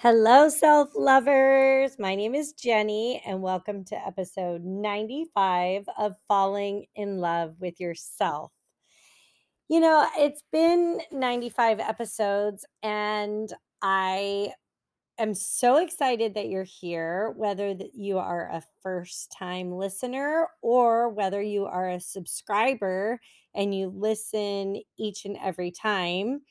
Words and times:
Hello, 0.00 0.50
self 0.50 0.90
lovers. 0.94 1.98
My 1.98 2.14
name 2.14 2.34
is 2.34 2.52
Jenny, 2.52 3.22
and 3.26 3.40
welcome 3.40 3.82
to 3.86 3.96
episode 4.06 4.62
95 4.62 5.86
of 5.96 6.14
Falling 6.28 6.84
in 6.94 7.16
Love 7.16 7.54
with 7.60 7.80
Yourself. 7.80 8.52
You 9.70 9.80
know, 9.80 10.06
it's 10.18 10.42
been 10.52 11.00
95 11.12 11.80
episodes, 11.80 12.66
and 12.82 13.50
I 13.80 14.52
am 15.16 15.32
so 15.32 15.78
excited 15.78 16.34
that 16.34 16.50
you're 16.50 16.62
here, 16.62 17.32
whether 17.34 17.74
you 17.94 18.18
are 18.18 18.50
a 18.50 18.62
first 18.82 19.32
time 19.32 19.72
listener 19.72 20.48
or 20.60 21.08
whether 21.08 21.40
you 21.40 21.64
are 21.64 21.88
a 21.88 22.00
subscriber 22.00 23.18
and 23.54 23.74
you 23.74 23.88
listen 23.96 24.82
each 24.98 25.24
and 25.24 25.38
every 25.42 25.70
time. 25.70 26.42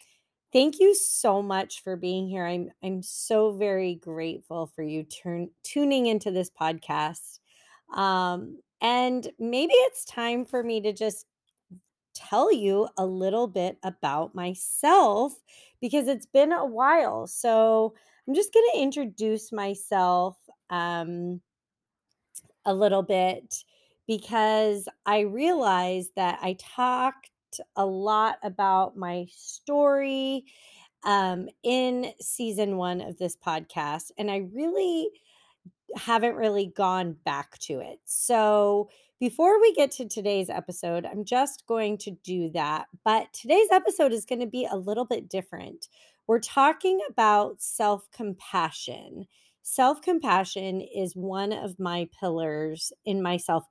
Thank 0.56 0.80
you 0.80 0.96
so 0.96 1.42
much 1.42 1.84
for 1.84 1.98
being 1.98 2.30
here. 2.30 2.46
I'm 2.46 2.72
I'm 2.82 3.04
so 3.04 3.52
very 3.52 3.96
grateful 3.96 4.68
for 4.68 4.84
you 4.84 5.04
turn 5.04 5.50
tuning 5.64 6.06
into 6.06 6.32
this 6.32 6.50
podcast. 6.50 7.40
Um, 7.94 8.60
and 8.80 9.30
maybe 9.38 9.74
it's 9.74 10.06
time 10.06 10.46
for 10.46 10.64
me 10.64 10.80
to 10.80 10.94
just 10.94 11.26
tell 12.14 12.54
you 12.54 12.88
a 12.98 13.06
little 13.06 13.48
bit 13.48 13.78
about 13.84 14.34
myself 14.34 15.34
because 15.82 16.08
it's 16.08 16.26
been 16.26 16.54
a 16.54 16.66
while. 16.66 17.28
So 17.28 17.94
I'm 18.26 18.34
just 18.34 18.54
going 18.54 18.66
to 18.76 18.80
introduce 18.80 19.52
myself 19.52 20.38
um, 20.70 21.42
a 22.66 22.74
little 22.74 23.04
bit 23.04 23.66
because 24.08 24.88
I 25.06 25.22
realized 25.22 26.12
that 26.16 26.40
I 26.42 26.54
a 27.76 27.86
lot 27.86 28.38
about 28.44 28.98
my 28.98 29.28
story 29.30 30.46
um, 31.04 31.48
in 31.64 32.12
season 32.20 32.78
one 32.78 33.02
of 33.02 33.18
this 33.18 33.36
podcast, 33.36 34.12
and 34.18 34.30
I 34.32 34.48
really 34.54 35.10
haven't 35.96 36.36
really 36.36 36.74
gone 36.76 37.16
back 37.26 37.58
to 37.60 37.80
it. 37.80 38.00
So, 38.06 38.90
before 39.20 39.62
we 39.62 39.74
get 39.74 39.92
to 39.92 40.08
today's 40.08 40.50
episode, 40.50 41.06
I'm 41.06 41.24
just 41.24 41.66
going 41.68 41.98
to 42.00 42.12
do 42.12 42.50
that. 42.50 42.88
But 43.06 43.32
today's 43.34 43.70
episode 43.72 44.12
is 44.12 44.26
going 44.26 44.42
to 44.42 44.46
be 44.48 44.68
a 44.70 44.76
little 44.76 45.06
bit 45.06 45.30
different. 45.30 45.88
We're 46.28 46.40
talking 46.40 47.00
about 47.10 47.62
self 47.62 48.10
compassion. 48.12 49.28
Self 49.62 50.02
compassion 50.02 50.82
is 50.82 51.16
one 51.16 51.54
of 51.54 51.80
my 51.80 52.10
pillars 52.20 52.92
in 53.06 53.22
my 53.22 53.38
self 53.38 53.66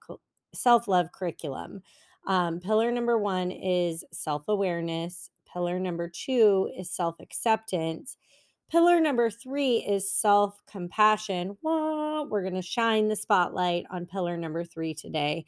self 0.54 0.88
love 0.88 1.12
curriculum. 1.12 1.82
Um, 2.26 2.60
pillar 2.60 2.90
number 2.90 3.18
one 3.18 3.50
is 3.50 4.04
self 4.12 4.48
awareness. 4.48 5.30
Pillar 5.52 5.78
number 5.78 6.08
two 6.08 6.70
is 6.76 6.90
self 6.90 7.16
acceptance. 7.20 8.16
Pillar 8.70 9.00
number 9.00 9.30
three 9.30 9.76
is 9.76 10.10
self 10.10 10.60
compassion. 10.66 11.56
We're 11.62 12.42
going 12.42 12.54
to 12.54 12.62
shine 12.62 13.08
the 13.08 13.16
spotlight 13.16 13.84
on 13.90 14.06
pillar 14.06 14.36
number 14.36 14.64
three 14.64 14.94
today. 14.94 15.44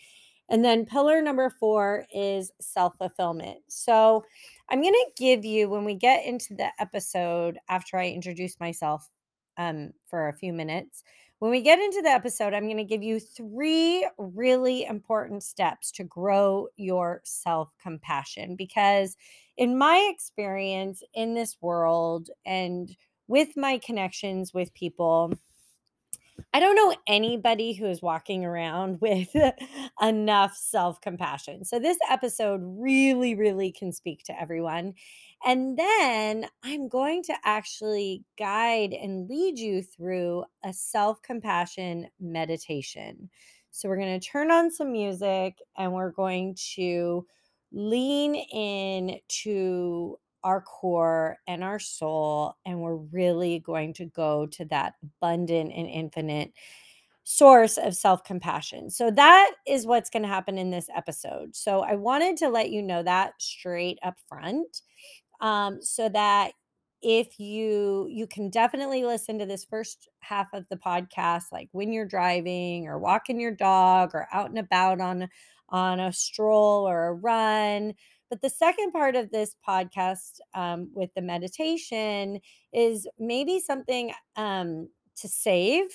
And 0.48 0.64
then 0.64 0.86
pillar 0.86 1.20
number 1.20 1.50
four 1.50 2.06
is 2.14 2.52
self 2.60 2.96
fulfillment. 2.98 3.58
So 3.68 4.24
I'm 4.70 4.80
going 4.80 4.94
to 4.94 5.10
give 5.16 5.44
you, 5.44 5.68
when 5.68 5.84
we 5.84 5.94
get 5.94 6.24
into 6.24 6.54
the 6.54 6.68
episode 6.78 7.58
after 7.68 7.96
I 7.96 8.08
introduce 8.08 8.60
myself 8.60 9.08
um, 9.56 9.92
for 10.06 10.28
a 10.28 10.36
few 10.36 10.52
minutes, 10.52 11.02
when 11.38 11.50
we 11.50 11.60
get 11.60 11.78
into 11.78 12.00
the 12.02 12.08
episode, 12.08 12.54
I'm 12.54 12.64
going 12.64 12.76
to 12.78 12.84
give 12.84 13.02
you 13.02 13.20
three 13.20 14.08
really 14.16 14.84
important 14.84 15.42
steps 15.42 15.90
to 15.92 16.04
grow 16.04 16.68
your 16.76 17.20
self 17.24 17.70
compassion 17.80 18.56
because, 18.56 19.16
in 19.56 19.76
my 19.76 20.10
experience 20.12 21.02
in 21.14 21.34
this 21.34 21.56
world 21.60 22.30
and 22.44 22.94
with 23.28 23.56
my 23.56 23.78
connections 23.78 24.54
with 24.54 24.72
people, 24.74 25.32
I 26.54 26.60
don't 26.60 26.76
know 26.76 26.94
anybody 27.06 27.74
who 27.74 27.86
is 27.86 28.00
walking 28.00 28.44
around 28.44 28.98
with 29.02 29.28
enough 30.00 30.56
self 30.56 31.00
compassion. 31.02 31.66
So, 31.66 31.78
this 31.78 31.98
episode 32.10 32.60
really, 32.64 33.34
really 33.34 33.72
can 33.72 33.92
speak 33.92 34.24
to 34.24 34.40
everyone. 34.40 34.94
And 35.44 35.78
then 35.78 36.46
I'm 36.62 36.88
going 36.88 37.22
to 37.24 37.34
actually 37.44 38.24
guide 38.38 38.92
and 38.92 39.28
lead 39.28 39.58
you 39.58 39.82
through 39.82 40.44
a 40.64 40.72
self 40.72 41.22
compassion 41.22 42.08
meditation. 42.20 43.30
So, 43.70 43.88
we're 43.88 43.98
going 43.98 44.18
to 44.18 44.26
turn 44.26 44.50
on 44.50 44.70
some 44.70 44.92
music 44.92 45.58
and 45.76 45.92
we're 45.92 46.10
going 46.10 46.56
to 46.74 47.26
lean 47.72 48.34
in 48.34 49.18
to 49.28 50.18
our 50.42 50.62
core 50.62 51.38
and 51.48 51.64
our 51.64 51.78
soul, 51.78 52.54
and 52.64 52.80
we're 52.80 52.96
really 52.96 53.58
going 53.58 53.92
to 53.94 54.06
go 54.06 54.46
to 54.46 54.64
that 54.66 54.94
abundant 55.02 55.72
and 55.74 55.88
infinite 55.88 56.52
source 57.24 57.76
of 57.76 57.96
self 57.96 58.22
compassion. 58.24 58.88
So, 58.88 59.10
that 59.10 59.52
is 59.66 59.86
what's 59.86 60.08
going 60.10 60.22
to 60.22 60.28
happen 60.28 60.56
in 60.56 60.70
this 60.70 60.88
episode. 60.96 61.54
So, 61.54 61.80
I 61.80 61.96
wanted 61.96 62.36
to 62.38 62.48
let 62.48 62.70
you 62.70 62.80
know 62.82 63.02
that 63.02 63.34
straight 63.38 63.98
up 64.02 64.14
front 64.28 64.82
um, 65.40 65.80
so 65.82 66.08
that 66.08 66.52
if 67.02 67.38
you 67.38 68.06
you 68.10 68.26
can 68.26 68.48
definitely 68.50 69.04
listen 69.04 69.38
to 69.38 69.46
this 69.46 69.64
first 69.64 70.08
half 70.20 70.48
of 70.54 70.64
the 70.70 70.76
podcast 70.76 71.44
like 71.52 71.68
when 71.72 71.92
you're 71.92 72.06
driving 72.06 72.88
or 72.88 72.98
walking 72.98 73.38
your 73.38 73.54
dog 73.54 74.10
or 74.14 74.26
out 74.32 74.48
and 74.48 74.58
about 74.58 75.00
on 75.00 75.28
on 75.68 76.00
a 76.00 76.12
stroll 76.12 76.88
or 76.88 77.08
a 77.08 77.14
run. 77.14 77.94
But 78.30 78.40
the 78.42 78.50
second 78.50 78.92
part 78.92 79.14
of 79.14 79.30
this 79.30 79.54
podcast 79.66 80.40
um, 80.54 80.90
with 80.94 81.10
the 81.14 81.22
meditation 81.22 82.40
is 82.72 83.06
maybe 83.18 83.60
something 83.60 84.12
um, 84.36 84.88
to 85.16 85.28
save 85.28 85.86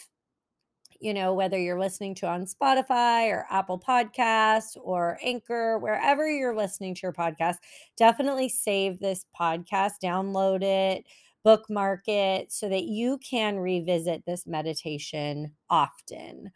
you 1.01 1.13
know, 1.13 1.34
whether 1.34 1.57
you're 1.57 1.79
listening 1.79 2.16
to 2.16 2.28
on 2.28 2.45
Spotify 2.45 3.29
or 3.31 3.45
Apple 3.50 3.79
Podcasts 3.79 4.78
or 4.79 5.17
Anchor, 5.23 5.79
wherever 5.79 6.29
you're 6.29 6.56
listening 6.56 6.94
to 6.95 7.01
your 7.03 7.13
podcast, 7.13 7.56
definitely 7.97 8.50
save 8.50 9.00
this 9.00 9.25
podcast, 9.40 9.94
download 10.03 10.61
it, 10.63 11.06
bookmark 11.44 12.07
it 12.07 12.51
so 12.51 12.69
that 12.69 12.84
you 12.84 13.17
can 13.17 13.57
revisit 13.57 14.23
this 14.25 14.45
meditation 14.45 15.51
often. 15.69 16.51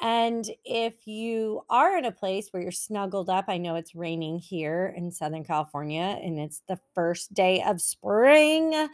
And 0.00 0.44
if 0.64 1.06
you 1.06 1.62
are 1.70 1.96
in 1.96 2.04
a 2.04 2.12
place 2.12 2.48
where 2.50 2.62
you're 2.62 2.72
snuggled 2.72 3.30
up, 3.30 3.46
I 3.48 3.58
know 3.58 3.76
it's 3.76 3.94
raining 3.94 4.38
here 4.38 4.92
in 4.96 5.12
Southern 5.12 5.44
California 5.44 6.18
and 6.22 6.38
it's 6.38 6.62
the 6.68 6.78
first 6.94 7.32
day 7.32 7.62
of 7.62 7.80
spring. 7.80 8.88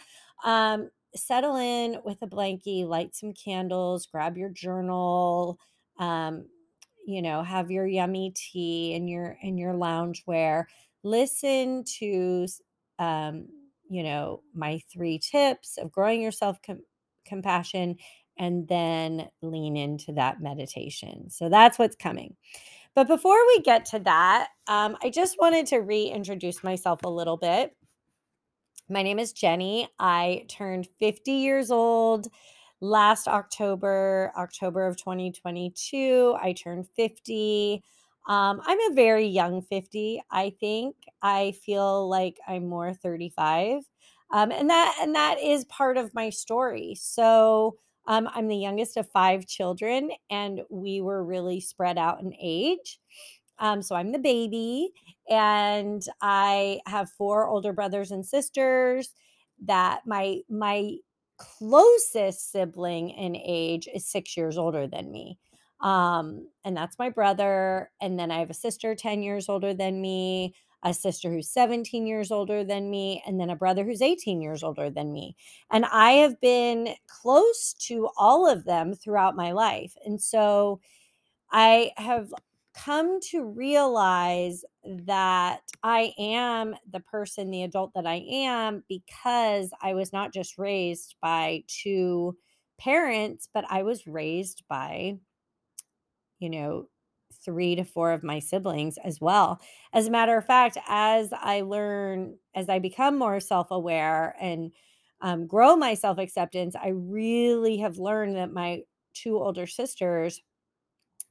Um, 0.44 0.90
settle 1.14 1.56
in 1.56 1.98
with 2.04 2.18
a 2.22 2.26
blankie, 2.26 2.86
light 2.86 3.14
some 3.14 3.32
candles, 3.32 4.06
grab 4.06 4.36
your 4.36 4.50
journal, 4.50 5.58
um, 5.98 6.46
you 7.06 7.22
know, 7.22 7.42
have 7.42 7.70
your 7.70 7.86
yummy 7.86 8.32
tea 8.34 8.94
and 8.94 9.08
your 9.08 9.36
in 9.42 9.58
your 9.58 9.74
lounge 9.74 10.22
wear. 10.26 10.68
Listen 11.02 11.84
to 11.98 12.46
um, 12.98 13.46
you 13.90 14.04
know, 14.04 14.42
my 14.54 14.80
three 14.92 15.18
tips 15.18 15.76
of 15.76 15.90
growing 15.90 16.22
your 16.22 16.32
self 16.32 16.58
compassion 17.26 17.96
and 18.38 18.66
then 18.68 19.28
lean 19.42 19.76
into 19.76 20.12
that 20.12 20.40
meditation. 20.40 21.28
So 21.28 21.48
that's 21.48 21.78
what's 21.78 21.96
coming. 21.96 22.36
But 22.94 23.06
before 23.06 23.38
we 23.48 23.60
get 23.60 23.84
to 23.86 23.98
that, 24.00 24.48
um, 24.66 24.96
I 25.02 25.10
just 25.10 25.36
wanted 25.38 25.66
to 25.66 25.78
reintroduce 25.78 26.64
myself 26.64 27.00
a 27.04 27.10
little 27.10 27.36
bit. 27.36 27.76
My 28.90 29.04
name 29.04 29.20
is 29.20 29.32
Jenny. 29.32 29.88
I 30.00 30.46
turned 30.48 30.88
50 30.98 31.30
years 31.30 31.70
old 31.70 32.26
last 32.80 33.28
October, 33.28 34.32
October 34.36 34.84
of 34.84 34.96
2022. 34.96 36.36
I 36.42 36.52
turned 36.52 36.88
50. 36.96 37.84
Um, 38.26 38.60
I'm 38.64 38.78
a 38.90 38.94
very 38.94 39.26
young 39.26 39.62
50, 39.62 40.20
I 40.32 40.52
think. 40.58 40.96
I 41.22 41.52
feel 41.64 42.08
like 42.08 42.38
I'm 42.48 42.66
more 42.66 42.92
35. 42.92 43.82
Um, 44.32 44.50
and 44.50 44.68
that 44.70 44.98
and 45.00 45.14
that 45.14 45.38
is 45.40 45.64
part 45.66 45.96
of 45.96 46.12
my 46.12 46.30
story. 46.30 46.96
So 46.98 47.76
um, 48.08 48.28
I'm 48.34 48.48
the 48.48 48.56
youngest 48.56 48.96
of 48.96 49.08
five 49.10 49.46
children, 49.46 50.10
and 50.30 50.62
we 50.68 51.00
were 51.00 51.24
really 51.24 51.60
spread 51.60 51.96
out 51.96 52.20
in 52.20 52.34
age. 52.40 52.98
Um, 53.60 53.82
so 53.82 53.94
I'm 53.94 54.12
the 54.12 54.18
baby, 54.18 54.90
and 55.28 56.02
I 56.20 56.80
have 56.86 57.10
four 57.10 57.46
older 57.48 57.72
brothers 57.72 58.10
and 58.10 58.26
sisters. 58.26 59.14
That 59.66 60.02
my 60.06 60.40
my 60.48 60.96
closest 61.38 62.50
sibling 62.52 63.10
in 63.10 63.36
age 63.36 63.88
is 63.94 64.06
six 64.06 64.36
years 64.36 64.58
older 64.58 64.86
than 64.86 65.10
me. 65.12 65.38
Um, 65.80 66.48
and 66.64 66.76
that's 66.76 66.98
my 66.98 67.08
brother. 67.10 67.90
And 68.00 68.18
then 68.18 68.30
I 68.30 68.38
have 68.40 68.50
a 68.50 68.54
sister 68.54 68.94
10 68.94 69.22
years 69.22 69.48
older 69.48 69.72
than 69.74 70.00
me, 70.02 70.54
a 70.82 70.92
sister 70.92 71.30
who's 71.30 71.48
17 71.50 72.06
years 72.06 72.30
older 72.30 72.64
than 72.64 72.90
me, 72.90 73.22
and 73.26 73.40
then 73.40 73.50
a 73.50 73.56
brother 73.56 73.84
who's 73.84 74.02
18 74.02 74.42
years 74.42 74.62
older 74.62 74.90
than 74.90 75.12
me. 75.12 75.36
And 75.70 75.86
I 75.86 76.12
have 76.12 76.40
been 76.40 76.94
close 77.08 77.74
to 77.88 78.08
all 78.18 78.46
of 78.48 78.64
them 78.64 78.94
throughout 78.94 79.36
my 79.36 79.52
life. 79.52 79.94
And 80.04 80.20
so 80.20 80.80
I 81.52 81.92
have 81.96 82.32
come 82.84 83.20
to 83.20 83.44
realize 83.44 84.64
that 84.84 85.62
I 85.82 86.14
am 86.18 86.76
the 86.90 87.00
person, 87.00 87.50
the 87.50 87.62
adult 87.62 87.92
that 87.94 88.06
I 88.06 88.24
am, 88.30 88.84
because 88.88 89.70
I 89.82 89.94
was 89.94 90.12
not 90.12 90.32
just 90.32 90.58
raised 90.58 91.16
by 91.20 91.64
two 91.66 92.36
parents, 92.78 93.48
but 93.52 93.64
I 93.68 93.82
was 93.82 94.06
raised 94.06 94.64
by, 94.68 95.18
you 96.38 96.48
know, 96.50 96.88
three 97.44 97.74
to 97.74 97.84
four 97.84 98.12
of 98.12 98.22
my 98.22 98.38
siblings 98.38 98.98
as 98.98 99.20
well. 99.20 99.60
As 99.92 100.06
a 100.06 100.10
matter 100.10 100.36
of 100.36 100.46
fact, 100.46 100.76
as 100.88 101.32
I 101.32 101.62
learn, 101.62 102.38
as 102.54 102.68
I 102.68 102.78
become 102.78 103.18
more 103.18 103.40
self 103.40 103.70
aware 103.70 104.36
and 104.40 104.72
um, 105.20 105.46
grow 105.46 105.76
my 105.76 105.94
self 105.94 106.18
acceptance, 106.18 106.74
I 106.74 106.88
really 106.88 107.78
have 107.78 107.98
learned 107.98 108.36
that 108.36 108.52
my 108.52 108.82
two 109.14 109.38
older 109.38 109.66
sisters 109.66 110.40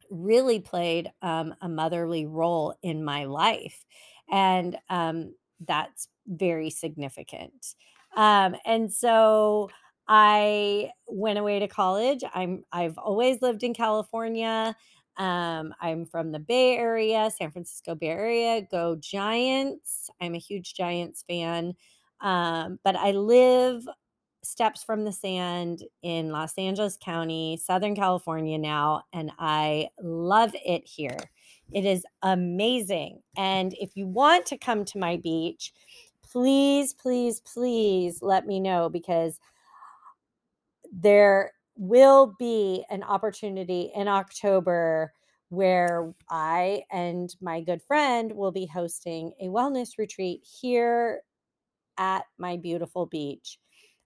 really 0.09 0.59
played 0.59 1.11
um, 1.21 1.53
a 1.61 1.69
motherly 1.69 2.25
role 2.25 2.75
in 2.81 3.03
my 3.03 3.25
life. 3.25 3.85
And 4.31 4.77
um, 4.89 5.33
that's 5.67 6.07
very 6.27 6.69
significant. 6.69 7.75
Um, 8.15 8.55
and 8.65 8.91
so 8.91 9.69
I 10.07 10.91
went 11.07 11.39
away 11.39 11.59
to 11.59 11.67
college. 11.67 12.23
I'm 12.33 12.63
I've 12.71 12.97
always 12.97 13.41
lived 13.41 13.63
in 13.63 13.73
California. 13.73 14.75
Um, 15.17 15.73
I'm 15.81 16.05
from 16.05 16.31
the 16.31 16.39
Bay 16.39 16.77
Area, 16.77 17.29
San 17.35 17.51
Francisco 17.51 17.93
Bay 17.95 18.07
Area. 18.07 18.61
Go 18.71 18.95
Giants! 18.95 20.09
I'm 20.21 20.33
a 20.35 20.39
huge 20.39 20.73
Giants 20.75 21.23
fan. 21.27 21.73
Um, 22.21 22.79
but 22.83 22.95
I 22.95 23.11
live 23.11 23.83
steps 24.43 24.83
from 24.83 25.03
the 25.03 25.11
sand 25.11 25.83
in 26.01 26.31
Los 26.31 26.57
Angeles 26.57 26.97
County, 27.03 27.59
Southern 27.61 27.95
California 27.95 28.57
now, 28.57 29.03
and 29.13 29.31
I 29.39 29.89
love 30.01 30.55
it 30.65 30.85
here. 30.85 31.17
It 31.71 31.85
is 31.85 32.05
amazing. 32.21 33.21
And 33.37 33.73
if 33.79 33.95
you 33.95 34.07
want 34.07 34.45
to 34.47 34.57
come 34.57 34.85
to 34.85 34.97
my 34.97 35.17
beach, 35.17 35.73
please, 36.23 36.93
please, 36.93 37.41
please 37.41 38.19
let 38.21 38.47
me 38.47 38.59
know 38.59 38.89
because 38.89 39.39
there 40.91 41.53
will 41.75 42.35
be 42.39 42.83
an 42.89 43.03
opportunity 43.03 43.91
in 43.95 44.07
October 44.07 45.13
where 45.49 46.13
I 46.29 46.83
and 46.91 47.35
my 47.41 47.61
good 47.61 47.81
friend 47.81 48.31
will 48.31 48.51
be 48.51 48.65
hosting 48.65 49.33
a 49.41 49.45
wellness 49.45 49.97
retreat 49.97 50.45
here 50.61 51.21
at 51.97 52.25
my 52.37 52.57
beautiful 52.57 53.05
beach. 53.05 53.59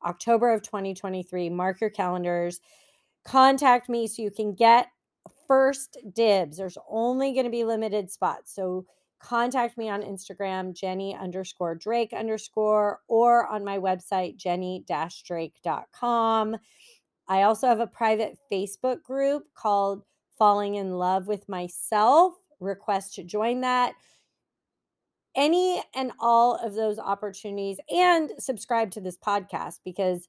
October 0.05 0.51
of 0.51 0.61
2023. 0.61 1.49
Mark 1.49 1.81
your 1.81 1.89
calendars. 1.89 2.59
Contact 3.25 3.89
me 3.89 4.07
so 4.07 4.21
you 4.21 4.31
can 4.31 4.53
get 4.53 4.87
first 5.47 5.97
dibs. 6.13 6.57
There's 6.57 6.77
only 6.89 7.33
going 7.33 7.45
to 7.45 7.51
be 7.51 7.63
limited 7.63 8.09
spots. 8.09 8.53
So 8.53 8.85
contact 9.19 9.77
me 9.77 9.89
on 9.89 10.01
Instagram, 10.01 10.75
Jenny 10.75 11.15
underscore 11.15 11.75
Drake 11.75 12.13
underscore, 12.13 12.99
or 13.07 13.47
on 13.47 13.63
my 13.63 13.77
website, 13.77 14.37
jenny 14.37 14.83
drake.com. 15.25 16.57
I 17.27 17.43
also 17.43 17.67
have 17.67 17.79
a 17.79 17.87
private 17.87 18.37
Facebook 18.51 19.01
group 19.01 19.43
called 19.55 20.03
Falling 20.37 20.75
in 20.75 20.97
Love 20.97 21.27
with 21.27 21.47
Myself. 21.47 22.33
Request 22.59 23.15
to 23.15 23.23
join 23.23 23.61
that 23.61 23.93
any 25.35 25.81
and 25.95 26.11
all 26.19 26.55
of 26.55 26.75
those 26.75 26.99
opportunities 26.99 27.79
and 27.89 28.31
subscribe 28.39 28.91
to 28.91 29.01
this 29.01 29.17
podcast 29.17 29.79
because 29.83 30.27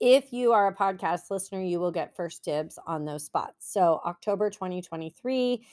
if 0.00 0.32
you 0.32 0.52
are 0.52 0.68
a 0.68 0.74
podcast 0.74 1.30
listener, 1.30 1.62
you 1.62 1.80
will 1.80 1.90
get 1.90 2.14
first 2.14 2.44
dibs 2.44 2.78
on 2.86 3.04
those 3.04 3.24
spots. 3.24 3.72
So, 3.72 4.00
October 4.04 4.50
2023. 4.50 5.64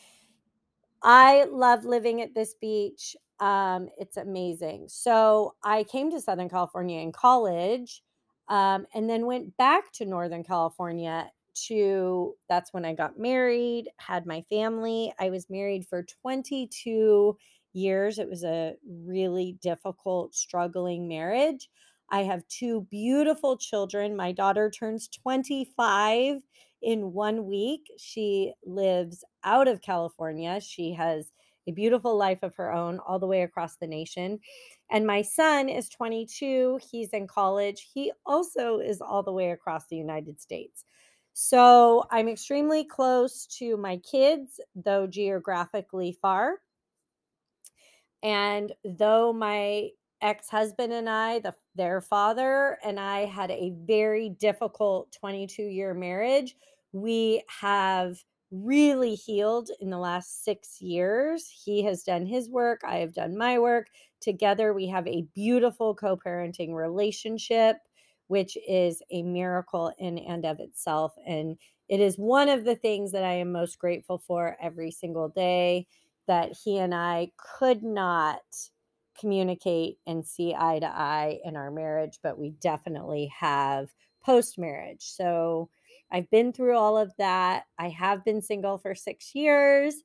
I 1.04 1.46
love 1.52 1.86
living 1.86 2.22
at 2.22 2.34
this 2.34 2.56
beach. 2.56 3.16
Um, 3.40 3.90
it's 4.00 4.18
amazing. 4.18 4.86
So, 4.88 5.56
I 5.64 5.84
came 5.84 6.10
to 6.12 6.22
Southern 6.22 6.50
California 6.50 7.02
in 7.02 7.12
college 7.12 8.02
um, 8.48 8.88
and 8.96 9.10
then 9.10 9.26
went 9.26 9.56
back 9.58 9.92
to 9.94 10.06
Northern 10.06 10.44
California 10.44 11.30
to 11.68 12.36
that's 12.50 12.74
when 12.74 12.84
I 12.84 12.94
got 12.94 13.18
married, 13.18 13.90
had 13.98 14.26
my 14.26 14.42
family. 14.42 15.14
I 15.20 15.30
was 15.30 15.50
married 15.50 15.88
for 15.88 16.04
22 16.04 17.38
years. 17.76 18.20
It 18.20 18.30
was 18.30 18.44
a 18.44 18.76
really 18.88 19.58
difficult, 19.62 20.36
struggling 20.36 21.08
marriage. 21.08 21.70
I 22.12 22.24
have 22.24 22.48
two 22.48 22.88
beautiful 22.92 23.58
children. 23.58 24.16
My 24.16 24.32
daughter 24.32 24.70
turns 24.70 25.08
25 25.08 26.42
in 26.82 27.14
one 27.14 27.46
week. 27.46 27.92
She 27.98 28.54
lives 28.66 29.24
out 29.44 29.68
of 29.68 29.82
California. 29.82 30.60
She 30.62 30.94
has 30.94 31.32
a 31.68 31.72
beautiful 31.72 32.16
life 32.16 32.44
of 32.44 32.56
her 32.56 32.72
own 32.72 33.00
all 33.00 33.18
the 33.18 33.26
way 33.26 33.42
across 33.42 33.78
the 33.78 33.88
nation. 33.88 34.40
And 34.92 35.08
my 35.08 35.24
son 35.24 35.68
is 35.68 35.90
22. 35.90 36.80
He's 36.92 37.10
in 37.10 37.28
college. 37.28 37.90
He 37.92 38.12
also 38.26 38.80
is 38.80 39.02
all 39.02 39.24
the 39.24 39.34
way 39.34 39.52
across 39.52 39.88
the 39.88 39.98
United 39.98 40.40
States. 40.40 40.86
So 41.34 42.06
I'm 42.12 42.30
extremely 42.30 42.86
close 42.86 43.46
to 43.58 43.78
my 43.78 43.98
kids, 43.98 44.60
though 44.76 45.08
geographically 45.08 46.18
far. 46.22 46.60
And 48.26 48.74
though 48.84 49.32
my 49.34 49.92
ex-husband 50.22 50.92
and 50.94 51.08
I, 51.10 51.40
the 51.40 51.54
their 51.76 52.02
father 52.02 52.80
and 52.84 53.00
I 53.00 53.26
had 53.26 53.52
a 53.52 53.74
very 53.86 54.30
difficult 54.30 55.12
22 55.12 55.64
year 55.64 55.94
marriage, 55.94 56.56
we 56.92 57.44
have 57.62 58.18
really 58.52 59.14
healed 59.16 59.70
in 59.80 59.92
the 59.92 60.00
last 60.00 60.44
6 60.44 60.82
years. 60.82 61.48
He 61.66 61.84
has 61.84 62.04
done 62.04 62.26
his 62.26 62.50
work, 62.50 62.82
I 62.86 62.98
have 62.98 63.14
done 63.14 63.38
my 63.38 63.60
work. 63.60 63.90
Together 64.22 64.74
we 64.74 64.88
have 64.88 65.08
a 65.08 65.28
beautiful 65.36 65.94
co-parenting 65.96 66.74
relationship 66.74 67.78
which 68.28 68.58
is 68.68 69.04
a 69.12 69.22
miracle 69.22 69.94
in 70.00 70.18
and 70.18 70.46
of 70.46 70.60
itself 70.60 71.14
and 71.28 71.58
it 71.90 72.00
is 72.00 72.18
one 72.18 72.50
of 72.50 72.66
the 72.66 72.76
things 72.76 73.12
that 73.12 73.24
I 73.24 73.34
am 73.34 73.52
most 73.52 73.78
grateful 73.78 74.18
for 74.18 74.58
every 74.60 74.90
single 74.90 75.30
day 75.30 75.86
that 76.28 76.58
he 76.64 76.78
and 76.78 76.94
I 76.94 77.32
could 77.38 77.84
not 77.84 78.42
communicate 79.20 79.98
and 80.06 80.26
see 80.26 80.54
eye 80.54 80.80
to 80.80 80.88
eye 80.88 81.40
in 81.44 81.56
our 81.56 81.72
marriage, 81.72 82.20
but 82.22 82.38
we 82.38 82.52
definitely 82.52 83.32
have 83.38 83.90
post 84.24 84.58
marriage. 84.58 85.04
So 85.04 85.70
I've 86.12 86.30
been 86.30 86.52
through 86.54 86.76
all 86.78 86.98
of 86.98 87.14
that. 87.18 87.66
I 87.80 87.90
have 87.90 88.24
been 88.26 88.42
single 88.42 88.78
for 88.78 88.94
six 88.96 89.34
years, 89.34 89.96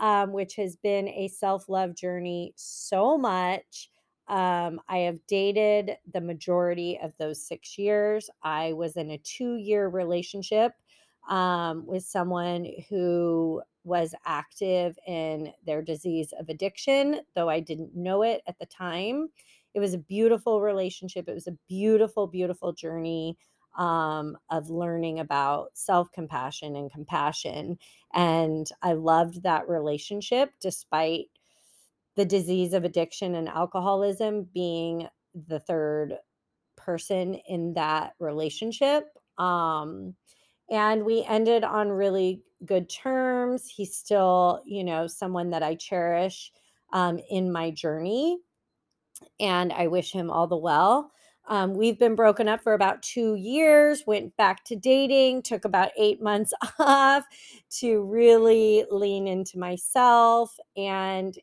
um, 0.00 0.32
which 0.32 0.56
has 0.56 0.76
been 0.76 1.08
a 1.08 1.28
self 1.28 1.68
love 1.68 1.94
journey 1.94 2.52
so 2.56 3.16
much. 3.16 3.90
Um, 4.28 4.80
I 4.88 4.98
have 4.98 5.24
dated 5.28 5.96
the 6.12 6.20
majority 6.20 6.98
of 7.00 7.12
those 7.18 7.46
six 7.46 7.78
years. 7.78 8.28
I 8.42 8.72
was 8.72 8.96
in 8.96 9.10
a 9.10 9.18
two 9.18 9.54
year 9.56 9.88
relationship 9.88 10.72
um, 11.28 11.86
with 11.86 12.04
someone 12.04 12.66
who 12.88 13.62
was 13.84 14.14
active 14.24 14.98
in 15.06 15.52
their 15.64 15.82
disease 15.82 16.32
of 16.38 16.48
addiction, 16.48 17.20
though 17.34 17.48
I 17.48 17.60
didn't 17.60 17.94
know 17.94 18.22
it 18.22 18.42
at 18.48 18.58
the 18.58 18.66
time. 18.66 19.28
It 19.74 19.80
was 19.80 19.94
a 19.94 19.98
beautiful 19.98 20.60
relationship. 20.60 21.28
It 21.28 21.34
was 21.34 21.46
a 21.46 21.56
beautiful, 21.68 22.26
beautiful 22.26 22.72
journey 22.72 23.38
um, 23.78 24.36
of 24.50 24.70
learning 24.70 25.20
about 25.20 25.68
self 25.74 26.10
compassion 26.12 26.76
and 26.76 26.90
compassion. 26.90 27.78
And 28.14 28.66
I 28.82 28.94
loved 28.94 29.42
that 29.42 29.68
relationship 29.68 30.52
despite 30.60 31.26
the 32.16 32.24
disease 32.24 32.72
of 32.72 32.84
addiction 32.84 33.34
and 33.34 33.48
alcoholism 33.48 34.48
being 34.54 35.06
the 35.34 35.60
third 35.60 36.14
person 36.76 37.34
in 37.46 37.74
that 37.74 38.14
relationship. 38.18 39.04
Um, 39.38 40.14
and 40.70 41.04
we 41.04 41.24
ended 41.24 41.64
on 41.64 41.88
really 41.88 42.42
good 42.64 42.88
terms. 42.88 43.68
He's 43.68 43.94
still, 43.94 44.62
you 44.64 44.84
know, 44.84 45.06
someone 45.06 45.50
that 45.50 45.62
I 45.62 45.74
cherish 45.74 46.52
um, 46.92 47.20
in 47.30 47.52
my 47.52 47.70
journey, 47.70 48.38
and 49.40 49.72
I 49.72 49.86
wish 49.86 50.12
him 50.12 50.30
all 50.30 50.46
the 50.46 50.56
well. 50.56 51.12
Um, 51.48 51.74
we've 51.74 51.98
been 51.98 52.16
broken 52.16 52.48
up 52.48 52.62
for 52.62 52.72
about 52.72 53.02
two 53.02 53.36
years, 53.36 54.02
went 54.06 54.36
back 54.36 54.64
to 54.64 54.76
dating, 54.76 55.42
took 55.42 55.64
about 55.64 55.90
eight 55.96 56.20
months 56.20 56.52
off 56.78 57.24
to 57.78 58.02
really 58.02 58.84
lean 58.90 59.28
into 59.28 59.58
myself. 59.58 60.56
And 60.76 61.38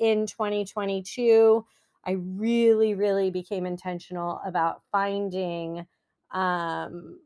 in 0.00 0.26
2022, 0.26 1.64
I 2.04 2.12
really, 2.12 2.94
really 2.94 3.30
became 3.30 3.64
intentional 3.64 4.40
about 4.44 4.82
finding 4.90 5.86
um, 6.32 7.20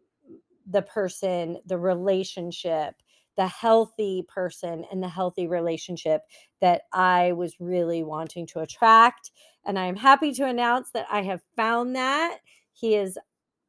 the 0.69 0.83
person, 0.83 1.59
the 1.67 1.79
relationship, 1.79 2.95
the 3.37 3.47
healthy 3.47 4.25
person, 4.29 4.85
and 4.91 5.03
the 5.03 5.09
healthy 5.09 5.47
relationship 5.47 6.23
that 6.61 6.83
I 6.93 7.33
was 7.33 7.55
really 7.61 8.03
wanting 8.03 8.47
to 8.49 8.61
attract. 8.61 9.31
And 9.65 9.79
I'm 9.79 9.97
happy 9.97 10.33
to 10.35 10.47
announce 10.47 10.91
that 10.93 11.07
I 11.11 11.23
have 11.23 11.43
found 11.55 11.97
that. 11.97 12.39
He 12.73 12.95
is 12.95 13.19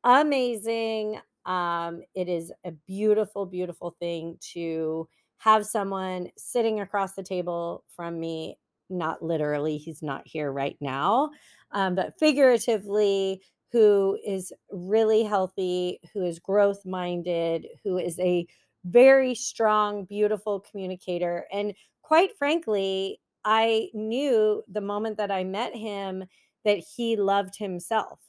amazing. 0.03 1.19
Um, 1.45 2.01
it 2.15 2.29
is 2.29 2.51
a 2.65 2.71
beautiful, 2.71 3.45
beautiful 3.45 3.95
thing 3.99 4.37
to 4.53 5.07
have 5.37 5.65
someone 5.65 6.29
sitting 6.37 6.79
across 6.79 7.13
the 7.13 7.23
table 7.23 7.83
from 7.95 8.19
me, 8.19 8.57
not 8.89 9.21
literally, 9.21 9.77
he's 9.77 10.01
not 10.01 10.23
here 10.25 10.51
right 10.51 10.77
now, 10.81 11.29
um, 11.71 11.93
but 11.93 12.17
figuratively, 12.19 13.41
who 13.71 14.17
is 14.25 14.53
really 14.71 15.23
healthy, 15.23 15.99
who 16.13 16.23
is 16.23 16.39
growth 16.39 16.85
minded, 16.85 17.67
who 17.83 17.97
is 17.97 18.17
a 18.19 18.47
very 18.85 19.35
strong, 19.35 20.05
beautiful 20.05 20.59
communicator. 20.59 21.45
And 21.51 21.73
quite 22.01 22.37
frankly, 22.37 23.19
I 23.43 23.89
knew 23.93 24.63
the 24.67 24.81
moment 24.81 25.17
that 25.17 25.31
I 25.31 25.43
met 25.43 25.75
him 25.75 26.25
that 26.63 26.79
he 26.79 27.15
loved 27.15 27.57
himself 27.57 28.19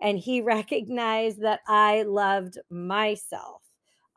and 0.00 0.18
he 0.18 0.40
recognized 0.42 1.42
that 1.42 1.60
I 1.68 2.02
loved 2.02 2.58
myself. 2.70 3.62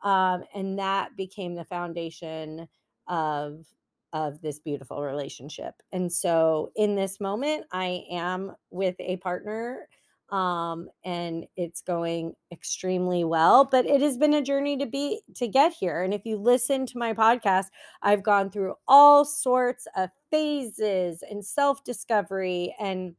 Um, 0.02 0.42
and 0.54 0.78
that 0.80 1.16
became 1.16 1.54
the 1.54 1.64
foundation 1.64 2.68
of 3.06 3.66
of 4.12 4.42
this 4.42 4.58
beautiful 4.58 5.02
relationship. 5.02 5.74
And 5.90 6.12
so 6.12 6.70
in 6.76 6.96
this 6.96 7.18
moment, 7.18 7.64
I 7.72 8.04
am 8.10 8.54
with 8.70 8.94
a 8.98 9.16
partner 9.16 9.88
um, 10.32 10.88
and 11.04 11.46
it's 11.56 11.82
going 11.82 12.34
extremely 12.50 13.22
well 13.22 13.64
but 13.66 13.84
it 13.86 14.00
has 14.00 14.16
been 14.16 14.32
a 14.34 14.42
journey 14.42 14.76
to 14.78 14.86
be 14.86 15.20
to 15.36 15.46
get 15.46 15.72
here 15.72 16.02
and 16.02 16.14
if 16.14 16.22
you 16.24 16.38
listen 16.38 16.86
to 16.86 16.96
my 16.98 17.12
podcast 17.12 17.66
i've 18.02 18.22
gone 18.22 18.50
through 18.50 18.74
all 18.88 19.24
sorts 19.26 19.86
of 19.94 20.08
phases 20.30 21.22
and 21.30 21.44
self 21.44 21.84
discovery 21.84 22.74
and 22.80 23.14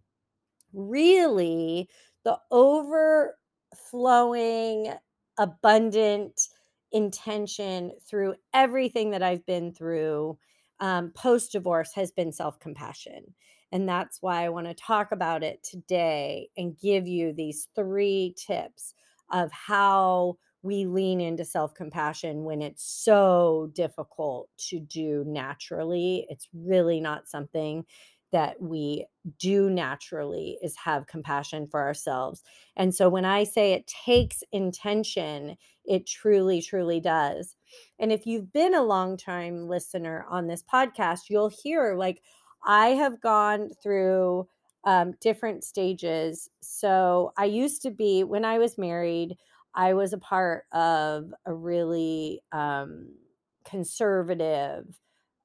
really 0.74 1.88
the 2.26 2.38
overflowing 2.52 4.94
abundant 5.38 6.50
intention 6.92 7.92
through 8.08 8.36
everything 8.54 9.12
that 9.12 9.24
i've 9.24 9.46
been 9.46 9.74
through 9.74 10.38
um, 10.80 11.12
post 11.12 11.52
divorce 11.52 11.92
has 11.94 12.12
been 12.12 12.32
self 12.32 12.60
compassion 12.60 13.34
and 13.74 13.90
that's 13.90 14.22
why 14.22 14.46
I 14.46 14.50
want 14.50 14.68
to 14.68 14.76
talk 14.76 15.12
about 15.12 15.42
it 15.44 15.64
today 15.64 16.50
and 16.56 16.78
give 16.80 17.08
you 17.08 17.34
these 17.34 17.70
three 17.76 18.36
tips 18.38 18.94
of 19.32 19.52
how 19.52 20.38
we 20.62 20.86
lean 20.86 21.20
into 21.20 21.44
self 21.44 21.74
compassion 21.74 22.44
when 22.44 22.62
it's 22.62 22.84
so 22.84 23.72
difficult 23.74 24.50
to 24.70 24.80
do 24.80 25.24
naturally. 25.26 26.28
It's 26.30 26.48
really 26.54 27.02
not 27.02 27.28
something 27.28 27.84
that 28.32 28.62
we 28.62 29.08
do 29.40 29.72
naturally 29.72 30.60
is 30.62 30.76
have 30.76 31.08
compassion 31.08 31.68
for 31.68 31.82
ourselves. 31.82 32.44
And 32.76 32.94
so 32.94 33.10
when 33.10 33.26
I 33.26 33.44
say 33.44 33.74
it 33.74 33.88
takes 33.88 34.44
intention, 34.52 35.58
it 35.86 36.06
truly, 36.08 36.62
truly 36.62 37.00
does. 37.00 37.56
And 38.00 38.12
if 38.12 38.26
you've 38.26 38.54
been 38.54 38.74
a 38.76 38.84
long 38.84 39.18
time 39.18 39.68
listener 39.68 40.26
on 40.30 40.48
this 40.48 40.64
podcast, 40.64 41.30
you'll 41.30 41.50
hear 41.50 41.96
like, 41.96 42.22
I 42.66 42.90
have 42.90 43.22
gone 43.22 43.70
through 43.82 44.48
um, 44.86 45.14
different 45.22 45.64
stages. 45.64 46.50
So 46.62 47.34
I 47.38 47.46
used 47.46 47.82
to 47.84 47.92
be, 47.92 48.24
when 48.24 48.46
I 48.46 48.58
was 48.58 48.78
married, 48.78 49.38
I 49.76 49.94
was 49.94 50.14
a 50.14 50.18
part 50.18 50.66
of 50.72 51.34
a 51.46 51.54
really 51.54 52.42
um, 52.52 53.10
conservative 53.66 55.00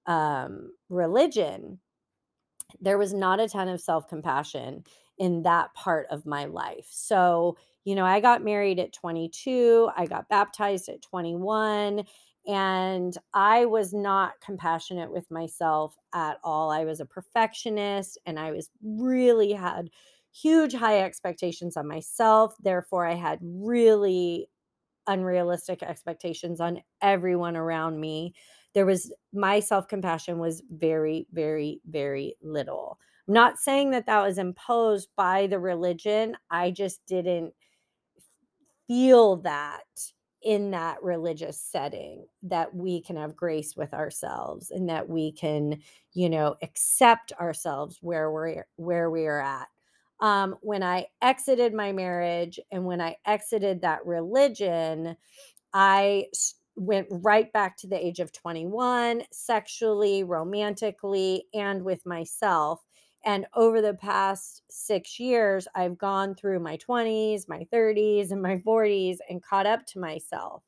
um, 0.07 0.73
religion. 0.89 1.79
There 2.81 2.99
was 2.99 3.15
not 3.15 3.41
a 3.41 3.49
ton 3.49 3.69
of 3.69 3.81
self 3.81 4.09
compassion 4.09 4.85
in 5.19 5.43
that 5.43 5.73
part 5.75 6.07
of 6.11 6.27
my 6.27 6.45
life. 6.45 6.89
So, 6.91 7.57
you 7.85 7.95
know, 7.95 8.05
I 8.05 8.21
got 8.21 8.45
married 8.45 8.79
at 8.79 8.93
22, 8.93 9.91
I 9.97 10.07
got 10.07 10.29
baptized 10.29 10.89
at 10.89 11.03
21, 11.03 12.05
and 12.49 13.17
I 13.35 13.67
was 13.67 13.93
not 13.93 14.41
compassionate 14.41 15.13
with 15.13 15.31
myself 15.31 15.95
at 16.15 16.39
all. 16.43 16.71
I 16.71 16.85
was 16.87 16.99
a 16.99 17.07
perfectionist 17.07 18.19
and 18.25 18.39
I 18.39 18.53
was 18.53 18.71
really 18.83 19.53
had 19.53 19.91
huge 20.33 20.73
high 20.75 21.01
expectations 21.01 21.77
on 21.77 21.87
myself. 21.87 22.55
Therefore, 22.63 23.07
I 23.07 23.15
had 23.15 23.39
really 23.43 24.49
unrealistic 25.07 25.83
expectations 25.83 26.61
on 26.61 26.83
everyone 27.03 27.57
around 27.57 28.01
me. 28.01 28.35
There 28.75 28.87
was 28.87 29.13
my 29.33 29.61
self 29.61 29.89
compassion 29.89 30.39
was 30.39 30.63
very, 30.71 31.27
very, 31.33 31.81
very 31.87 32.37
little. 32.43 32.99
I'm 33.27 33.35
not 33.35 33.59
saying 33.59 33.91
that 33.91 34.07
that 34.07 34.23
was 34.25 34.39
imposed 34.39 35.11
by 35.17 35.49
the 35.49 35.59
religion. 35.59 36.37
I 36.51 36.71
just 36.71 37.05
didn't 37.07 37.53
feel 38.87 39.37
that 39.37 39.85
in 40.49 40.71
that 40.71 41.03
religious 41.03 41.61
setting 41.61 42.25
that 42.43 42.75
we 42.75 43.03
can 43.03 43.17
have 43.17 43.37
grace 43.37 43.77
with 43.77 43.93
ourselves 43.93 44.71
and 44.71 44.89
that 44.89 45.07
we 45.07 45.31
can 45.31 45.79
you 46.15 46.31
know 46.31 46.57
accept 46.63 47.33
ourselves 47.39 47.99
where 48.01 48.33
we're 48.33 48.65
where 48.77 49.11
we 49.11 49.27
are 49.27 49.43
at. 49.43 49.69
Um, 50.21 50.57
when 50.63 50.83
i 50.83 51.05
exited 51.21 51.75
my 51.75 51.93
marriage 51.93 52.59
and 52.73 52.87
when 52.87 52.99
i 52.99 53.17
exited 53.27 53.83
that 53.83 54.07
religion 54.07 55.17
i 55.75 56.25
went 56.77 57.09
right 57.11 57.53
back 57.53 57.77
to 57.77 57.87
the 57.87 58.07
age 58.07 58.19
of 58.19 58.33
21 58.33 59.25
sexually 59.31 60.25
romantically 60.25 61.45
and 61.53 61.85
with 61.85 62.07
myself 62.07 62.83
and 63.25 63.47
over 63.55 63.81
the 63.81 63.95
past 63.95 64.63
six 64.71 65.19
years, 65.21 65.69
I've 65.75 65.99
gone 65.99 66.35
through 66.35 66.61
my 66.61 66.77
20s, 66.77 67.49
my 67.49 67.65
30s, 67.73 68.31
and 68.31 68.43
my 68.43 68.59
40s 68.59 69.19
and 69.29 69.43
caught 69.43 69.67
up 69.67 69.87
to 69.87 69.99
myself. 69.99 70.63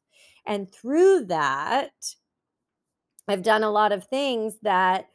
And 0.46 0.72
through 0.72 1.26
that, 1.26 1.92
I've 3.28 3.42
done 3.42 3.62
a 3.62 3.70
lot 3.70 3.92
of 3.92 4.04
things 4.04 4.58
that, 4.62 5.06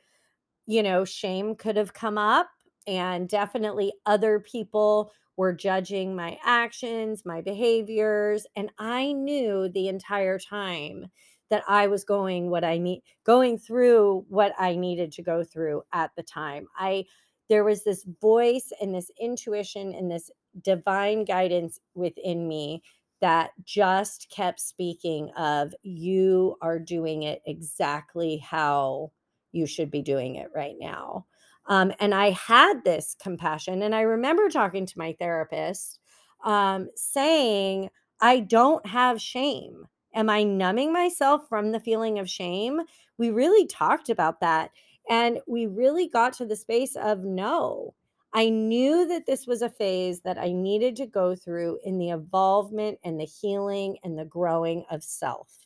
you 0.68 0.84
know, 0.84 1.06
shame 1.06 1.56
could 1.56 1.78
have 1.78 1.94
come 1.94 2.18
up. 2.18 2.50
And 2.88 3.30
definitely 3.30 3.94
other 4.06 4.40
people 4.40 5.12
were 5.38 5.54
judging 5.54 6.16
my 6.16 6.40
actions, 6.46 7.26
my 7.26 7.42
behaviors. 7.42 8.48
And 8.56 8.72
I 8.80 9.14
knew 9.14 9.70
the 9.70 9.90
entire 9.90 10.40
time 10.40 11.08
that 11.50 11.64
I 11.68 11.88
was 11.88 12.04
going 12.04 12.50
what 12.50 12.64
I 12.64 12.78
need 12.78 13.04
going 13.26 13.58
through 13.58 14.26
what 14.30 14.54
I 14.60 14.76
needed 14.76 15.12
to 15.14 15.24
go 15.24 15.44
through 15.44 15.84
at 15.94 16.12
the 16.18 16.24
time. 16.24 16.68
I 16.78 17.06
there 17.50 17.64
was 17.64 17.84
this 17.84 18.06
voice 18.22 18.72
and 18.82 18.94
this 18.94 19.12
intuition 19.20 19.94
and 19.94 20.10
this 20.10 20.32
divine 20.62 21.26
guidance 21.26 21.80
within 21.94 22.48
me 22.48 22.82
that 23.22 23.52
just 23.64 24.30
kept 24.30 24.60
speaking 24.60 25.30
of 25.38 25.74
you 25.84 26.56
are 26.62 26.80
doing 26.80 27.24
it 27.24 27.42
exactly 27.46 28.38
how 28.38 29.12
you 29.52 29.66
should 29.66 29.90
be 29.90 30.02
doing 30.02 30.36
it 30.36 30.50
right 30.54 30.76
now. 30.80 31.26
Um, 31.68 31.92
and 32.00 32.14
i 32.14 32.30
had 32.30 32.84
this 32.84 33.16
compassion 33.20 33.82
and 33.82 33.96
i 33.96 34.02
remember 34.02 34.50
talking 34.50 34.86
to 34.86 35.00
my 35.00 35.16
therapist 35.18 35.98
um, 36.44 36.90
saying 36.96 37.90
i 38.22 38.40
don't 38.40 38.86
have 38.86 39.20
shame. 39.20 39.86
Am 40.14 40.30
i 40.30 40.44
numbing 40.44 40.94
myself 40.94 41.50
from 41.50 41.72
the 41.72 41.80
feeling 41.80 42.20
of 42.20 42.30
shame? 42.30 42.82
We 43.18 43.32
really 43.32 43.66
talked 43.66 44.10
about 44.10 44.42
that 44.42 44.72
and 45.10 45.40
we 45.48 45.68
really 45.68 46.08
got 46.08 46.34
to 46.34 46.46
the 46.46 46.56
space 46.56 46.96
of 46.96 47.24
no. 47.24 47.94
I 48.34 48.50
knew 48.50 49.08
that 49.08 49.26
this 49.26 49.48
was 49.48 49.62
a 49.62 49.70
phase 49.70 50.22
that 50.22 50.38
I 50.38 50.52
needed 50.52 50.98
to 50.98 51.06
go 51.06 51.36
through 51.36 51.80
in 51.86 51.98
the 51.98 52.10
evolvement 52.10 53.00
and 53.04 53.20
the 53.20 53.26
healing 53.26 53.98
and 54.04 54.20
the 54.20 54.26
growing 54.26 54.84
of 54.92 55.04
self. 55.04 55.58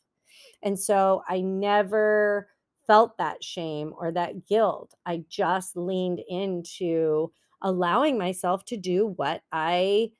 And 0.61 0.79
so 0.79 1.23
I 1.27 1.41
never 1.41 2.49
felt 2.85 3.17
that 3.17 3.43
shame 3.43 3.93
or 3.97 4.11
that 4.11 4.45
guilt. 4.45 4.93
I 5.05 5.23
just 5.29 5.75
leaned 5.77 6.21
into 6.27 7.31
allowing 7.61 8.17
myself 8.17 8.65
to 8.65 8.77
do 8.77 9.07
what 9.15 9.41
I 9.51 10.11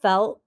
felt 0.00 0.40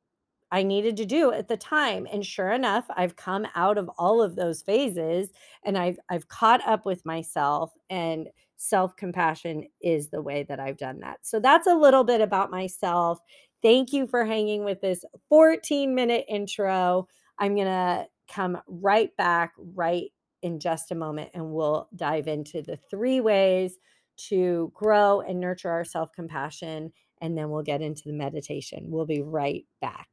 I 0.52 0.64
needed 0.64 0.98
to 0.98 1.06
do 1.06 1.32
at 1.32 1.48
the 1.48 1.58
time. 1.58 2.08
And 2.12 2.26
sure 2.26 2.52
enough, 2.52 2.86
I've 2.96 3.16
come 3.16 3.48
out 3.56 3.78
of 3.78 3.90
all 3.98 4.22
of 4.22 4.36
those 4.36 4.62
phases 4.62 5.30
and 5.64 5.78
I've 5.78 5.98
I've 6.10 6.28
caught 6.28 6.66
up 6.68 6.86
with 6.86 7.06
myself 7.06 7.74
and 7.90 8.28
self-compassion 8.58 9.66
is 9.82 10.10
the 10.10 10.22
way 10.22 10.44
that 10.44 10.60
I've 10.60 10.78
done 10.78 11.00
that. 11.00 11.20
So 11.24 11.40
that's 11.40 11.68
a 11.68 11.74
little 11.74 12.04
bit 12.04 12.22
about 12.22 12.52
myself. 12.52 13.20
Thank 13.62 13.94
you 13.94 14.08
for 14.08 14.26
hanging 14.26 14.64
with 14.64 14.82
this 14.82 15.04
14 15.30 15.96
minute 15.96 16.26
intro. 16.28 17.08
I'm 17.40 17.56
going 17.56 17.68
to 17.68 18.08
come 18.32 18.58
right 18.68 19.16
back 19.18 19.54
right 19.58 20.12
in 20.44 20.60
just 20.60 20.92
a 20.92 20.96
moment 20.96 21.32
and 21.34 21.52
we'll 21.52 21.88
dive 21.96 22.28
into 22.28 22.62
the 22.62 22.78
three 22.90 23.20
ways 23.22 23.78
to 24.18 24.72
grow 24.76 25.22
and 25.22 25.40
nurture 25.40 25.70
our 25.70 25.84
self 25.84 26.12
compassion. 26.14 26.92
And 27.22 27.38
then 27.38 27.50
we'll 27.50 27.64
get 27.64 27.82
into 27.82 28.04
the 28.06 28.14
meditation. 28.14 28.86
We'll 28.90 29.06
be 29.06 29.22
right 29.22 29.66
back. 29.80 30.11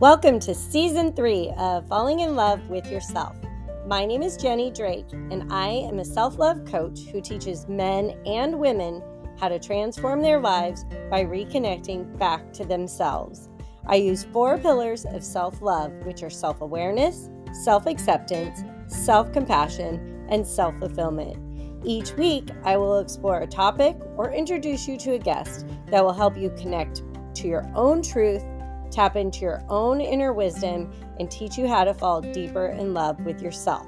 Welcome 0.00 0.40
to 0.40 0.54
season 0.54 1.14
three 1.14 1.54
of 1.56 1.88
Falling 1.88 2.20
in 2.20 2.36
Love 2.36 2.68
with 2.68 2.86
Yourself. 2.90 3.34
My 3.86 4.04
name 4.04 4.22
is 4.22 4.36
Jenny 4.36 4.70
Drake, 4.70 5.10
and 5.10 5.50
I 5.50 5.68
am 5.68 6.00
a 6.00 6.04
self 6.04 6.38
love 6.38 6.66
coach 6.66 7.00
who 7.10 7.22
teaches 7.22 7.66
men 7.66 8.10
and 8.26 8.58
women 8.58 9.02
how 9.40 9.48
to 9.48 9.58
transform 9.58 10.20
their 10.20 10.38
lives 10.38 10.84
by 11.10 11.24
reconnecting 11.24 12.18
back 12.18 12.52
to 12.52 12.66
themselves. 12.66 13.48
I 13.86 13.94
use 13.94 14.24
four 14.34 14.58
pillars 14.58 15.06
of 15.06 15.24
self 15.24 15.62
love, 15.62 15.90
which 16.04 16.22
are 16.22 16.28
self 16.28 16.60
awareness, 16.60 17.30
self 17.64 17.86
acceptance, 17.86 18.64
self 18.88 19.32
compassion, 19.32 20.26
and 20.28 20.46
self 20.46 20.78
fulfillment. 20.78 21.38
Each 21.86 22.12
week, 22.16 22.50
I 22.64 22.76
will 22.76 22.98
explore 22.98 23.40
a 23.40 23.46
topic 23.46 23.96
or 24.18 24.30
introduce 24.30 24.86
you 24.86 24.98
to 24.98 25.14
a 25.14 25.18
guest 25.18 25.64
that 25.86 26.04
will 26.04 26.12
help 26.12 26.36
you 26.36 26.50
connect 26.50 27.02
to 27.36 27.48
your 27.48 27.66
own 27.74 28.02
truth, 28.02 28.44
tap 28.90 29.16
into 29.16 29.40
your 29.40 29.62
own 29.68 30.00
inner 30.00 30.32
wisdom, 30.32 30.92
and 31.18 31.30
teach 31.30 31.56
you 31.56 31.66
how 31.66 31.84
to 31.84 31.94
fall 31.94 32.20
deeper 32.20 32.66
in 32.66 32.94
love 32.94 33.18
with 33.20 33.40
yourself. 33.42 33.86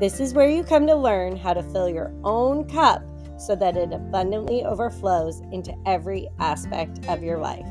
This 0.00 0.20
is 0.20 0.34
where 0.34 0.48
you 0.48 0.64
come 0.64 0.86
to 0.86 0.94
learn 0.94 1.36
how 1.36 1.52
to 1.54 1.62
fill 1.62 1.88
your 1.88 2.12
own 2.24 2.68
cup 2.68 3.02
so 3.38 3.56
that 3.56 3.76
it 3.76 3.92
abundantly 3.92 4.64
overflows 4.64 5.40
into 5.52 5.74
every 5.86 6.28
aspect 6.38 7.04
of 7.08 7.22
your 7.22 7.38
life. 7.38 7.66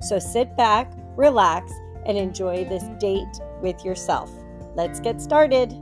So 0.00 0.18
sit 0.18 0.56
back, 0.56 0.92
relax, 1.16 1.72
and 2.06 2.16
enjoy 2.16 2.64
this 2.64 2.84
date 2.98 3.40
with 3.60 3.84
yourself. 3.84 4.30
Let's 4.74 5.00
get 5.00 5.20
started. 5.20 5.72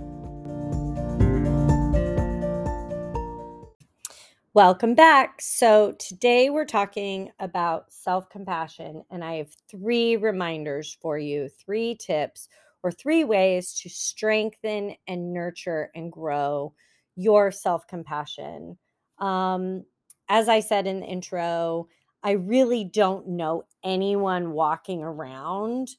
Welcome 4.59 4.97
back. 4.97 5.41
So, 5.41 5.93
today 6.01 6.51
we're 6.51 6.65
talking 6.65 7.31
about 7.39 7.93
self 7.93 8.29
compassion, 8.29 9.05
and 9.09 9.23
I 9.23 9.35
have 9.35 9.55
three 9.71 10.17
reminders 10.17 10.99
for 11.01 11.17
you, 11.17 11.49
three 11.49 11.95
tips 11.95 12.49
or 12.83 12.91
three 12.91 13.23
ways 13.23 13.73
to 13.75 13.89
strengthen 13.89 14.97
and 15.07 15.33
nurture 15.33 15.93
and 15.95 16.11
grow 16.11 16.75
your 17.15 17.53
self 17.53 17.87
compassion. 17.87 18.77
Um, 19.21 19.85
as 20.29 20.49
I 20.49 20.59
said 20.59 20.89
in 20.89 20.99
the 20.99 21.07
intro, 21.07 21.87
I 22.25 22.33
really 22.33 22.83
don't 22.83 23.29
know 23.29 23.63
anyone 23.85 24.51
walking 24.51 25.05
around 25.05 25.91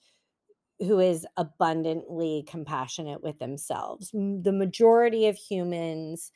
who 0.80 1.00
is 1.00 1.26
abundantly 1.38 2.44
compassionate 2.46 3.24
with 3.24 3.40
themselves. 3.40 4.12
The 4.12 4.52
majority 4.52 5.28
of 5.28 5.38
humans 5.38 6.34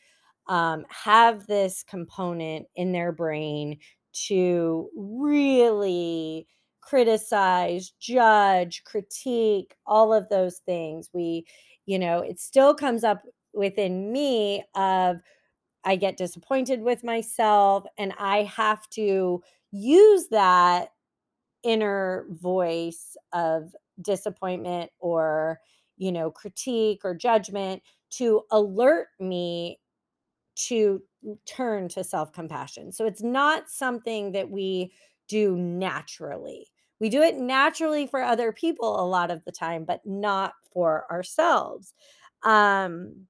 um, 0.48 0.86
have 0.90 1.48
this 1.48 1.84
component 1.84 2.68
in 2.76 2.92
their 2.92 3.12
brain 3.12 3.80
to 4.28 4.90
really 4.96 6.48
criticize, 6.82 7.92
judge, 8.00 8.84
critique, 8.84 9.76
all 9.86 10.14
of 10.14 10.30
those 10.30 10.58
things. 10.60 11.10
We, 11.14 11.46
you 11.86 11.98
know, 11.98 12.20
it 12.20 12.40
still 12.40 12.76
comes 12.76 13.04
up 13.04 13.24
within 13.54 14.12
me 14.12 14.64
of 14.76 15.18
I 15.86 15.96
get 15.98 16.18
disappointed 16.18 16.82
with 16.82 17.04
myself 17.04 17.86
and 17.98 18.14
I 18.18 18.44
have 18.44 18.90
to 18.92 19.44
use 19.72 20.28
that 20.30 20.90
inner 21.64 22.26
voice 22.30 23.16
of 23.34 23.76
disappointment 24.02 24.92
or 25.00 25.60
you 25.98 26.12
know 26.12 26.32
critique 26.32 27.02
or 27.04 27.16
judgment 27.16 27.82
to 28.12 28.42
alert 28.52 29.08
me 29.20 29.80
to 30.56 31.02
turn 31.46 31.88
to 31.90 32.04
self-compassion. 32.04 32.92
So 32.92 33.06
it's 33.06 33.24
not 33.24 33.70
something 33.70 34.32
that 34.34 34.50
we 34.50 34.94
do 35.28 35.56
naturally. 35.58 36.68
We 37.00 37.10
do 37.10 37.22
it 37.22 37.38
naturally 37.38 38.08
for 38.08 38.22
other 38.22 38.52
people 38.52 39.00
a 39.00 39.08
lot 39.08 39.32
of 39.32 39.44
the 39.46 39.52
time 39.52 39.86
but 39.86 40.02
not 40.06 40.54
for 40.72 41.06
ourselves. 41.12 41.94
Um 42.44 43.28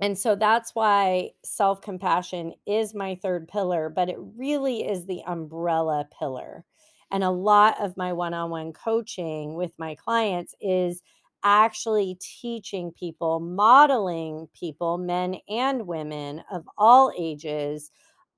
and 0.00 0.18
so 0.18 0.34
that's 0.36 0.74
why 0.74 1.30
self 1.44 1.80
compassion 1.80 2.52
is 2.66 2.94
my 2.94 3.14
third 3.14 3.48
pillar, 3.48 3.88
but 3.88 4.08
it 4.08 4.18
really 4.36 4.86
is 4.86 5.06
the 5.06 5.22
umbrella 5.26 6.06
pillar. 6.18 6.64
And 7.10 7.24
a 7.24 7.30
lot 7.30 7.80
of 7.80 7.96
my 7.96 8.12
one 8.12 8.34
on 8.34 8.50
one 8.50 8.72
coaching 8.72 9.54
with 9.54 9.72
my 9.78 9.94
clients 9.94 10.54
is 10.60 11.02
actually 11.44 12.18
teaching 12.20 12.92
people, 12.92 13.40
modeling 13.40 14.48
people, 14.58 14.98
men 14.98 15.36
and 15.48 15.86
women 15.86 16.42
of 16.50 16.68
all 16.78 17.12
ages, 17.18 17.90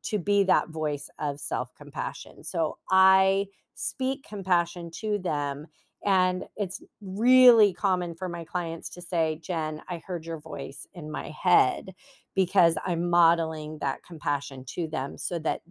to 0.05 0.19
be 0.19 0.45
that 0.45 0.69
voice 0.69 1.11
of 1.19 1.41
self 1.41 1.75
compassion. 1.75 2.45
So 2.45 2.79
I 2.91 3.47
speak 3.75 4.25
compassion 4.27 4.91
to 5.01 5.19
them 5.19 5.67
and 6.05 6.45
it's 6.57 6.81
really 7.01 7.73
common 7.73 8.15
for 8.15 8.29
my 8.29 8.45
clients 8.45 8.89
to 8.91 9.03
say, 9.03 9.41
Jen, 9.43 9.83
I 9.89 10.01
heard 10.07 10.25
your 10.25 10.39
voice 10.39 10.87
in 10.95 11.11
my 11.11 11.31
head 11.31 11.95
because 12.35 12.77
I'm 12.87 13.11
modeling 13.11 13.79
that 13.81 14.05
compassion 14.05 14.65
to 14.75 14.87
them 14.87 15.19
so 15.19 15.39
that 15.41 15.63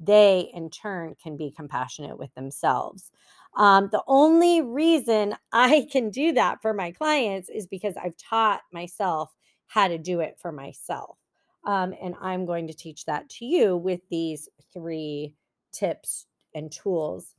they 0.00 0.50
in 0.52 0.70
turn 0.70 1.14
can 1.22 1.36
be 1.36 1.52
compassionate 1.56 2.18
with 2.18 2.34
themselves. 2.34 3.10
Um, 3.58 3.88
the 3.90 4.02
only 4.06 4.62
reason 4.62 5.34
I 5.52 5.88
can 5.90 6.10
do 6.10 6.32
that 6.32 6.62
for 6.62 6.72
my 6.72 6.92
clients 6.92 7.48
is 7.48 7.66
because 7.66 7.96
I've 7.96 8.16
taught 8.16 8.60
myself 8.72 9.34
how 9.66 9.88
to 9.88 9.98
do 9.98 10.20
it 10.20 10.38
for 10.40 10.52
myself. 10.52 11.18
Um, 11.66 11.92
and 12.00 12.14
I'm 12.20 12.46
going 12.46 12.68
to 12.68 12.72
teach 12.72 13.04
that 13.06 13.28
to 13.30 13.44
you 13.44 13.76
with 13.76 14.00
these 14.10 14.48
three 14.72 15.34
tips 15.72 16.26
and 16.54 16.70
tools. 16.70 17.34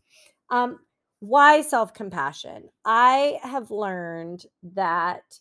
Um, 0.49 0.79
why 1.21 1.61
self 1.61 1.93
compassion? 1.93 2.69
I 2.83 3.39
have 3.41 3.71
learned 3.71 4.45
that 4.75 5.39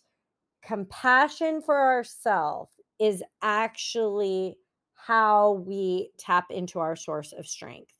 compassion 0.63 1.61
for 1.61 1.77
ourselves 1.77 2.71
is 2.99 3.21
actually 3.41 4.57
how 4.95 5.63
we 5.65 6.11
tap 6.17 6.45
into 6.51 6.79
our 6.79 6.95
source 6.95 7.33
of 7.33 7.47
strength. 7.47 7.93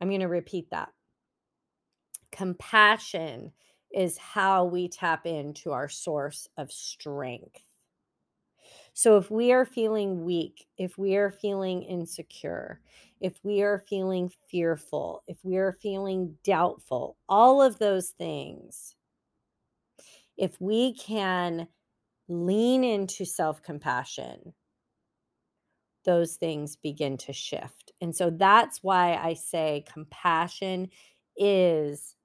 I'm 0.00 0.08
going 0.08 0.20
to 0.20 0.28
repeat 0.28 0.70
that. 0.70 0.90
Compassion 2.36 3.52
is 3.92 4.18
how 4.18 4.64
we 4.66 4.88
tap 4.88 5.26
into 5.26 5.72
our 5.72 5.88
source 5.88 6.48
of 6.56 6.70
strength. 6.72 7.62
So 8.94 9.16
if 9.18 9.30
we 9.30 9.52
are 9.52 9.64
feeling 9.66 10.24
weak, 10.24 10.66
if 10.78 10.98
we 10.98 11.16
are 11.16 11.30
feeling 11.30 11.82
insecure, 11.82 12.80
if 13.20 13.38
we 13.44 13.62
are 13.62 13.78
feeling 13.78 14.30
fearful, 14.48 15.22
if 15.26 15.44
we 15.44 15.56
are 15.56 15.72
feeling 15.72 16.38
doubtful, 16.44 17.16
all 17.28 17.62
of 17.62 17.78
those 17.78 18.10
things, 18.10 18.96
if 20.36 20.60
we 20.60 20.94
can 20.94 21.68
lean 22.28 22.84
into 22.84 23.24
self 23.26 23.62
compassion, 23.62 24.54
those 26.04 26.36
things 26.36 26.76
begin 26.76 27.16
to 27.18 27.32
shift. 27.32 27.92
And 28.00 28.14
so 28.14 28.30
that's 28.30 28.82
why 28.82 29.14
I 29.16 29.34
say 29.34 29.84
compassion 29.92 30.88
is 31.36 32.15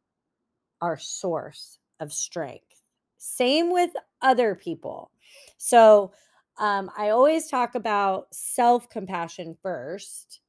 our 0.81 0.97
source 0.97 1.79
of 1.99 2.11
strength. 2.11 2.81
Same 3.17 3.71
with 3.71 3.91
other 4.21 4.55
people. 4.55 5.11
So 5.57 6.11
um, 6.59 6.89
I 6.97 7.09
always 7.09 7.47
talk 7.47 7.75
about 7.75 8.27
self 8.31 8.89
compassion 8.89 9.57
first. 9.61 10.41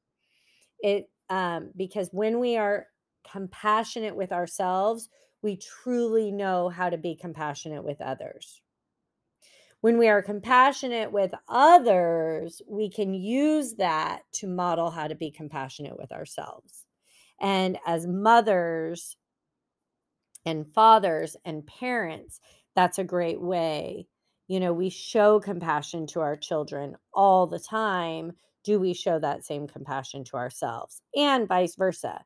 It 0.79 1.09
um, 1.29 1.69
because 1.75 2.09
when 2.11 2.39
we 2.39 2.57
are 2.57 2.87
compassionate 3.31 4.15
with 4.15 4.31
ourselves, 4.31 5.09
we 5.41 5.57
truly 5.57 6.31
know 6.31 6.69
how 6.69 6.89
to 6.89 6.97
be 6.97 7.15
compassionate 7.15 7.83
with 7.83 8.01
others. 8.01 8.61
When 9.81 9.97
we 9.97 10.07
are 10.07 10.21
compassionate 10.21 11.11
with 11.11 11.31
others, 11.49 12.61
we 12.67 12.89
can 12.89 13.13
use 13.13 13.73
that 13.75 14.21
to 14.33 14.47
model 14.47 14.89
how 14.89 15.07
to 15.07 15.15
be 15.15 15.29
compassionate 15.29 15.97
with 15.97 16.11
ourselves. 16.11 16.85
And 17.41 17.77
as 17.85 18.07
mothers 18.07 19.17
and 20.45 20.67
fathers 20.73 21.35
and 21.45 21.65
parents, 21.65 22.39
that's 22.75 22.99
a 22.99 23.03
great 23.03 23.41
way 23.41 24.07
you 24.47 24.59
know, 24.59 24.73
we 24.73 24.89
show 24.89 25.39
compassion 25.39 26.05
to 26.07 26.19
our 26.19 26.35
children 26.35 26.95
all 27.13 27.47
the 27.47 27.59
time. 27.59 28.33
Do 28.63 28.79
we 28.79 28.93
show 28.93 29.19
that 29.19 29.45
same 29.45 29.67
compassion 29.67 30.23
to 30.25 30.37
ourselves? 30.37 31.01
And 31.15 31.47
vice 31.47 31.75
versa. 31.75 32.23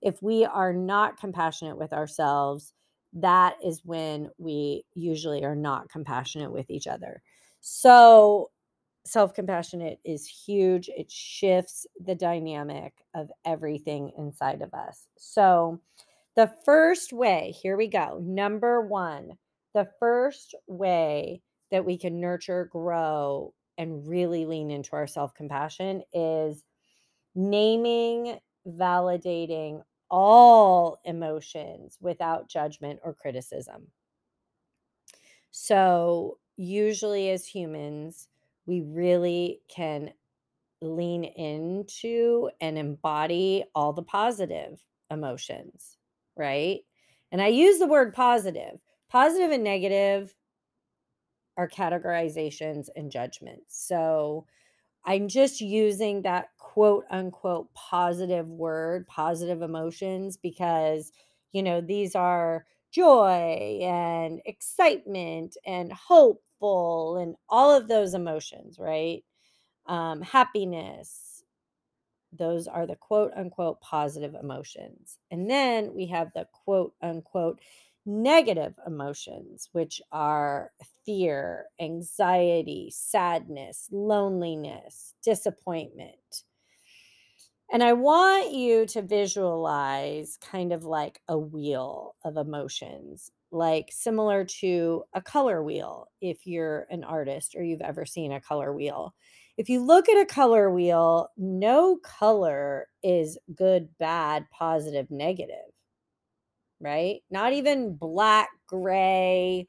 If 0.00 0.22
we 0.22 0.44
are 0.44 0.72
not 0.72 1.18
compassionate 1.18 1.76
with 1.76 1.92
ourselves, 1.92 2.72
that 3.14 3.56
is 3.64 3.84
when 3.84 4.30
we 4.38 4.84
usually 4.94 5.44
are 5.44 5.56
not 5.56 5.88
compassionate 5.88 6.52
with 6.52 6.70
each 6.70 6.86
other. 6.86 7.22
So, 7.60 8.50
self 9.04 9.34
compassionate 9.34 9.98
is 10.04 10.26
huge. 10.26 10.88
It 10.88 11.10
shifts 11.10 11.86
the 12.04 12.14
dynamic 12.14 12.94
of 13.14 13.30
everything 13.44 14.12
inside 14.18 14.62
of 14.62 14.72
us. 14.74 15.06
So, 15.18 15.80
the 16.36 16.52
first 16.64 17.12
way, 17.12 17.54
here 17.62 17.76
we 17.76 17.88
go. 17.88 18.20
Number 18.22 18.82
one, 18.82 19.38
the 19.74 19.88
first 19.98 20.54
way 20.66 21.42
that 21.70 21.84
we 21.84 21.98
can 21.98 22.20
nurture, 22.20 22.66
grow, 22.66 23.54
and 23.78 24.06
really 24.06 24.46
lean 24.46 24.70
into 24.70 24.94
our 24.94 25.06
self 25.06 25.34
compassion 25.34 26.02
is 26.12 26.62
naming, 27.34 28.38
validating 28.66 29.82
all 30.10 30.98
emotions 31.04 31.98
without 32.00 32.48
judgment 32.48 33.00
or 33.02 33.14
criticism. 33.14 33.88
So, 35.50 36.38
usually 36.56 37.30
as 37.30 37.46
humans, 37.46 38.28
we 38.66 38.82
really 38.82 39.60
can 39.68 40.12
lean 40.82 41.24
into 41.24 42.50
and 42.60 42.76
embody 42.76 43.64
all 43.74 43.92
the 43.92 44.02
positive 44.02 44.78
emotions, 45.10 45.96
right? 46.36 46.80
And 47.32 47.42
I 47.42 47.48
use 47.48 47.78
the 47.78 47.86
word 47.86 48.14
positive. 48.14 48.80
Positive 49.10 49.50
and 49.50 49.64
negative 49.64 50.34
are 51.56 51.68
categorizations 51.68 52.88
and 52.96 53.10
judgments. 53.10 53.86
So 53.86 54.46
I'm 55.04 55.28
just 55.28 55.60
using 55.60 56.22
that 56.22 56.48
quote 56.58 57.04
unquote 57.10 57.72
positive 57.74 58.48
word, 58.48 59.06
positive 59.06 59.62
emotions, 59.62 60.36
because, 60.36 61.12
you 61.52 61.62
know, 61.62 61.80
these 61.80 62.14
are 62.14 62.66
joy 62.92 63.78
and 63.82 64.40
excitement 64.46 65.56
and 65.64 65.92
hopeful 65.92 67.18
and 67.18 67.36
all 67.48 67.74
of 67.74 67.88
those 67.88 68.14
emotions, 68.14 68.78
right? 68.78 69.24
Um, 69.86 70.22
happiness. 70.22 71.25
Those 72.38 72.66
are 72.68 72.86
the 72.86 72.96
quote 72.96 73.32
unquote 73.34 73.80
positive 73.80 74.34
emotions. 74.34 75.18
And 75.30 75.50
then 75.50 75.94
we 75.94 76.06
have 76.06 76.32
the 76.34 76.48
quote 76.52 76.94
unquote 77.02 77.60
negative 78.04 78.74
emotions, 78.86 79.68
which 79.72 80.00
are 80.12 80.72
fear, 81.04 81.66
anxiety, 81.80 82.90
sadness, 82.90 83.88
loneliness, 83.90 85.14
disappointment. 85.22 86.44
And 87.70 87.82
I 87.82 87.92
want 87.94 88.52
you 88.52 88.86
to 88.86 89.02
visualize 89.02 90.36
kind 90.36 90.72
of 90.72 90.84
like 90.84 91.20
a 91.28 91.36
wheel 91.36 92.14
of 92.24 92.36
emotions, 92.36 93.30
like 93.50 93.90
similar 93.90 94.44
to 94.60 95.04
a 95.12 95.20
color 95.20 95.62
wheel, 95.62 96.08
if 96.20 96.46
you're 96.46 96.86
an 96.90 97.02
artist 97.02 97.56
or 97.56 97.64
you've 97.64 97.80
ever 97.80 98.06
seen 98.06 98.30
a 98.32 98.40
color 98.40 98.72
wheel. 98.72 99.14
If 99.56 99.68
you 99.68 99.82
look 99.82 100.08
at 100.08 100.20
a 100.20 100.26
color 100.26 100.70
wheel, 100.70 101.30
no 101.36 101.96
color 101.96 102.88
is 103.02 103.38
good, 103.54 103.88
bad, 103.98 104.46
positive, 104.50 105.10
negative 105.10 105.72
right? 106.80 107.22
Not 107.30 107.52
even 107.52 107.96
black, 107.96 108.50
gray 108.66 109.66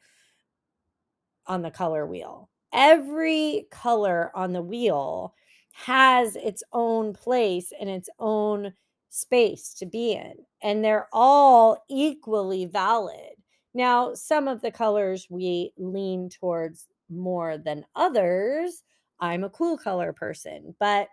on 1.45 1.61
the 1.61 1.71
color 1.71 2.05
wheel. 2.05 2.49
Every 2.73 3.67
color 3.71 4.31
on 4.35 4.53
the 4.53 4.61
wheel 4.61 5.33
has 5.73 6.35
its 6.35 6.63
own 6.73 7.13
place 7.13 7.71
and 7.79 7.89
its 7.89 8.09
own 8.19 8.73
space 9.09 9.73
to 9.75 9.85
be 9.85 10.13
in, 10.13 10.33
and 10.61 10.83
they're 10.83 11.07
all 11.13 11.83
equally 11.89 12.65
valid. 12.65 13.35
Now, 13.73 14.13
some 14.13 14.47
of 14.47 14.61
the 14.61 14.71
colors 14.71 15.27
we 15.29 15.71
lean 15.77 16.29
towards 16.29 16.87
more 17.09 17.57
than 17.57 17.85
others. 17.95 18.83
I'm 19.19 19.43
a 19.43 19.49
cool 19.49 19.77
color 19.77 20.13
person, 20.13 20.75
but 20.79 21.09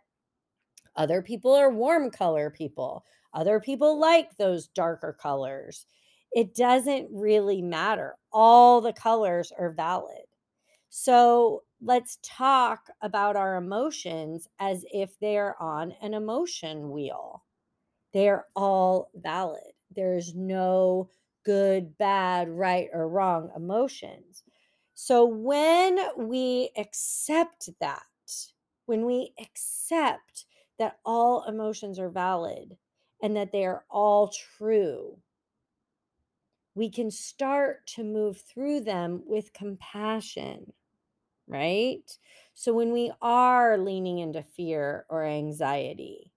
other 0.97 1.23
people 1.23 1.53
are 1.55 1.71
warm 1.71 2.11
color 2.11 2.51
people. 2.51 3.05
Other 3.33 3.61
people 3.61 3.99
like 3.99 4.37
those 4.37 4.69
darker 4.69 5.17
colors. 5.21 5.87
It 6.33 6.55
doesn't 6.55 7.09
really 7.13 7.63
matter. 7.63 8.17
All 8.33 8.81
the 8.81 8.93
colors 8.93 9.53
are 9.59 9.73
valid. 9.73 10.25
So 10.89 11.65
let's 11.81 12.19
talk 12.23 12.89
about 13.03 13.37
our 13.37 13.57
emotions 13.57 14.49
as 14.61 14.85
if 14.93 15.19
they're 15.19 15.61
on 15.61 15.93
an 16.01 16.15
emotion 16.15 16.91
wheel. 16.91 17.45
They're 18.13 18.47
all 18.55 19.11
valid. 19.15 19.73
There's 19.95 20.35
no 20.35 21.11
good, 21.45 21.99
bad, 21.99 22.49
right, 22.49 22.89
or 22.93 23.09
wrong 23.09 23.51
emotions. 23.57 24.44
So 24.95 25.25
when 25.25 25.99
we 26.17 26.71
accept 26.77 27.69
that, 27.81 28.03
when 28.87 29.05
we 29.05 29.33
accept 29.41 30.47
that 30.79 30.99
all 31.05 31.45
emotions 31.45 31.99
are 31.99 32.11
valid 32.11 32.77
and 33.23 33.37
that 33.37 33.53
they 33.53 33.65
are 33.65 33.85
all 33.91 34.29
true, 34.29 35.19
we 36.75 36.91
can 36.91 37.11
start 37.11 37.87
to 37.87 38.05
move 38.05 38.41
through 38.41 38.81
them 38.81 39.23
with 39.27 39.53
compassion, 39.53 40.73
right? 41.47 42.19
So 42.55 42.73
when 42.73 42.93
we 42.93 43.13
are 43.23 43.79
leaning 43.79 44.19
into 44.19 44.43
fear 44.43 45.07
or 45.09 45.25
anxiety, 45.25 46.33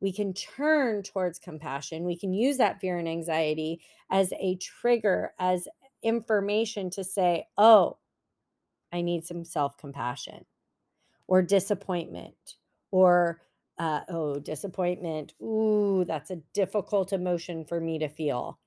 we 0.00 0.12
can 0.12 0.34
turn 0.34 1.02
towards 1.02 1.38
compassion. 1.38 2.04
We 2.04 2.18
can 2.18 2.34
use 2.34 2.58
that 2.58 2.80
fear 2.80 2.98
and 2.98 3.08
anxiety 3.08 3.80
as 4.10 4.32
a 4.38 4.56
trigger, 4.56 5.32
as 5.38 5.68
information 6.02 6.90
to 6.90 7.04
say, 7.04 7.46
oh, 7.58 7.98
I 8.92 9.02
need 9.02 9.24
some 9.26 9.44
self 9.44 9.76
compassion 9.78 10.46
or 11.26 11.42
disappointment 11.42 12.56
or 12.90 13.42
uh, 13.78 14.00
oh, 14.08 14.38
disappointment. 14.38 15.34
Ooh, 15.42 16.04
that's 16.06 16.30
a 16.30 16.36
difficult 16.54 17.12
emotion 17.12 17.64
for 17.64 17.80
me 17.80 17.98
to 17.98 18.08
feel. 18.08 18.58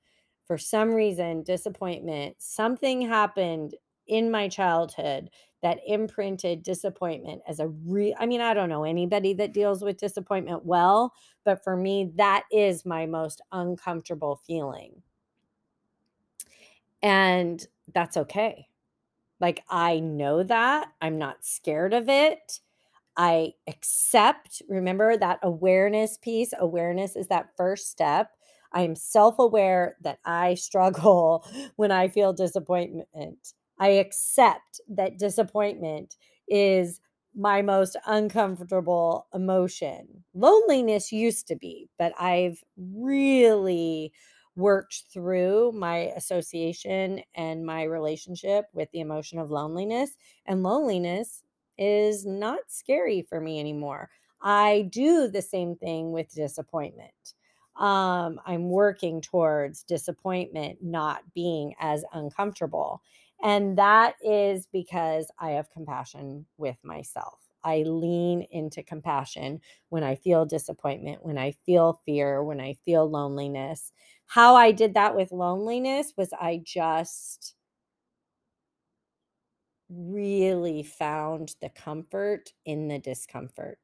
For 0.46 0.58
some 0.58 0.92
reason, 0.92 1.44
disappointment, 1.44 2.38
something 2.40 3.02
happened 3.02 3.76
in 4.08 4.32
my 4.32 4.48
childhood 4.48 5.30
that 5.62 5.80
imprinted 5.86 6.64
disappointment 6.64 7.42
as 7.48 7.60
a 7.60 7.68
real 7.68 8.16
I 8.20 8.26
mean, 8.26 8.42
I 8.42 8.54
don't 8.54 8.70
know 8.70 8.84
anybody 8.84 9.34
that 9.36 9.54
deals 9.54 9.84
with 9.84 9.98
disappointment 9.98 10.66
well, 10.66 11.14
but 11.46 11.64
for 11.64 11.76
me, 11.78 12.12
that 12.16 12.46
is 12.52 12.86
my 12.86 13.06
most 13.06 13.42
uncomfortable 13.52 14.38
feeling. 14.48 15.04
And 17.02 17.66
that's 17.94 18.18
okay. 18.18 18.68
Like, 19.40 19.64
I 19.70 20.00
know 20.00 20.44
that. 20.44 20.90
I'm 21.02 21.18
not 21.18 21.46
scared 21.46 21.94
of 21.94 22.10
it. 22.10 22.62
I 23.18 23.54
accept, 23.68 24.62
remember 24.70 25.18
that 25.18 25.40
awareness 25.44 26.18
piece. 26.18 26.54
Awareness 26.60 27.16
is 27.16 27.28
that 27.30 27.50
first 27.58 27.90
step. 27.92 28.32
I 28.74 28.84
am 28.84 28.96
self 28.96 29.40
aware 29.40 29.98
that 30.04 30.20
I 30.26 30.54
struggle 30.56 31.46
when 31.78 31.92
I 31.92 32.10
feel 32.10 32.34
disappointment. 32.34 33.54
I 33.80 33.90
accept 33.90 34.82
that 34.90 35.20
disappointment 35.20 36.18
is 36.48 37.02
my 37.36 37.62
most 37.62 37.98
uncomfortable 38.08 39.28
emotion. 39.34 40.24
Loneliness 40.34 41.12
used 41.12 41.48
to 41.50 41.56
be, 41.56 41.90
but 42.00 42.14
I've 42.20 42.64
really 42.78 44.14
worked 44.60 45.06
through 45.12 45.72
my 45.74 45.98
association 46.16 47.24
and 47.36 47.66
my 47.66 47.84
relationship 47.84 48.66
with 48.74 48.92
the 48.92 49.00
emotion 49.00 49.40
of 49.40 49.52
loneliness. 49.52 50.16
And 50.46 50.64
loneliness 50.64 51.44
is 51.78 52.26
not 52.26 52.60
scary 52.70 53.22
for 53.22 53.40
me 53.42 53.60
anymore. 53.60 54.10
I 54.42 54.90
do 54.92 55.28
the 55.28 55.42
same 55.42 55.76
thing 55.76 56.12
with 56.12 56.34
disappointment. 56.34 57.34
Um, 57.78 58.42
I'm 58.46 58.70
working 58.70 59.22
towards 59.22 59.84
disappointment 59.84 60.80
not 60.84 61.34
being 61.34 61.76
as 61.80 62.04
uncomfortable. 62.14 63.02
And 63.42 63.78
that 63.78 64.16
is 64.22 64.68
because 64.68 65.32
I 65.40 65.52
have 65.52 65.70
compassion 65.72 66.46
with 66.58 66.78
myself. 66.84 67.40
I 67.64 67.84
lean 67.84 68.42
into 68.52 68.84
compassion 68.84 69.62
when 69.90 70.04
I 70.04 70.16
feel 70.16 70.46
disappointment, 70.46 71.26
when 71.26 71.38
I 71.38 71.52
feel 71.52 72.02
fear, 72.06 72.44
when 72.44 72.60
I 72.60 72.74
feel 72.86 73.10
loneliness. 73.10 73.94
How 74.30 74.56
I 74.56 74.72
did 74.72 74.94
that 74.94 75.14
with 75.16 75.34
loneliness 75.34 76.14
was 76.16 76.32
I 76.32 76.62
just 76.64 77.54
really 79.90 80.84
found 80.84 81.56
the 81.62 81.70
comfort 81.70 82.54
in 82.66 82.88
the 82.88 83.00
discomfort. 83.00 83.80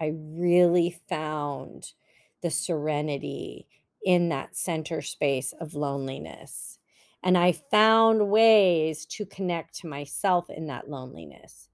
I 0.00 0.14
really 0.16 1.00
found 1.08 1.94
the 2.42 2.50
serenity 2.50 3.68
in 4.04 4.30
that 4.30 4.56
center 4.56 5.02
space 5.02 5.54
of 5.60 5.74
loneliness. 5.74 6.78
And 7.24 7.38
I 7.38 7.52
found 7.52 8.30
ways 8.30 9.06
to 9.08 9.26
connect 9.26 9.76
to 9.80 9.88
myself 9.88 10.50
in 10.50 10.68
that 10.68 10.90
loneliness. 10.90 11.69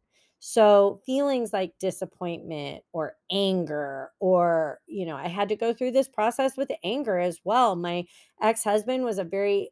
So, 0.49 1.01
feelings 1.05 1.53
like 1.53 1.75
disappointment 1.81 2.85
or 2.93 3.17
anger, 3.33 4.13
or, 4.21 4.81
you 4.87 5.05
know, 5.05 5.17
I 5.17 5.27
had 5.29 5.49
to 5.49 5.57
go 5.57 5.75
through 5.75 5.91
this 5.91 6.09
process 6.09 6.57
with 6.57 6.71
anger 6.85 7.19
as 7.19 7.41
well. 7.45 7.75
My 7.75 8.07
ex 8.41 8.63
husband 8.63 9.05
was 9.05 9.19
a 9.19 9.25
very 9.25 9.71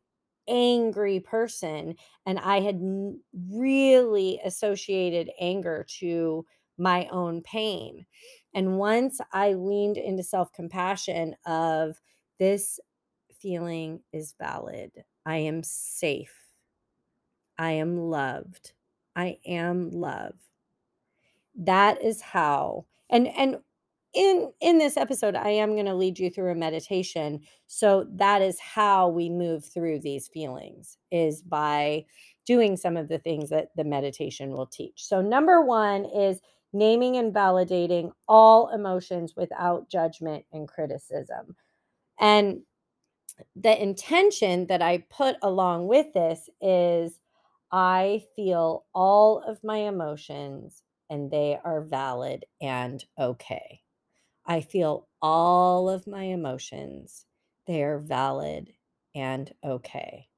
angry 0.49 1.21
person, 1.21 1.95
and 2.27 2.41
I 2.41 2.61
had 2.61 2.81
really 3.53 4.41
associated 4.45 5.31
anger 5.41 5.87
to 6.01 6.45
my 6.77 7.07
own 7.13 7.41
pain. 7.43 8.05
And 8.53 8.77
once 8.79 9.21
I 9.33 9.53
leaned 9.55 9.97
into 9.97 10.25
self 10.25 10.53
compassion 10.53 11.37
of 11.47 12.01
this 12.41 12.81
feeling 13.35 14.03
is 14.13 14.35
valid. 14.41 15.05
I 15.27 15.37
am 15.39 15.63
safe. 15.63 16.35
I 17.59 17.73
am 17.73 17.97
loved. 17.99 18.75
I 19.17 19.39
am 19.45 19.91
love. 19.91 20.35
That 21.57 22.03
is 22.03 22.21
how 22.21 22.87
and 23.11 23.29
and 23.29 23.59
in 24.15 24.53
in 24.61 24.79
this 24.79 24.97
episode 24.97 25.37
I 25.37 25.51
am 25.51 25.75
going 25.75 25.87
to 25.87 25.95
lead 25.95 26.19
you 26.19 26.31
through 26.31 26.51
a 26.53 26.55
meditation. 26.55 27.41
So 27.67 28.07
that 28.15 28.43
is 28.43 28.59
how 28.61 29.09
we 29.09 29.29
move 29.31 29.65
through 29.65 30.01
these 30.01 30.29
feelings 30.29 30.99
is 31.11 31.43
by 31.43 32.07
doing 32.47 32.77
some 32.77 32.97
of 32.97 33.09
the 33.09 33.19
things 33.19 33.51
that 33.51 33.69
the 33.77 33.85
meditation 33.85 34.53
will 34.53 34.67
teach. 34.67 35.05
So 35.07 35.21
number 35.23 35.63
1 35.63 36.05
is 36.07 36.41
naming 36.73 37.17
and 37.17 37.33
validating 37.35 38.13
all 38.29 38.69
emotions 38.71 39.35
without 39.37 39.89
judgment 39.89 40.45
and 40.53 40.69
criticism 40.69 41.57
And 42.21 42.63
the 43.57 43.81
intention 43.83 44.67
that 44.67 44.83
I 44.83 44.99
put 45.11 45.37
along 45.43 45.89
with 45.89 46.13
this 46.15 46.49
is 46.61 47.21
I 47.73 48.25
feel 48.37 48.87
all 48.95 49.41
of 49.43 49.63
my 49.65 49.79
emotions 49.79 50.83
and 51.11 51.31
they 51.31 51.59
are 51.65 51.83
valid 51.83 52.47
and 52.61 53.05
okay. 53.19 53.83
I 54.47 54.61
feel 54.63 55.09
all 55.23 55.89
of 55.91 56.07
my 56.07 56.25
emotions. 56.25 57.27
They 57.67 57.83
are 57.83 57.99
valid 57.99 58.73
and 59.15 59.53
okay. 59.65 60.29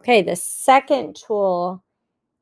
Okay, 0.00 0.22
the 0.22 0.36
second 0.36 1.16
tool 1.16 1.84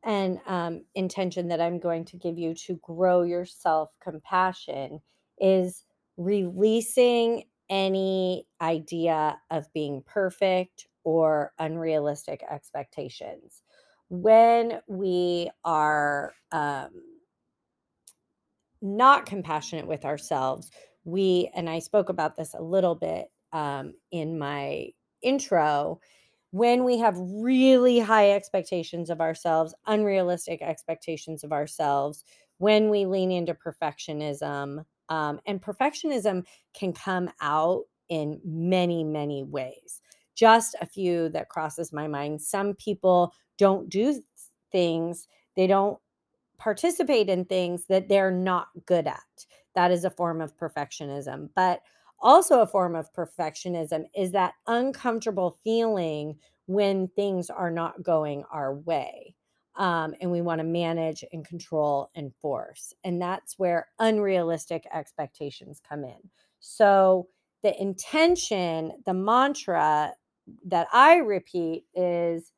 and 0.04 0.40
um, 0.46 0.84
intention 0.96 1.48
that 1.48 1.60
I'm 1.60 1.80
going 1.80 2.06
to 2.06 2.18
give 2.18 2.38
you 2.38 2.54
to 2.66 2.80
grow 2.82 3.22
your 3.24 3.46
self 3.46 3.96
compassion 4.02 5.00
is 5.40 5.84
releasing 6.18 7.44
any 7.70 8.46
idea 8.62 9.38
of 9.50 9.72
being 9.74 10.02
perfect 10.06 10.88
or 11.04 11.52
unrealistic 11.60 12.42
expectations. 12.50 13.62
When 14.10 14.80
we 14.86 15.50
are 15.64 16.32
um, 16.52 16.90
not 18.80 19.26
compassionate 19.26 19.86
with 19.86 20.04
ourselves, 20.04 20.70
we, 21.04 21.50
and 21.54 21.68
I 21.68 21.78
spoke 21.78 22.08
about 22.08 22.36
this 22.36 22.54
a 22.54 22.62
little 22.62 22.94
bit 22.94 23.26
um, 23.52 23.94
in 24.10 24.38
my 24.38 24.88
intro, 25.22 26.00
when 26.50 26.84
we 26.84 26.98
have 26.98 27.16
really 27.18 27.98
high 27.98 28.32
expectations 28.32 29.10
of 29.10 29.20
ourselves, 29.20 29.74
unrealistic 29.86 30.62
expectations 30.62 31.44
of 31.44 31.52
ourselves, 31.52 32.24
when 32.58 32.88
we 32.88 33.04
lean 33.04 33.30
into 33.30 33.54
perfectionism, 33.54 34.84
um, 35.10 35.40
and 35.46 35.62
perfectionism 35.62 36.44
can 36.74 36.92
come 36.92 37.30
out 37.40 37.84
in 38.08 38.40
many, 38.44 39.04
many 39.04 39.42
ways. 39.44 40.00
Just 40.34 40.74
a 40.80 40.86
few 40.86 41.28
that 41.30 41.48
crosses 41.48 41.92
my 41.92 42.06
mind. 42.06 42.40
Some 42.40 42.74
people 42.74 43.32
don't 43.58 43.88
do 43.88 44.22
things, 44.72 45.28
they 45.56 45.66
don't 45.66 45.98
participate 46.58 47.28
in 47.28 47.44
things 47.44 47.84
that 47.88 48.08
they're 48.08 48.30
not 48.30 48.68
good 48.86 49.06
at. 49.06 49.46
That 49.74 49.90
is 49.90 50.04
a 50.04 50.10
form 50.10 50.40
of 50.40 50.56
perfectionism. 50.56 51.50
But 51.54 51.82
also, 52.20 52.60
a 52.60 52.66
form 52.66 52.96
of 52.96 53.12
perfectionism 53.12 54.04
is 54.16 54.32
that 54.32 54.54
uncomfortable 54.66 55.56
feeling 55.62 56.36
when 56.66 57.08
things 57.08 57.48
are 57.48 57.70
not 57.70 58.02
going 58.02 58.42
our 58.50 58.74
way. 58.74 59.34
Um, 59.76 60.14
and 60.20 60.32
we 60.32 60.42
want 60.42 60.58
to 60.58 60.64
manage 60.64 61.24
and 61.32 61.46
control 61.46 62.10
and 62.16 62.34
force. 62.42 62.92
And 63.04 63.22
that's 63.22 63.56
where 63.56 63.86
unrealistic 64.00 64.84
expectations 64.92 65.80
come 65.88 66.02
in. 66.02 66.18
So, 66.58 67.28
the 67.62 67.80
intention, 67.80 68.92
the 69.06 69.14
mantra 69.14 70.12
that 70.66 70.88
I 70.92 71.16
repeat 71.16 71.84
is 71.94 72.52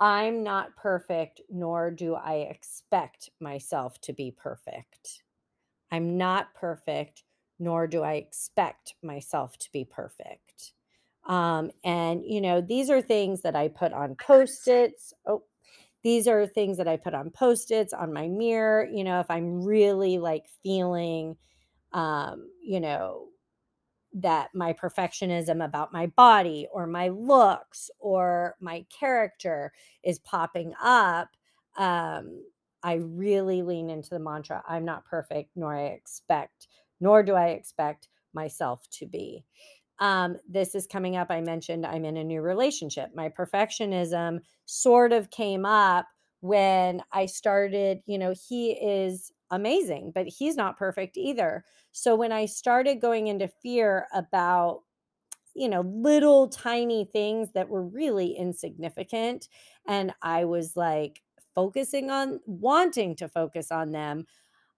I'm 0.00 0.42
not 0.42 0.76
perfect, 0.76 1.42
nor 1.50 1.90
do 1.90 2.14
I 2.14 2.36
expect 2.36 3.30
myself 3.38 4.00
to 4.02 4.12
be 4.12 4.30
perfect. 4.30 5.22
I'm 5.90 6.18
not 6.18 6.54
perfect, 6.54 7.24
nor 7.58 7.86
do 7.86 8.02
I 8.02 8.14
expect 8.14 8.94
myself 9.02 9.58
to 9.58 9.72
be 9.72 9.84
perfect. 9.84 10.74
Um, 11.26 11.70
and, 11.84 12.24
you 12.24 12.40
know, 12.40 12.60
these 12.60 12.90
are 12.90 13.02
things 13.02 13.42
that 13.42 13.56
I 13.56 13.68
put 13.68 13.92
on 13.92 14.16
post 14.16 14.68
its. 14.68 15.14
Oh, 15.26 15.44
these 16.02 16.28
are 16.28 16.46
things 16.46 16.78
that 16.78 16.88
I 16.88 16.96
put 16.96 17.14
on 17.14 17.30
post 17.30 17.70
its 17.70 17.92
on 17.94 18.12
my 18.12 18.28
mirror. 18.28 18.86
You 18.92 19.04
know, 19.04 19.20
if 19.20 19.30
I'm 19.30 19.62
really 19.64 20.18
like 20.18 20.48
feeling, 20.62 21.36
um, 21.92 22.50
you 22.62 22.80
know, 22.80 23.30
that 24.12 24.50
my 24.54 24.72
perfectionism 24.72 25.64
about 25.64 25.92
my 25.92 26.06
body 26.06 26.66
or 26.72 26.86
my 26.86 27.08
looks 27.08 27.90
or 27.98 28.56
my 28.60 28.84
character 28.90 29.72
is 30.02 30.18
popping 30.18 30.74
up, 30.82 31.28
um, 31.78 32.42
I 32.82 32.94
really 32.94 33.62
lean 33.62 33.90
into 33.90 34.10
the 34.10 34.18
mantra 34.18 34.62
I'm 34.68 34.84
not 34.84 35.04
perfect, 35.04 35.50
nor 35.54 35.74
I 35.76 35.86
expect, 35.86 36.68
nor 37.00 37.22
do 37.22 37.34
I 37.34 37.48
expect 37.48 38.08
myself 38.32 38.86
to 38.92 39.06
be. 39.06 39.44
Um, 39.98 40.36
this 40.48 40.74
is 40.74 40.86
coming 40.86 41.16
up. 41.16 41.30
I 41.30 41.42
mentioned 41.42 41.84
I'm 41.84 42.06
in 42.06 42.16
a 42.16 42.24
new 42.24 42.40
relationship. 42.40 43.10
My 43.14 43.28
perfectionism 43.28 44.40
sort 44.64 45.12
of 45.12 45.30
came 45.30 45.66
up 45.66 46.06
when 46.40 47.02
I 47.12 47.26
started, 47.26 48.00
you 48.06 48.18
know, 48.18 48.34
he 48.48 48.70
is 48.72 49.30
amazing, 49.50 50.12
but 50.14 50.26
he's 50.28 50.56
not 50.56 50.78
perfect 50.78 51.16
either. 51.16 51.64
So 51.92 52.14
when 52.14 52.32
I 52.32 52.46
started 52.46 53.00
going 53.00 53.26
into 53.26 53.48
fear 53.48 54.06
about, 54.12 54.82
you 55.54 55.68
know, 55.68 55.82
little 55.82 56.48
tiny 56.48 57.04
things 57.04 57.52
that 57.52 57.68
were 57.68 57.84
really 57.84 58.36
insignificant, 58.36 59.48
and 59.86 60.14
I 60.22 60.44
was 60.44 60.76
like 60.76 61.22
focusing 61.54 62.10
on 62.10 62.40
wanting 62.46 63.16
to 63.16 63.28
focus 63.28 63.72
on 63.72 63.92
them, 63.92 64.26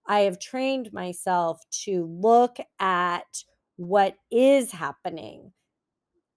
I 0.07 0.21
have 0.21 0.39
trained 0.39 0.93
myself 0.93 1.61
to 1.83 2.05
look 2.05 2.57
at 2.79 3.43
what 3.77 4.15
is 4.31 4.71
happening 4.71 5.53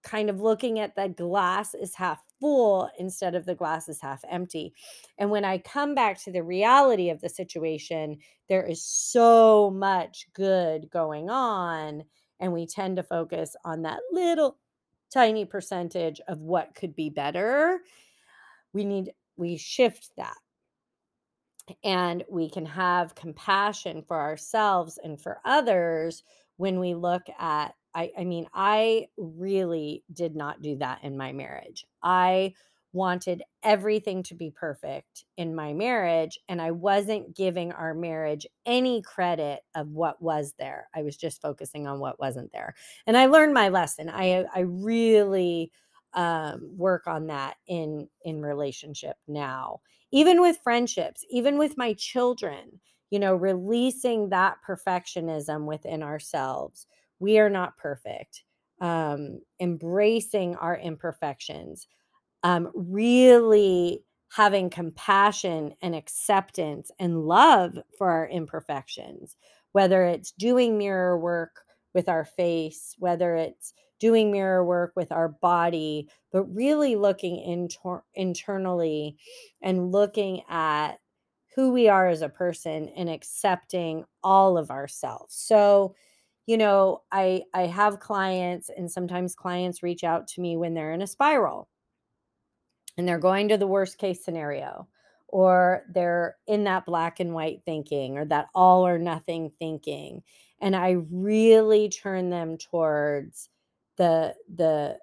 kind 0.07 0.29
of 0.29 0.39
looking 0.39 0.79
at 0.79 0.95
the 0.95 1.09
glass 1.09 1.73
is 1.73 1.93
half 1.93 2.23
full 2.39 2.89
instead 2.97 3.35
of 3.35 3.45
the 3.45 3.55
glass 3.55 3.89
is 3.89 3.99
half 4.01 4.21
empty. 4.29 4.73
And 5.17 5.29
when 5.29 5.43
I 5.43 5.57
come 5.57 5.95
back 5.95 6.23
to 6.23 6.31
the 6.31 6.43
reality 6.43 7.09
of 7.09 7.19
the 7.19 7.29
situation, 7.29 8.17
there 8.47 8.65
is 8.65 8.83
so 8.83 9.69
much 9.69 10.27
good 10.33 10.89
going 10.89 11.29
on. 11.29 12.03
And 12.39 12.53
we 12.53 12.65
tend 12.65 12.95
to 12.95 13.03
focus 13.03 13.55
on 13.65 13.81
that 13.81 13.99
little 14.11 14.57
tiny 15.13 15.43
percentage 15.43 16.21
of 16.27 16.39
what 16.39 16.73
could 16.73 16.95
be 16.95 17.09
better. 17.09 17.79
We 18.71 18.85
need, 18.85 19.11
we 19.35 19.57
shift 19.57 20.11
that 20.15 20.37
and 21.83 22.23
we 22.29 22.49
can 22.49 22.65
have 22.65 23.15
compassion 23.15 24.03
for 24.07 24.17
ourselves 24.17 24.97
and 25.03 25.19
for 25.19 25.41
others 25.43 26.23
when 26.55 26.79
we 26.79 26.93
look 26.93 27.23
at 27.37 27.73
I, 27.97 28.11
I 28.15 28.23
mean, 28.25 28.47
I 28.53 29.07
really 29.17 30.03
did 30.13 30.35
not 30.35 30.61
do 30.61 30.75
that 30.77 31.03
in 31.03 31.17
my 31.17 31.33
marriage. 31.33 31.83
I 32.03 32.53
wanted 32.93 33.41
everything 33.63 34.21
to 34.23 34.35
be 34.35 34.51
perfect 34.51 35.25
in 35.35 35.55
my 35.55 35.73
marriage, 35.73 36.39
and 36.47 36.61
I 36.61 36.71
wasn't 36.71 37.35
giving 37.35 37.71
our 37.71 37.95
marriage 37.95 38.45
any 38.67 39.01
credit 39.01 39.61
of 39.73 39.89
what 39.89 40.21
was 40.21 40.53
there. 40.59 40.89
I 40.95 41.01
was 41.01 41.17
just 41.17 41.41
focusing 41.41 41.87
on 41.87 41.99
what 41.99 42.19
wasn't 42.19 42.51
there. 42.53 42.75
And 43.07 43.17
I 43.17 43.25
learned 43.25 43.55
my 43.55 43.69
lesson. 43.69 44.09
I 44.09 44.45
I 44.53 44.59
really 44.61 45.71
um, 46.13 46.77
work 46.77 47.07
on 47.07 47.27
that 47.27 47.57
in 47.67 48.09
in 48.23 48.41
relationship 48.41 49.17
now 49.27 49.81
even 50.11 50.39
with 50.41 50.57
friendships 50.63 51.25
even 51.29 51.57
with 51.57 51.77
my 51.77 51.93
children 51.93 52.79
you 53.09 53.19
know 53.19 53.35
releasing 53.35 54.29
that 54.29 54.57
perfectionism 54.65 55.65
within 55.65 56.01
ourselves 56.01 56.87
we 57.19 57.39
are 57.39 57.49
not 57.49 57.77
perfect 57.77 58.43
um, 58.81 59.41
embracing 59.59 60.55
our 60.55 60.77
imperfections 60.77 61.87
um, 62.43 62.71
really 62.75 64.03
having 64.29 64.69
compassion 64.69 65.73
and 65.81 65.95
acceptance 65.95 66.91
and 66.99 67.25
love 67.25 67.77
for 67.97 68.09
our 68.09 68.27
imperfections 68.27 69.35
whether 69.71 70.03
it's 70.03 70.31
doing 70.33 70.77
mirror 70.77 71.17
work 71.17 71.61
with 71.93 72.09
our 72.09 72.25
face 72.25 72.95
whether 72.99 73.35
it's 73.35 73.73
doing 73.99 74.31
mirror 74.31 74.63
work 74.63 74.91
with 74.95 75.11
our 75.11 75.29
body 75.29 76.07
but 76.31 76.43
really 76.43 76.95
looking 76.95 77.39
inter- 77.39 78.03
internally 78.13 79.17
and 79.61 79.91
looking 79.91 80.41
at 80.49 80.99
who 81.57 81.71
we 81.71 81.89
are 81.89 82.07
as 82.07 82.21
a 82.21 82.29
person 82.29 82.87
and 82.95 83.09
accepting 83.09 84.05
all 84.23 84.59
of 84.59 84.69
ourselves. 84.69 85.33
So 85.33 85.95
you 86.47 86.57
know 86.57 87.03
i 87.11 87.43
i 87.53 87.63
have 87.67 87.99
clients 87.99 88.71
and 88.75 88.91
sometimes 88.91 89.35
clients 89.35 89.83
reach 89.83 90.03
out 90.03 90.27
to 90.27 90.41
me 90.41 90.57
when 90.57 90.73
they're 90.73 90.93
in 90.93 91.03
a 91.03 91.07
spiral. 91.07 91.69
And 92.97 93.07
they're 93.07 93.19
going 93.19 93.49
to 93.49 93.57
the 93.57 93.67
worst 93.67 93.99
case 93.99 94.25
scenario 94.25 94.87
or 95.27 95.83
they're 95.93 96.37
in 96.47 96.63
that 96.63 96.85
black 96.87 97.19
and 97.19 97.31
white 97.31 97.61
thinking 97.63 98.17
or 98.17 98.25
that 98.25 98.47
all 98.55 98.87
or 98.87 98.97
nothing 98.97 99.51
thinking. 99.59 100.23
And 100.61 100.75
i 100.75 100.97
really 101.11 101.89
turn 101.89 102.31
them 102.31 102.57
towards 102.57 103.49
the 103.97 104.33
the 104.55 104.97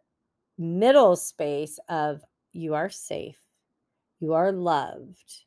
middle 0.59 1.17
space 1.17 1.79
of 1.89 2.23
you 2.53 2.75
are 2.75 2.91
safe. 2.91 3.39
You 4.21 4.35
are 4.35 4.53
loved 4.53 5.45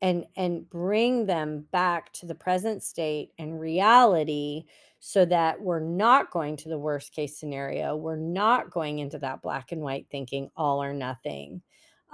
and 0.00 0.24
and 0.36 0.68
bring 0.70 1.26
them 1.26 1.66
back 1.72 2.12
to 2.12 2.26
the 2.26 2.34
present 2.34 2.82
state 2.82 3.30
and 3.38 3.60
reality 3.60 4.64
so 5.00 5.24
that 5.24 5.60
we're 5.60 5.80
not 5.80 6.30
going 6.30 6.56
to 6.56 6.68
the 6.68 6.78
worst 6.78 7.12
case 7.12 7.38
scenario 7.38 7.96
we're 7.96 8.16
not 8.16 8.70
going 8.70 8.98
into 8.98 9.18
that 9.18 9.42
black 9.42 9.72
and 9.72 9.80
white 9.80 10.06
thinking 10.10 10.50
all 10.56 10.82
or 10.82 10.92
nothing 10.92 11.62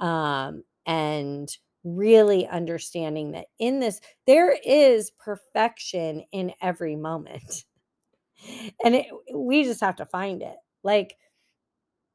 um, 0.00 0.64
and 0.86 1.56
really 1.84 2.48
understanding 2.48 3.32
that 3.32 3.46
in 3.58 3.78
this, 3.78 4.00
there 4.26 4.56
is 4.64 5.10
perfection 5.18 6.24
in 6.32 6.52
every 6.60 6.96
moment. 6.96 7.64
And 8.84 8.94
it, 8.94 9.06
we 9.34 9.64
just 9.64 9.80
have 9.80 9.96
to 9.96 10.04
find 10.04 10.42
it. 10.42 10.56
Like, 10.82 11.16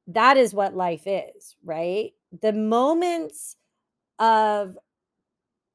that 0.07 0.37
is 0.37 0.53
what 0.53 0.75
life 0.75 1.03
is, 1.07 1.55
right? 1.65 2.11
The 2.43 2.53
moments 2.53 3.55
of 4.19 4.77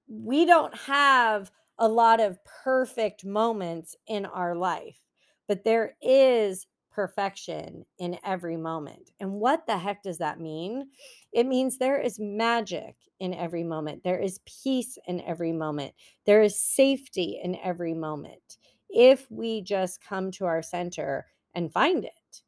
we 0.08 0.44
don't 0.44 0.76
have 0.76 1.50
a 1.78 1.88
lot 1.88 2.20
of 2.20 2.38
perfect 2.44 3.24
moments 3.24 3.96
in 4.06 4.26
our 4.26 4.54
life, 4.54 5.00
but 5.48 5.64
there 5.64 5.96
is 6.02 6.66
perfection 6.92 7.84
in 7.98 8.16
every 8.24 8.56
moment. 8.56 9.10
And 9.18 9.32
what 9.32 9.66
the 9.66 9.76
heck 9.76 10.02
does 10.02 10.18
that 10.18 10.40
mean? 10.40 10.88
It 11.32 11.46
means 11.46 11.76
there 11.76 12.00
is 12.00 12.20
magic 12.20 12.94
in 13.18 13.34
every 13.34 13.64
moment, 13.64 14.02
there 14.04 14.18
is 14.18 14.40
peace 14.44 14.98
in 15.06 15.20
every 15.22 15.52
moment, 15.52 15.94
there 16.26 16.42
is 16.42 16.60
safety 16.60 17.40
in 17.42 17.56
every 17.56 17.94
moment 17.94 18.58
if 18.90 19.28
we 19.30 19.60
just 19.60 20.00
come 20.00 20.30
to 20.30 20.44
our 20.44 20.62
center 20.62 21.26
and 21.54 21.72
find 21.72 22.04
it. 22.04 22.42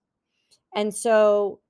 And 0.75 0.95
so, 0.95 1.61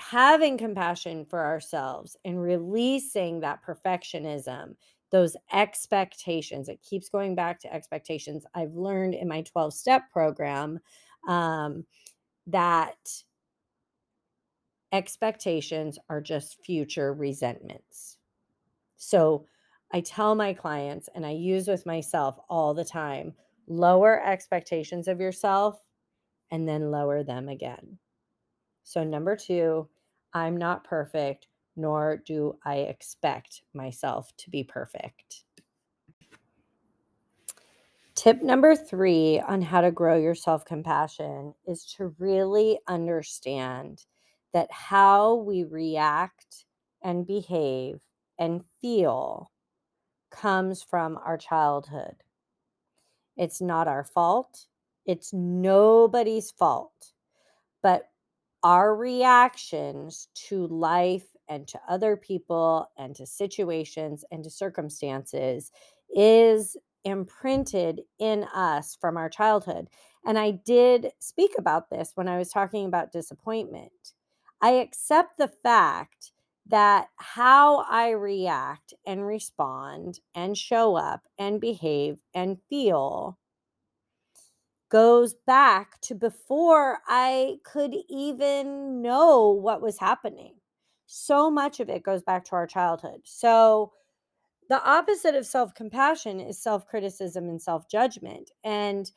having 0.00 0.56
compassion 0.56 1.24
for 1.24 1.44
ourselves 1.44 2.16
and 2.24 2.42
releasing 2.42 3.40
that 3.40 3.60
perfectionism, 3.64 4.74
those 5.12 5.36
expectations, 5.52 6.68
it 6.68 6.82
keeps 6.82 7.08
going 7.08 7.34
back 7.34 7.60
to 7.60 7.72
expectations. 7.72 8.46
I've 8.54 8.74
learned 8.74 9.14
in 9.14 9.28
my 9.28 9.42
12 9.42 9.74
step 9.74 10.10
program 10.10 10.80
um, 11.28 11.84
that 12.46 12.96
expectations 14.92 15.98
are 16.08 16.20
just 16.20 16.64
future 16.64 17.12
resentments. 17.12 18.16
So 18.96 19.46
I 19.92 20.00
tell 20.00 20.34
my 20.34 20.52
clients, 20.52 21.08
and 21.14 21.26
I 21.26 21.30
use 21.30 21.66
with 21.66 21.84
myself 21.86 22.38
all 22.48 22.74
the 22.74 22.84
time 22.84 23.34
lower 23.66 24.20
expectations 24.24 25.06
of 25.06 25.20
yourself 25.20 25.80
and 26.50 26.68
then 26.68 26.90
lower 26.90 27.22
them 27.22 27.48
again. 27.48 27.98
So, 28.82 29.04
number 29.04 29.36
two, 29.36 29.88
I'm 30.32 30.56
not 30.56 30.84
perfect, 30.84 31.46
nor 31.76 32.16
do 32.16 32.58
I 32.64 32.76
expect 32.76 33.62
myself 33.74 34.30
to 34.38 34.50
be 34.50 34.64
perfect. 34.64 35.44
Tip 38.14 38.42
number 38.42 38.76
three 38.76 39.40
on 39.40 39.62
how 39.62 39.80
to 39.80 39.90
grow 39.90 40.18
your 40.18 40.34
self 40.34 40.64
compassion 40.64 41.54
is 41.66 41.86
to 41.96 42.14
really 42.18 42.78
understand 42.86 44.04
that 44.52 44.70
how 44.70 45.36
we 45.36 45.64
react 45.64 46.66
and 47.02 47.26
behave 47.26 48.00
and 48.38 48.62
feel 48.82 49.50
comes 50.30 50.82
from 50.82 51.18
our 51.24 51.38
childhood. 51.38 52.16
It's 53.36 53.62
not 53.62 53.88
our 53.88 54.04
fault, 54.04 54.66
it's 55.06 55.32
nobody's 55.32 56.50
fault. 56.50 57.12
But 57.82 58.09
our 58.62 58.94
reactions 58.94 60.28
to 60.34 60.66
life 60.66 61.26
and 61.48 61.66
to 61.68 61.80
other 61.88 62.16
people 62.16 62.90
and 62.96 63.14
to 63.16 63.26
situations 63.26 64.24
and 64.30 64.44
to 64.44 64.50
circumstances 64.50 65.72
is 66.14 66.76
imprinted 67.04 68.02
in 68.18 68.44
us 68.54 68.96
from 69.00 69.16
our 69.16 69.28
childhood. 69.28 69.88
And 70.24 70.38
I 70.38 70.50
did 70.52 71.12
speak 71.18 71.52
about 71.58 71.90
this 71.90 72.12
when 72.14 72.28
I 72.28 72.38
was 72.38 72.50
talking 72.50 72.86
about 72.86 73.12
disappointment. 73.12 74.12
I 74.60 74.72
accept 74.72 75.38
the 75.38 75.48
fact 75.48 76.32
that 76.66 77.08
how 77.16 77.78
I 77.88 78.10
react 78.10 78.94
and 79.06 79.26
respond 79.26 80.20
and 80.34 80.56
show 80.56 80.94
up 80.94 81.22
and 81.38 81.60
behave 81.60 82.18
and 82.34 82.58
feel 82.68 83.38
goes 84.90 85.34
back 85.46 86.00
to 86.02 86.14
before 86.14 86.98
I 87.08 87.58
could 87.64 87.94
even 88.08 89.02
know 89.02 89.50
what 89.50 89.82
was 89.82 89.98
happening. 89.98 90.54
So 91.06 91.50
much 91.50 91.80
of 91.80 91.88
it 91.88 92.02
goes 92.04 92.22
back 92.22 92.44
to 92.46 92.52
our 92.56 92.66
childhood. 92.66 93.22
So, 93.24 93.92
the 94.68 94.82
opposite 94.84 95.34
of 95.34 95.46
self 95.46 95.74
compassion 95.74 96.40
is 96.40 96.62
self 96.62 96.86
criticism 96.86 97.48
and 97.48 97.60
self 97.60 97.88
judgment. 97.90 98.50
And 98.64 99.10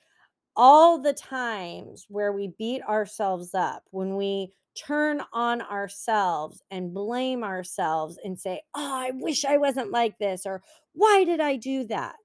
all 0.55 1.01
the 1.01 1.13
times 1.13 2.05
where 2.09 2.33
we 2.33 2.53
beat 2.57 2.81
ourselves 2.83 3.53
up, 3.55 3.83
when 3.91 4.15
we 4.15 4.53
turn 4.75 5.21
on 5.33 5.61
ourselves 5.61 6.61
and 6.71 6.93
blame 6.93 7.43
ourselves 7.43 8.17
and 8.23 8.39
say, 8.39 8.61
Oh, 8.75 8.93
I 8.95 9.11
wish 9.13 9.45
I 9.45 9.57
wasn't 9.57 9.91
like 9.91 10.17
this, 10.19 10.45
or 10.45 10.61
why 10.93 11.23
did 11.25 11.39
I 11.39 11.57
do 11.57 11.85
that? 11.85 12.15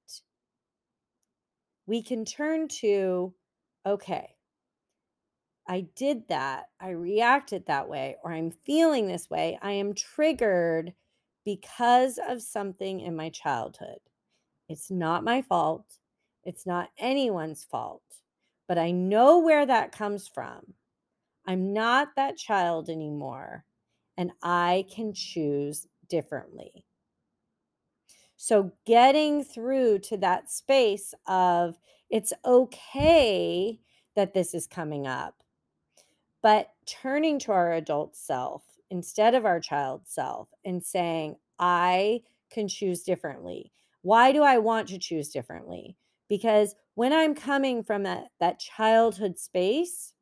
We 1.89 2.03
can 2.03 2.27
turn 2.27 2.69
to, 2.83 3.33
okay, 3.87 4.37
I 5.67 5.87
did 5.97 6.29
that. 6.29 6.67
I 6.79 6.91
reacted 6.91 7.65
that 7.67 7.89
way, 7.89 8.17
or 8.23 8.31
I'm 8.31 8.51
feeling 8.51 9.09
this 9.09 9.31
way. 9.31 9.59
I 9.63 9.73
am 9.73 9.95
triggered 9.95 10.93
because 11.47 12.19
of 12.29 12.43
something 12.43 13.01
in 13.01 13.17
my 13.17 13.31
childhood. 13.31 14.01
It's 14.69 14.91
not 14.91 15.25
my 15.25 15.41
fault. 15.41 15.87
It's 16.45 16.67
not 16.67 16.91
anyone's 16.99 17.65
fault, 17.65 18.03
but 18.69 18.77
I 18.77 18.91
know 18.91 19.39
where 19.39 19.65
that 19.65 19.91
comes 19.91 20.29
from. 20.29 20.75
I'm 21.47 21.73
not 21.73 22.09
that 22.17 22.37
child 22.37 22.91
anymore, 22.91 23.65
and 24.19 24.31
I 24.43 24.85
can 24.95 25.15
choose 25.15 25.87
differently. 26.11 26.85
So, 28.41 28.71
getting 28.87 29.43
through 29.43 29.99
to 29.99 30.17
that 30.19 30.49
space 30.49 31.13
of 31.27 31.77
it's 32.09 32.33
okay 32.45 33.81
that 34.15 34.33
this 34.33 34.55
is 34.55 34.69
coming 34.69 35.09
up, 35.09 35.43
but 36.41 36.71
turning 36.87 37.41
to 37.41 37.53
our 37.53 37.73
adult 37.73 38.15
self 38.15 38.63
instead 38.91 39.35
of 39.35 39.45
our 39.45 39.59
child 39.59 40.03
self 40.05 40.49
and 40.65 40.85
saying, 40.85 41.35
I 41.59 42.23
can 42.49 42.69
choose 42.69 43.03
differently. 43.03 43.73
Why 44.03 44.31
do 44.31 44.45
I 44.45 44.59
want 44.59 44.87
to 44.91 45.01
choose 45.01 45.31
differently? 45.31 45.97
Because 46.29 46.77
when 46.95 47.13
I'm 47.13 47.35
coming 47.35 47.83
from 47.83 48.05
that, 48.05 48.29
that 48.39 48.61
childhood 48.61 49.37
space, 49.37 50.13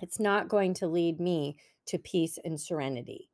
it's 0.00 0.18
not 0.18 0.48
going 0.48 0.72
to 0.74 0.86
lead 0.86 1.20
me 1.20 1.58
to 1.88 1.98
peace 1.98 2.38
and 2.42 2.58
serenity. 2.58 3.28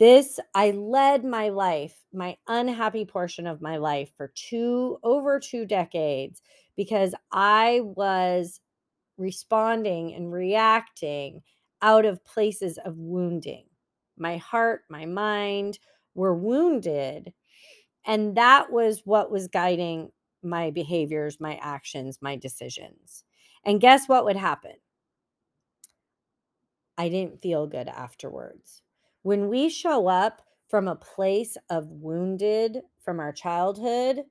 This, 0.00 0.40
I 0.54 0.70
led 0.70 1.26
my 1.26 1.50
life, 1.50 1.94
my 2.10 2.38
unhappy 2.48 3.04
portion 3.04 3.46
of 3.46 3.60
my 3.60 3.76
life 3.76 4.10
for 4.16 4.32
two, 4.34 4.98
over 5.02 5.38
two 5.38 5.66
decades, 5.66 6.40
because 6.74 7.14
I 7.30 7.82
was 7.82 8.62
responding 9.18 10.14
and 10.14 10.32
reacting 10.32 11.42
out 11.82 12.06
of 12.06 12.24
places 12.24 12.78
of 12.82 12.96
wounding. 12.96 13.66
My 14.16 14.38
heart, 14.38 14.84
my 14.88 15.04
mind 15.04 15.78
were 16.14 16.34
wounded. 16.34 17.34
And 18.06 18.38
that 18.38 18.72
was 18.72 19.02
what 19.04 19.30
was 19.30 19.48
guiding 19.48 20.12
my 20.42 20.70
behaviors, 20.70 21.40
my 21.40 21.58
actions, 21.60 22.20
my 22.22 22.36
decisions. 22.36 23.24
And 23.66 23.82
guess 23.82 24.08
what 24.08 24.24
would 24.24 24.36
happen? 24.36 24.76
I 26.96 27.10
didn't 27.10 27.42
feel 27.42 27.66
good 27.66 27.88
afterwards. 27.88 28.80
When 29.22 29.48
we 29.48 29.68
show 29.68 30.06
up 30.06 30.42
from 30.68 30.88
a 30.88 30.96
place 30.96 31.56
of 31.68 31.90
wounded 31.90 32.82
from 33.00 33.20
our 33.20 33.32
childhood, 33.32 34.24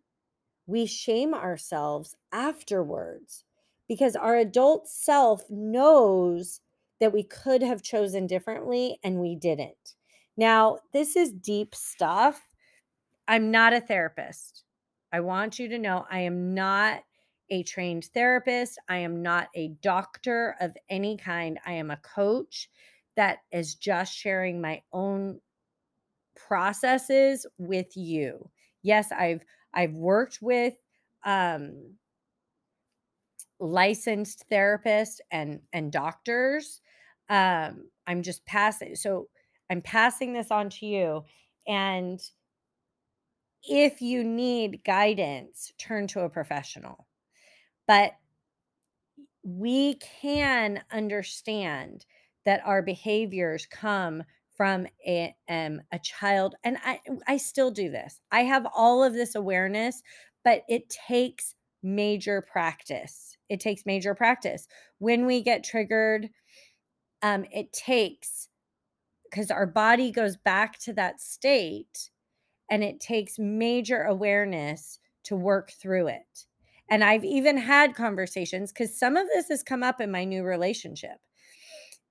we 0.65 0.86
shame 0.86 1.34
ourselves 1.34 2.15
afterwards 2.32 3.43
because 3.88 4.15
our 4.15 4.38
adult 4.38 4.88
self 4.88 5.43
knows 5.49 6.62
that 6.99 7.13
we 7.13 7.23
could 7.23 7.62
have 7.62 7.82
chosen 7.82 8.28
differently 8.28 8.99
and 9.04 9.19
we 9.19 9.36
didn't. 9.36 9.95
Now, 10.38 10.80
this 10.93 11.15
is 11.15 11.34
deep 11.34 11.75
stuff. 11.75 12.47
I'm 13.28 13.52
not 13.52 13.73
a 13.73 13.82
therapist. 13.82 14.63
I 15.12 15.19
want 15.19 15.60
you 15.60 15.67
to 15.69 15.78
know 15.78 16.06
I 16.10 16.19
am 16.21 16.54
not 16.54 17.04
a 17.49 17.63
trained 17.63 18.06
therapist. 18.13 18.80
I 18.88 18.97
am 18.97 19.21
not 19.21 19.49
a 19.56 19.69
doctor 19.82 20.56
of 20.62 20.75
any 20.89 21.17
kind. 21.17 21.60
I 21.65 21.73
am 21.73 21.91
a 21.91 21.97
coach 21.97 22.69
that 23.20 23.40
is 23.52 23.76
just 23.76 24.15
sharing 24.15 24.62
my 24.62 24.82
own 24.94 25.42
processes 26.38 27.46
with 27.58 27.98
you. 27.98 28.50
Yes, 28.82 29.12
I've 29.12 29.44
I've 29.74 29.92
worked 29.92 30.40
with 30.42 30.76
um 31.26 31.96
licensed 33.60 34.46
therapists 34.50 35.20
and 35.32 35.60
and 35.74 35.92
doctors. 35.92 36.80
Um 37.28 37.90
I'm 38.08 38.24
just 38.24 38.46
passing 38.46 38.96
so 38.96 39.28
I'm 39.70 39.82
passing 39.82 40.32
this 40.32 40.50
on 40.50 40.70
to 40.70 40.86
you 40.86 41.26
and 41.67 42.22
if 43.63 44.02
you 44.02 44.24
need 44.24 44.86
guidance, 44.86 45.74
turn 45.78 46.08
to 46.08 46.22
a 46.22 46.30
professional. 46.30 47.06
But 47.86 48.13
we 49.44 49.96
can 49.96 50.82
understand 50.90 52.06
that 52.46 52.62
our 52.65 52.81
behaviors 52.81 53.65
come 53.65 54.23
from 54.56 54.87
a, 55.08 55.33
um, 55.48 55.79
a 55.92 56.00
child 56.00 56.56
and 56.65 56.77
I 56.83 57.00
I 57.27 57.37
still 57.37 57.71
do 57.71 57.90
this. 57.90 58.19
I 58.29 58.42
have 58.42 58.67
all 58.75 59.04
of 59.04 59.13
this 59.13 59.35
awareness, 59.35 60.02
but 60.44 60.63
it 60.67 60.90
takes 60.90 61.56
major 61.81 62.42
practice. 62.42 63.37
It 63.48 63.62
takes 63.62 63.85
major 63.85 64.13
practice. 64.13 64.67
When 64.98 65.25
we 65.25 65.42
get 65.42 65.63
triggered, 65.63 66.29
um, 67.21 67.46
it 67.52 67.71
takes 67.71 68.50
because 69.29 69.52
our 69.52 69.67
body 69.67 70.12
goes 70.12 70.35
back 70.35 70.79
to 70.79 70.94
that 70.94 71.21
state 71.21 72.10
and 72.69 72.83
it 72.83 73.00
takes 73.00 73.40
major 73.40 74.04
awareness 74.04 75.00
to 75.23 75.35
work 75.35 75.71
through 75.71 76.08
it. 76.08 76.46
And 76.90 77.04
I've 77.04 77.23
even 77.23 77.58
had 77.58 77.96
conversations 77.96 78.71
because 78.71 78.98
some 78.98 79.15
of 79.15 79.27
this 79.27 79.48
has 79.50 79.63
come 79.63 79.83
up 79.83 80.02
in 80.02 80.12
my 80.12 80.23
new 80.23 80.44
relationship 80.44 81.19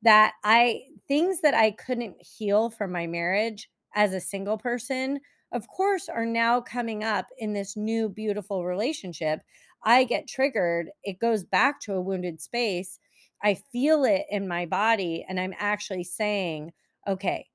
that 0.03 0.35
I 0.45 0.83
things 1.09 1.41
that 1.41 1.55
I 1.55 1.73
couldn't 1.73 2.17
heal 2.21 2.71
from 2.71 2.93
my 2.93 3.07
marriage 3.07 3.69
as 3.95 4.13
a 4.13 4.21
single 4.21 4.59
person, 4.59 5.21
of 5.53 5.67
course, 5.69 6.09
are 6.09 6.27
now 6.27 6.61
coming 6.61 7.05
up 7.05 7.27
in 7.39 7.53
this 7.53 7.77
new 7.77 8.09
beautiful 8.09 8.65
relationship. 8.65 9.41
I 9.85 10.05
get 10.05 10.29
triggered, 10.29 10.91
it 11.05 11.19
goes 11.21 11.45
back 11.45 11.81
to 11.83 11.95
a 11.95 12.01
wounded 12.01 12.41
space. 12.41 12.99
I 13.43 13.55
feel 13.55 14.05
it 14.05 14.25
in 14.31 14.49
my 14.49 14.67
body, 14.67 15.25
and 15.29 15.39
I'm 15.39 15.55
actually 15.59 16.05
saying, 16.05 16.73
okay, 17.07 17.47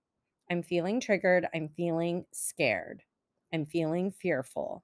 I'm 0.50 0.64
feeling 0.64 1.00
triggered. 1.00 1.48
I'm 1.54 1.70
feeling 1.70 2.26
scared. 2.32 3.04
I'm 3.54 3.66
feeling 3.66 4.12
fearful. 4.12 4.84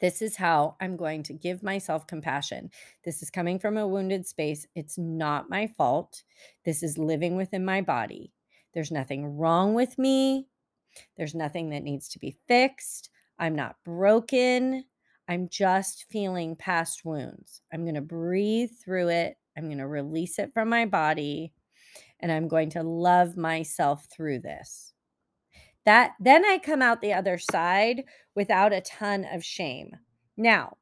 This 0.00 0.22
is 0.22 0.36
how 0.36 0.76
I'm 0.80 0.96
going 0.96 1.22
to 1.24 1.32
give 1.32 1.62
myself 1.62 2.06
compassion. 2.06 2.70
This 3.04 3.22
is 3.22 3.30
coming 3.30 3.58
from 3.58 3.76
a 3.76 3.86
wounded 3.86 4.26
space. 4.26 4.66
It's 4.74 4.96
not 4.98 5.50
my 5.50 5.66
fault. 5.66 6.22
This 6.64 6.82
is 6.82 6.98
living 6.98 7.36
within 7.36 7.64
my 7.64 7.80
body. 7.80 8.32
There's 8.74 8.92
nothing 8.92 9.36
wrong 9.36 9.74
with 9.74 9.98
me. 9.98 10.46
There's 11.16 11.34
nothing 11.34 11.70
that 11.70 11.82
needs 11.82 12.08
to 12.10 12.18
be 12.18 12.36
fixed. 12.46 13.10
I'm 13.38 13.54
not 13.54 13.76
broken. 13.84 14.84
I'm 15.28 15.48
just 15.48 16.06
feeling 16.10 16.56
past 16.56 17.04
wounds. 17.04 17.60
I'm 17.72 17.82
going 17.82 17.94
to 17.94 18.00
breathe 18.00 18.70
through 18.82 19.08
it. 19.08 19.36
I'm 19.56 19.66
going 19.66 19.78
to 19.78 19.86
release 19.86 20.38
it 20.38 20.52
from 20.54 20.68
my 20.68 20.86
body 20.86 21.52
and 22.20 22.32
I'm 22.32 22.48
going 22.48 22.70
to 22.70 22.82
love 22.82 23.36
myself 23.36 24.06
through 24.10 24.40
this. 24.40 24.92
That 25.88 26.16
then 26.20 26.44
I 26.44 26.58
come 26.58 26.82
out 26.82 27.00
the 27.00 27.14
other 27.14 27.38
side 27.38 28.04
without 28.34 28.74
a 28.74 28.82
ton 28.82 29.24
of 29.24 29.42
shame. 29.42 29.96
Now, 30.36 30.76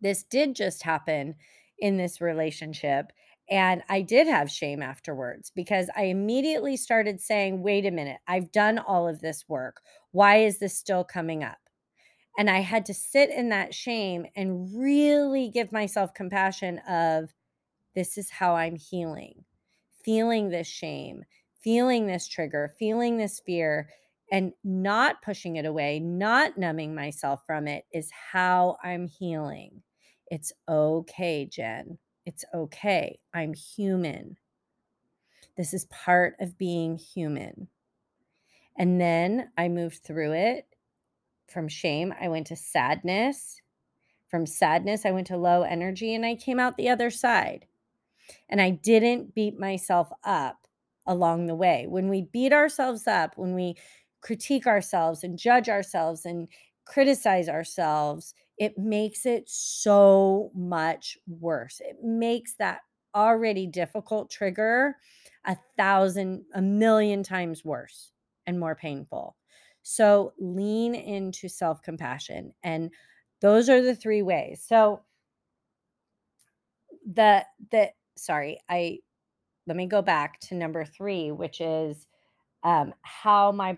this 0.00 0.24
did 0.24 0.56
just 0.56 0.82
happen 0.82 1.36
in 1.78 1.96
this 1.96 2.20
relationship 2.20 3.12
and 3.48 3.84
I 3.88 4.00
did 4.00 4.26
have 4.26 4.50
shame 4.50 4.82
afterwards 4.82 5.52
because 5.54 5.90
I 5.96 6.06
immediately 6.06 6.76
started 6.76 7.20
saying, 7.20 7.62
wait 7.62 7.86
a 7.86 7.92
minute, 7.92 8.18
I've 8.26 8.50
done 8.50 8.78
all 8.80 9.06
of 9.06 9.20
this 9.20 9.44
work. 9.46 9.80
Why 10.10 10.38
is 10.38 10.58
this 10.58 10.76
still 10.76 11.04
coming 11.04 11.44
up? 11.44 11.58
And 12.36 12.50
I 12.50 12.62
had 12.62 12.86
to 12.86 12.94
sit 12.94 13.30
in 13.30 13.50
that 13.50 13.74
shame 13.74 14.26
and 14.34 14.76
really 14.76 15.50
give 15.50 15.70
myself 15.70 16.14
compassion 16.14 16.80
of 16.88 17.32
this 17.94 18.18
is 18.18 18.28
how 18.28 18.56
I'm 18.56 18.74
healing 18.74 19.44
feeling 20.04 20.50
this 20.50 20.66
shame, 20.66 21.24
feeling 21.64 22.06
this 22.06 22.28
trigger, 22.28 22.74
feeling 22.78 23.16
this 23.16 23.40
fear, 23.40 23.88
and 24.30 24.52
not 24.62 25.22
pushing 25.22 25.56
it 25.56 25.64
away, 25.64 25.98
not 25.98 26.58
numbing 26.58 26.94
myself 26.94 27.42
from 27.46 27.66
it 27.66 27.86
is 27.92 28.10
how 28.32 28.76
I'm 28.84 29.06
healing. 29.06 29.82
It's 30.28 30.52
okay, 30.68 31.46
Jen. 31.46 31.98
It's 32.26 32.44
okay. 32.54 33.18
I'm 33.32 33.54
human. 33.54 34.36
This 35.56 35.72
is 35.74 35.86
part 35.86 36.36
of 36.40 36.58
being 36.58 36.98
human. 36.98 37.68
And 38.76 39.00
then 39.00 39.50
I 39.56 39.68
moved 39.68 40.02
through 40.04 40.32
it. 40.32 40.66
From 41.48 41.68
shame, 41.68 42.12
I 42.20 42.28
went 42.28 42.48
to 42.48 42.56
sadness. 42.56 43.60
From 44.28 44.46
sadness, 44.46 45.06
I 45.06 45.12
went 45.12 45.28
to 45.28 45.36
low 45.36 45.62
energy 45.62 46.14
and 46.14 46.26
I 46.26 46.34
came 46.34 46.58
out 46.58 46.76
the 46.76 46.88
other 46.88 47.10
side 47.10 47.66
and 48.48 48.60
I 48.60 48.70
didn't 48.70 49.34
beat 49.34 49.58
myself 49.58 50.10
up 50.24 50.63
along 51.06 51.46
the 51.46 51.54
way. 51.54 51.86
When 51.88 52.08
we 52.08 52.22
beat 52.22 52.52
ourselves 52.52 53.06
up, 53.06 53.36
when 53.36 53.54
we 53.54 53.76
critique 54.20 54.66
ourselves 54.66 55.22
and 55.22 55.38
judge 55.38 55.68
ourselves 55.68 56.24
and 56.24 56.48
criticize 56.84 57.48
ourselves, 57.48 58.34
it 58.58 58.78
makes 58.78 59.26
it 59.26 59.48
so 59.48 60.50
much 60.54 61.18
worse. 61.26 61.80
It 61.80 62.02
makes 62.02 62.54
that 62.54 62.80
already 63.14 63.66
difficult 63.66 64.30
trigger 64.30 64.96
a 65.44 65.56
thousand, 65.76 66.44
a 66.54 66.62
million 66.62 67.22
times 67.22 67.64
worse 67.64 68.12
and 68.46 68.58
more 68.58 68.74
painful. 68.74 69.36
So 69.82 70.32
lean 70.38 70.94
into 70.94 71.48
self 71.48 71.82
compassion. 71.82 72.54
And 72.62 72.90
those 73.40 73.68
are 73.68 73.82
the 73.82 73.94
three 73.94 74.22
ways. 74.22 74.64
So 74.66 75.02
the, 77.06 77.44
the, 77.70 77.90
sorry, 78.16 78.58
I 78.68 79.00
let 79.66 79.76
me 79.76 79.86
go 79.86 80.02
back 80.02 80.40
to 80.40 80.54
number 80.54 80.84
three, 80.84 81.30
which 81.30 81.60
is 81.60 82.06
um, 82.62 82.94
how 83.02 83.52
my 83.52 83.74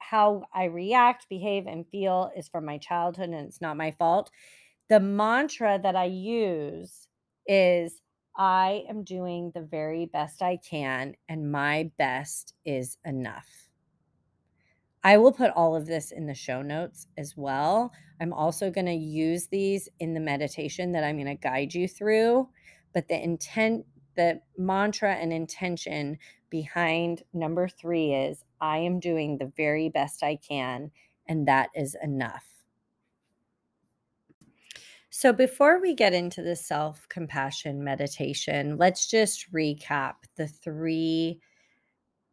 how 0.00 0.44
I 0.54 0.64
react, 0.64 1.28
behave, 1.28 1.66
and 1.66 1.86
feel 1.88 2.30
is 2.36 2.48
from 2.48 2.64
my 2.64 2.78
childhood 2.78 3.30
and 3.30 3.46
it's 3.46 3.60
not 3.60 3.76
my 3.76 3.90
fault. 3.90 4.30
The 4.88 5.00
mantra 5.00 5.80
that 5.82 5.96
I 5.96 6.04
use 6.04 7.08
is 7.46 8.00
I 8.36 8.84
am 8.88 9.02
doing 9.02 9.50
the 9.54 9.62
very 9.62 10.06
best 10.06 10.42
I 10.42 10.58
can, 10.58 11.14
and 11.28 11.50
my 11.50 11.90
best 11.98 12.54
is 12.64 12.98
enough. 13.04 13.48
I 15.02 15.16
will 15.18 15.32
put 15.32 15.52
all 15.52 15.74
of 15.74 15.86
this 15.86 16.10
in 16.10 16.26
the 16.26 16.34
show 16.34 16.62
notes 16.62 17.06
as 17.16 17.36
well. 17.36 17.92
I'm 18.20 18.32
also 18.32 18.70
going 18.70 18.86
to 18.86 18.92
use 18.92 19.46
these 19.46 19.88
in 20.00 20.14
the 20.14 20.20
meditation 20.20 20.92
that 20.92 21.04
I'm 21.04 21.16
going 21.16 21.26
to 21.26 21.34
guide 21.34 21.72
you 21.72 21.86
through. 21.86 22.48
But 22.92 23.08
the 23.08 23.22
intent, 23.22 23.86
the 24.16 24.40
mantra 24.56 25.14
and 25.14 25.32
intention 25.32 26.18
behind 26.50 27.22
number 27.32 27.68
three 27.68 28.12
is 28.12 28.44
I 28.60 28.78
am 28.78 29.00
doing 29.00 29.38
the 29.38 29.52
very 29.56 29.88
best 29.88 30.22
I 30.22 30.36
can, 30.36 30.90
and 31.26 31.46
that 31.48 31.70
is 31.74 31.96
enough. 32.02 32.44
So, 35.10 35.32
before 35.32 35.80
we 35.80 35.94
get 35.94 36.12
into 36.12 36.42
the 36.42 36.56
self 36.56 37.08
compassion 37.08 37.82
meditation, 37.82 38.76
let's 38.76 39.08
just 39.08 39.50
recap 39.52 40.14
the 40.36 40.46
three 40.46 41.40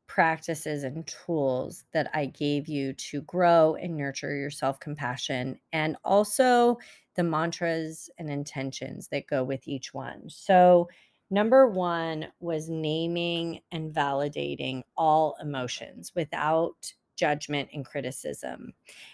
practices 0.07 0.83
and 0.83 1.07
tools 1.07 1.85
that 1.93 2.09
I 2.13 2.25
gave 2.25 2.67
you 2.67 2.93
to 2.93 3.21
grow 3.21 3.75
and 3.75 3.95
nurture 3.95 4.35
your 4.35 4.49
self 4.49 4.79
compassion, 4.79 5.59
and 5.71 5.95
also 6.03 6.77
the 7.15 7.23
mantras 7.23 8.09
and 8.17 8.29
intentions 8.29 9.07
that 9.09 9.27
go 9.27 9.43
with 9.43 9.67
each 9.67 9.93
one. 9.93 10.23
So, 10.27 10.89
number 11.33 11.67
one 11.67 12.27
was 12.39 12.69
naming 12.69 13.61
and 13.71 13.93
validating 13.93 14.83
all 14.95 15.35
emotions 15.41 16.13
without 16.15 16.93
judgment 17.15 17.69
and 17.73 17.83
criticism. 17.83 18.73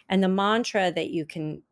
And 0.09 0.21
the 0.21 0.27
mantra 0.27 0.91
that 0.91 1.11
you 1.11 1.25
can 1.25 1.63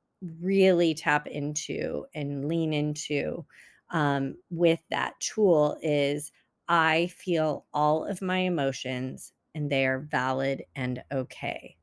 really 0.41 0.93
tap 0.93 1.27
into 1.27 2.05
and 2.15 2.47
lean 2.47 2.73
into 2.73 3.45
um, 3.91 4.35
with 4.49 4.79
that 4.89 5.19
tool 5.19 5.77
is 5.81 6.31
I 6.67 7.07
feel 7.07 7.65
all 7.73 8.05
of 8.05 8.21
my 8.21 8.39
emotions 8.39 9.33
and 9.53 9.69
they 9.69 9.85
are 9.85 9.99
valid 9.99 10.63
and 10.75 11.03
okay. 11.11 11.75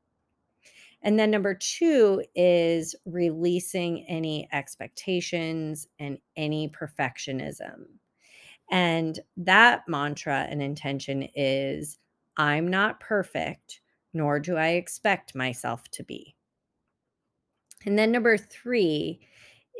And 1.03 1.19
then 1.19 1.29
number 1.29 1.53
two 1.53 2.23
is 2.33 2.95
releasing 3.05 4.05
any 4.05 4.49
expectations 4.51 5.87
and 5.99 6.17
any 6.35 6.69
perfectionism. 6.69 7.85
And 8.71 9.19
that 9.37 9.87
mantra 9.87 10.47
and 10.49 10.61
intention 10.61 11.27
is 11.35 11.97
I'm 12.37 12.67
not 12.67 12.99
perfect, 12.99 13.81
nor 14.13 14.39
do 14.39 14.57
I 14.57 14.69
expect 14.69 15.35
myself 15.35 15.83
to 15.91 16.03
be. 16.03 16.35
And 17.85 17.97
then 17.97 18.11
number 18.11 18.37
three 18.37 19.19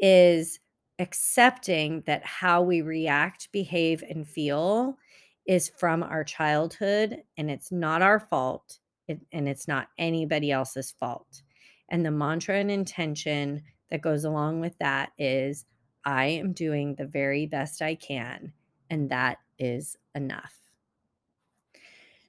is 0.02 0.60
accepting 1.00 2.04
that 2.06 2.24
how 2.24 2.62
we 2.62 2.82
react, 2.82 3.52
behave, 3.52 4.04
and 4.08 4.28
feel 4.28 4.98
is 5.46 5.72
from 5.78 6.04
our 6.04 6.24
childhood 6.24 7.22
and 7.38 7.52
it's 7.52 7.72
not 7.72 8.02
our 8.02 8.20
fault 8.20 8.80
and 9.08 9.48
it's 9.48 9.68
not 9.68 9.90
anybody 9.98 10.52
else's 10.52 10.96
fault. 11.00 11.42
And 11.90 12.06
the 12.06 12.12
mantra 12.12 12.56
and 12.56 12.72
intention 12.72 13.62
that 13.92 14.02
goes 14.02 14.24
along 14.24 14.62
with 14.62 14.76
that 14.80 15.12
is 15.18 15.66
I 16.04 16.26
am 16.26 16.54
doing 16.54 16.96
the 16.96 17.06
very 17.06 17.46
best 17.46 17.82
I 17.82 17.96
can, 17.96 18.54
and 18.90 19.10
that 19.10 19.38
is 19.60 19.98
enough. 20.14 20.54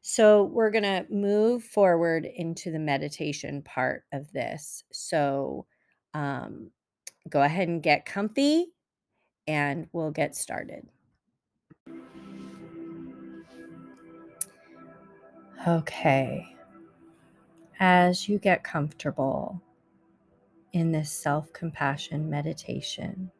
So, 0.02 0.44
we're 0.44 0.70
going 0.70 0.84
to 0.84 1.04
move 1.11 1.64
forward 1.64 2.26
into 2.26 2.70
the 2.70 2.78
meditation 2.78 3.62
part 3.62 4.04
of 4.12 4.30
this. 4.32 4.84
So, 4.92 5.66
um, 6.14 6.70
go 7.28 7.42
ahead 7.42 7.68
and 7.68 7.82
get 7.82 8.07
comfy 8.07 8.66
and 9.46 9.88
we'll 9.92 10.11
get 10.11 10.36
started. 10.36 10.86
Okay. 15.66 16.54
As 17.80 18.28
you 18.28 18.38
get 18.38 18.62
comfortable 18.64 19.61
in 20.72 20.92
this 20.92 21.11
self 21.11 21.52
compassion 21.52 22.30
meditation, 22.30 23.30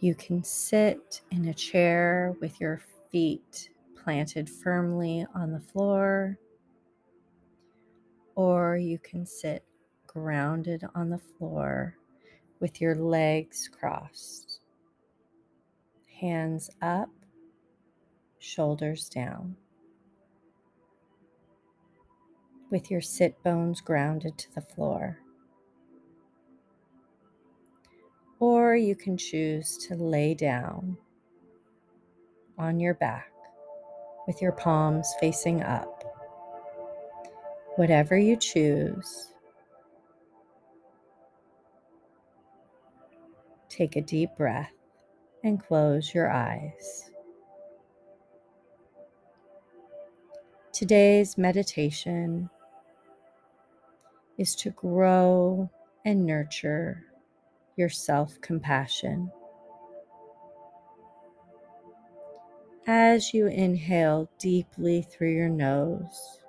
you 0.00 0.14
can 0.14 0.44
sit 0.44 1.22
in 1.30 1.48
a 1.48 1.54
chair 1.54 2.34
with 2.40 2.60
your 2.60 2.80
feet 3.10 3.70
planted 4.02 4.48
firmly 4.48 5.26
on 5.34 5.52
the 5.52 5.60
floor, 5.60 6.38
or 8.36 8.76
you 8.76 8.98
can 8.98 9.26
sit 9.26 9.64
grounded 10.06 10.84
on 10.94 11.10
the 11.10 11.18
floor 11.18 11.96
with 12.60 12.80
your 12.80 12.94
legs 12.94 13.68
crossed, 13.68 14.60
hands 16.20 16.70
up, 16.80 17.10
shoulders 18.38 19.08
down, 19.08 19.56
with 22.70 22.90
your 22.90 23.00
sit 23.00 23.42
bones 23.42 23.80
grounded 23.80 24.38
to 24.38 24.54
the 24.54 24.60
floor. 24.60 25.18
Or 28.40 28.76
you 28.76 28.94
can 28.94 29.16
choose 29.16 29.76
to 29.88 29.96
lay 29.96 30.34
down 30.34 30.96
on 32.56 32.78
your 32.78 32.94
back 32.94 33.32
with 34.26 34.40
your 34.40 34.52
palms 34.52 35.12
facing 35.20 35.62
up. 35.62 36.04
Whatever 37.76 38.16
you 38.16 38.36
choose, 38.36 39.32
take 43.68 43.96
a 43.96 44.00
deep 44.00 44.30
breath 44.36 44.72
and 45.42 45.60
close 45.60 46.14
your 46.14 46.30
eyes. 46.30 47.10
Today's 50.72 51.36
meditation 51.36 52.50
is 54.36 54.54
to 54.56 54.70
grow 54.70 55.68
and 56.04 56.24
nurture 56.24 57.07
your 57.78 57.88
self 57.88 58.40
compassion. 58.40 59.30
As 62.86 63.32
you 63.32 63.46
inhale 63.46 64.30
deeply 64.38 65.02
through 65.02 65.32
your 65.32 65.48
nose, 65.48 66.40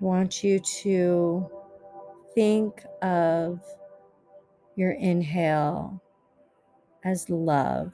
I 0.00 0.04
want 0.04 0.42
you 0.42 0.60
to 0.82 1.50
think 2.34 2.84
of 3.02 3.60
your 4.76 4.92
inhale 4.92 6.00
as 7.04 7.28
love 7.28 7.92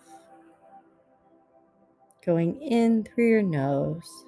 going 2.25 2.61
in 2.61 3.05
through 3.05 3.29
your 3.29 3.43
nose 3.43 4.27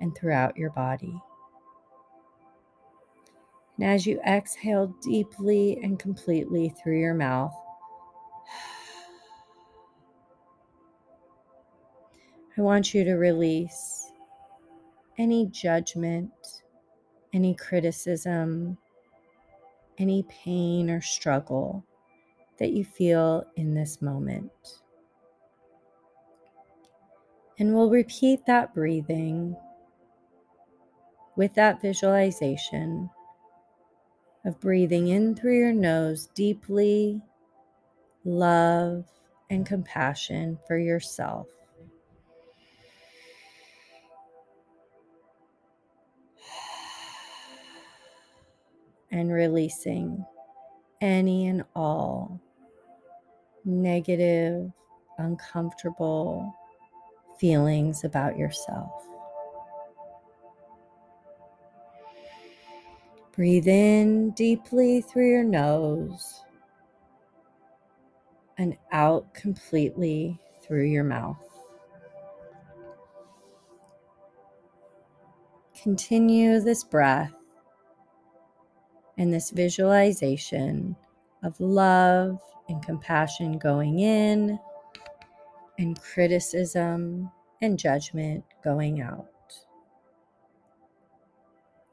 and 0.00 0.16
throughout 0.16 0.56
your 0.56 0.70
body. 0.70 1.20
And 3.78 3.88
as 3.88 4.06
you 4.06 4.20
exhale 4.26 4.88
deeply 5.02 5.78
and 5.82 5.98
completely 5.98 6.70
through 6.70 6.98
your 6.98 7.14
mouth, 7.14 7.54
I 12.56 12.60
want 12.60 12.92
you 12.92 13.04
to 13.04 13.14
release 13.14 14.10
any 15.16 15.46
judgment, 15.46 16.32
any 17.32 17.54
criticism, 17.54 18.76
any 19.96 20.24
pain 20.28 20.90
or 20.90 21.00
struggle 21.00 21.84
that 22.58 22.72
you 22.72 22.84
feel 22.84 23.44
in 23.54 23.74
this 23.74 24.02
moment. 24.02 24.50
And 27.60 27.74
we'll 27.74 27.90
repeat 27.90 28.44
that 28.46 28.74
breathing 28.74 29.56
with 31.36 31.54
that 31.54 31.80
visualization 31.80 33.08
of 34.48 34.58
breathing 34.60 35.08
in 35.08 35.34
through 35.34 35.58
your 35.58 35.74
nose 35.74 36.28
deeply, 36.34 37.20
love 38.24 39.04
and 39.50 39.66
compassion 39.66 40.58
for 40.66 40.78
yourself. 40.78 41.46
And 49.10 49.32
releasing 49.32 50.24
any 51.00 51.46
and 51.46 51.64
all 51.74 52.40
negative, 53.64 54.70
uncomfortable 55.18 56.54
feelings 57.38 58.04
about 58.04 58.36
yourself. 58.36 59.06
Breathe 63.38 63.68
in 63.68 64.32
deeply 64.32 65.00
through 65.00 65.30
your 65.30 65.44
nose 65.44 66.42
and 68.58 68.76
out 68.90 69.32
completely 69.32 70.40
through 70.60 70.86
your 70.86 71.04
mouth. 71.04 71.38
Continue 75.80 76.58
this 76.58 76.82
breath 76.82 77.32
and 79.16 79.32
this 79.32 79.50
visualization 79.50 80.96
of 81.44 81.60
love 81.60 82.40
and 82.68 82.82
compassion 82.84 83.56
going 83.56 84.00
in 84.00 84.58
and 85.78 86.02
criticism 86.02 87.30
and 87.62 87.78
judgment 87.78 88.42
going 88.64 89.00
out. 89.00 89.28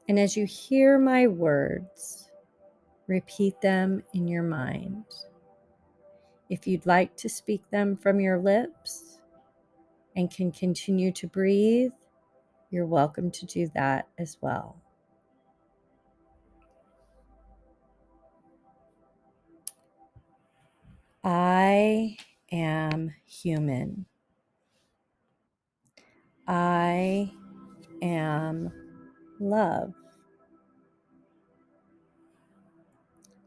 And 0.08 0.18
as 0.18 0.36
you 0.36 0.46
hear 0.46 0.98
my 0.98 1.26
words, 1.26 2.30
repeat 3.06 3.60
them 3.60 4.02
in 4.14 4.28
your 4.28 4.42
mind. 4.44 5.04
If 6.48 6.66
you'd 6.66 6.86
like 6.86 7.16
to 7.16 7.28
speak 7.28 7.68
them 7.70 7.96
from 7.96 8.20
your 8.20 8.38
lips 8.38 9.18
and 10.14 10.30
can 10.30 10.52
continue 10.52 11.10
to 11.12 11.26
breathe, 11.26 11.90
you're 12.70 12.86
welcome 12.86 13.30
to 13.32 13.46
do 13.46 13.68
that 13.74 14.08
as 14.16 14.36
well. 14.40 14.80
I 21.24 22.16
am 22.52 23.12
human. 23.26 24.06
I 26.46 27.32
am 28.00 28.72
love. 29.40 29.94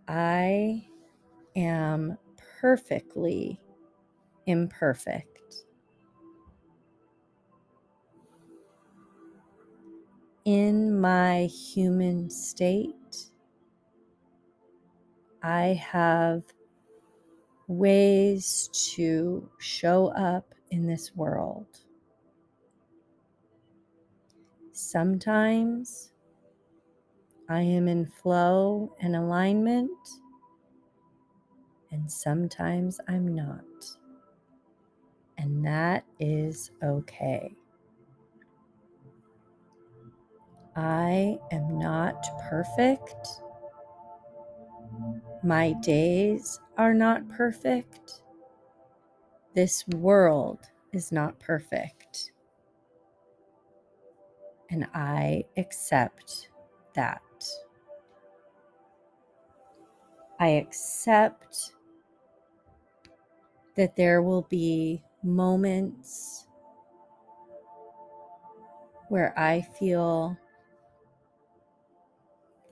I 0.08 0.86
am 1.56 2.18
perfectly 2.60 3.60
imperfect. 4.46 5.66
In 10.46 11.00
my 11.00 11.44
human 11.46 12.30
state, 12.30 13.30
I 15.44 15.80
have 15.92 16.44
ways 17.68 18.70
to 18.96 19.48
show 19.60 20.08
up 20.08 20.56
in 20.72 20.88
this 20.88 21.16
world. 21.16 21.68
Sometimes 24.92 26.14
I 27.48 27.62
am 27.62 27.88
in 27.88 28.08
flow 28.08 28.96
and 29.00 29.16
alignment, 29.16 29.92
and 31.92 32.12
sometimes 32.12 33.00
I'm 33.08 33.36
not. 33.36 33.62
And 35.38 35.64
that 35.64 36.06
is 36.20 36.72
okay. 36.84 37.56
I 40.76 41.38
am 41.52 41.78
not 41.78 42.26
perfect. 42.50 43.28
My 45.44 45.74
days 45.84 46.60
are 46.80 46.96
not 46.96 47.30
perfect. 47.30 48.24
This 49.54 49.88
world 49.90 50.62
is 50.94 51.12
not 51.12 51.38
perfect. 51.38 51.99
And 54.70 54.88
I 54.94 55.46
accept 55.58 56.50
that. 56.94 57.22
I 60.40 60.48
accept 60.50 61.74
that 63.76 63.96
there 63.96 64.22
will 64.22 64.44
be 64.44 65.02
moments 65.24 66.48
where 69.10 69.38
I 69.38 69.62
feel 69.62 70.38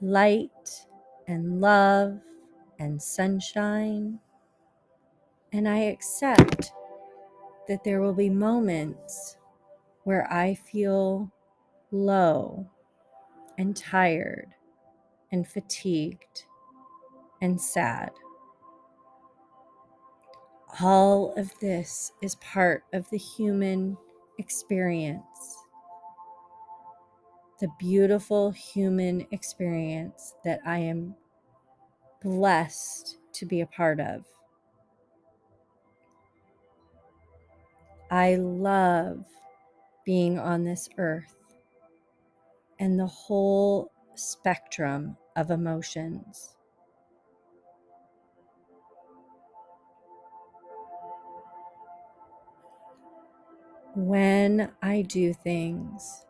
light 0.00 0.86
and 1.26 1.60
love 1.60 2.20
and 2.78 3.02
sunshine. 3.02 4.20
And 5.52 5.68
I 5.68 5.78
accept 5.78 6.72
that 7.66 7.82
there 7.84 8.00
will 8.00 8.14
be 8.14 8.30
moments 8.30 9.36
where 10.04 10.32
I 10.32 10.54
feel 10.54 11.30
low 11.90 12.68
and 13.56 13.76
tired 13.76 14.48
and 15.32 15.46
fatigued 15.46 16.44
and 17.40 17.60
sad. 17.60 18.10
All 20.80 21.32
of 21.36 21.50
this 21.60 22.12
is 22.22 22.34
part 22.36 22.84
of 22.92 23.08
the 23.10 23.18
human 23.18 23.96
experience, 24.38 25.56
the 27.60 27.68
beautiful 27.78 28.50
human 28.50 29.26
experience 29.32 30.34
that 30.44 30.60
I 30.64 30.78
am 30.78 31.14
blessed 32.22 33.18
to 33.32 33.46
be 33.46 33.60
a 33.60 33.66
part 33.66 33.98
of. 34.00 34.24
I 38.10 38.36
love 38.36 39.24
being 40.04 40.38
on 40.38 40.64
this 40.64 40.88
earth 40.96 41.37
and 42.78 42.98
the 42.98 43.06
whole 43.06 43.90
spectrum 44.14 45.16
of 45.36 45.50
emotions. 45.50 46.56
When 53.94 54.70
I 54.82 55.02
do 55.02 55.32
things 55.34 56.24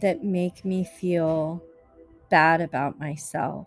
that 0.00 0.22
make 0.24 0.64
me 0.64 0.84
feel 0.84 1.62
bad 2.30 2.60
about 2.60 2.98
myself, 2.98 3.66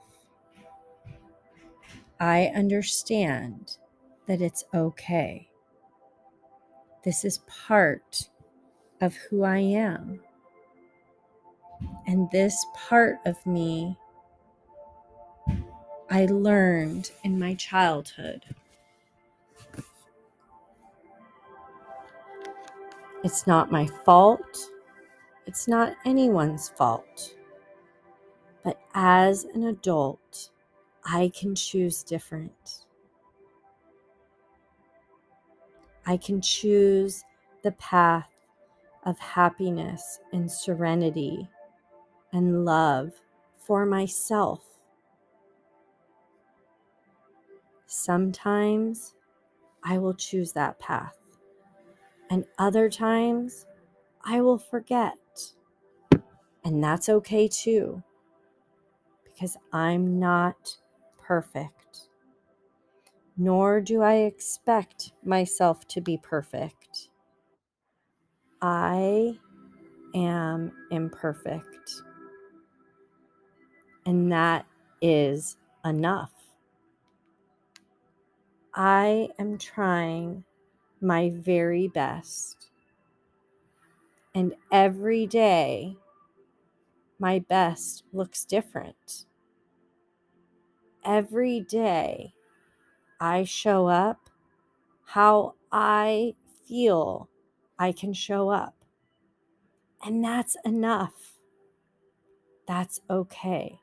I 2.20 2.46
understand 2.56 3.78
that 4.28 4.42
it's 4.42 4.64
okay. 4.74 5.50
This 7.04 7.26
is 7.26 7.40
part 7.40 8.30
of 9.02 9.16
who 9.16 9.44
I 9.44 9.58
am. 9.60 10.22
And 12.08 12.30
this 12.32 12.66
part 12.76 13.20
of 13.26 13.44
me 13.46 13.98
I 16.10 16.26
learned 16.28 17.12
in 17.24 17.40
my 17.40 17.56
childhood. 17.56 18.46
It's 23.24 23.48
not 23.48 23.72
my 23.72 23.88
fault. 24.06 24.70
It's 25.48 25.68
not 25.68 25.96
anyone's 26.06 26.70
fault. 26.70 27.36
But 28.64 28.80
as 28.94 29.46
an 29.46 29.64
adult, 29.64 30.52
I 31.04 31.32
can 31.36 31.56
choose 31.56 32.04
different. 32.04 32.86
I 36.06 36.18
can 36.18 36.40
choose 36.40 37.24
the 37.64 37.72
path 37.74 38.30
of 39.06 39.18
happiness 39.18 40.20
and 40.34 40.52
serenity 40.52 41.50
and 42.36 42.66
love 42.66 43.14
for 43.58 43.86
myself. 43.86 44.62
Sometimes 47.88 49.16
I 49.86 49.98
will 50.00 50.14
choose 50.14 50.52
that 50.52 50.78
path, 50.78 51.16
and 52.30 52.44
other 52.60 52.90
times 52.90 53.66
I 54.22 54.42
will 54.42 54.58
forget. 54.58 55.16
And 56.66 56.84
that's 56.84 57.08
okay 57.08 57.48
too, 57.48 58.04
because 59.24 59.56
I'm 59.72 60.20
not 60.20 60.78
perfect, 61.18 62.10
nor 63.38 63.80
do 63.80 64.02
I 64.02 64.16
expect 64.16 65.14
myself 65.24 65.88
to 65.90 66.02
be 66.02 66.18
perfect. 66.18 67.10
I 68.62 69.38
am 70.16 70.72
imperfect. 70.92 72.02
And 74.06 74.32
that 74.32 74.66
is 75.02 75.58
enough. 75.84 76.32
I 78.74 79.30
am 79.40 79.58
trying 79.58 80.44
my 81.02 81.32
very 81.34 81.88
best. 81.88 82.70
And 84.34 84.56
every 84.72 85.26
day, 85.26 85.98
my 87.20 87.40
best 87.40 88.04
looks 88.12 88.46
different. 88.46 89.26
Every 91.04 91.62
day, 91.62 92.34
I 93.20 93.44
show 93.44 93.88
up 93.88 94.30
how 95.06 95.56
I 95.72 96.36
feel 96.68 97.30
I 97.80 97.92
can 97.92 98.14
show 98.14 98.50
up. 98.50 98.76
And 100.04 100.24
that's 100.24 100.58
enough. 100.66 101.40
That's 102.68 103.00
okay. 103.10 103.80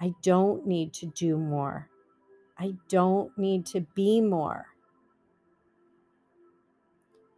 I 0.00 0.14
don't 0.22 0.66
need 0.66 0.92
to 0.94 1.06
do 1.06 1.36
more. 1.36 1.88
I 2.58 2.74
don't 2.88 3.36
need 3.38 3.66
to 3.66 3.80
be 3.94 4.20
more. 4.20 4.66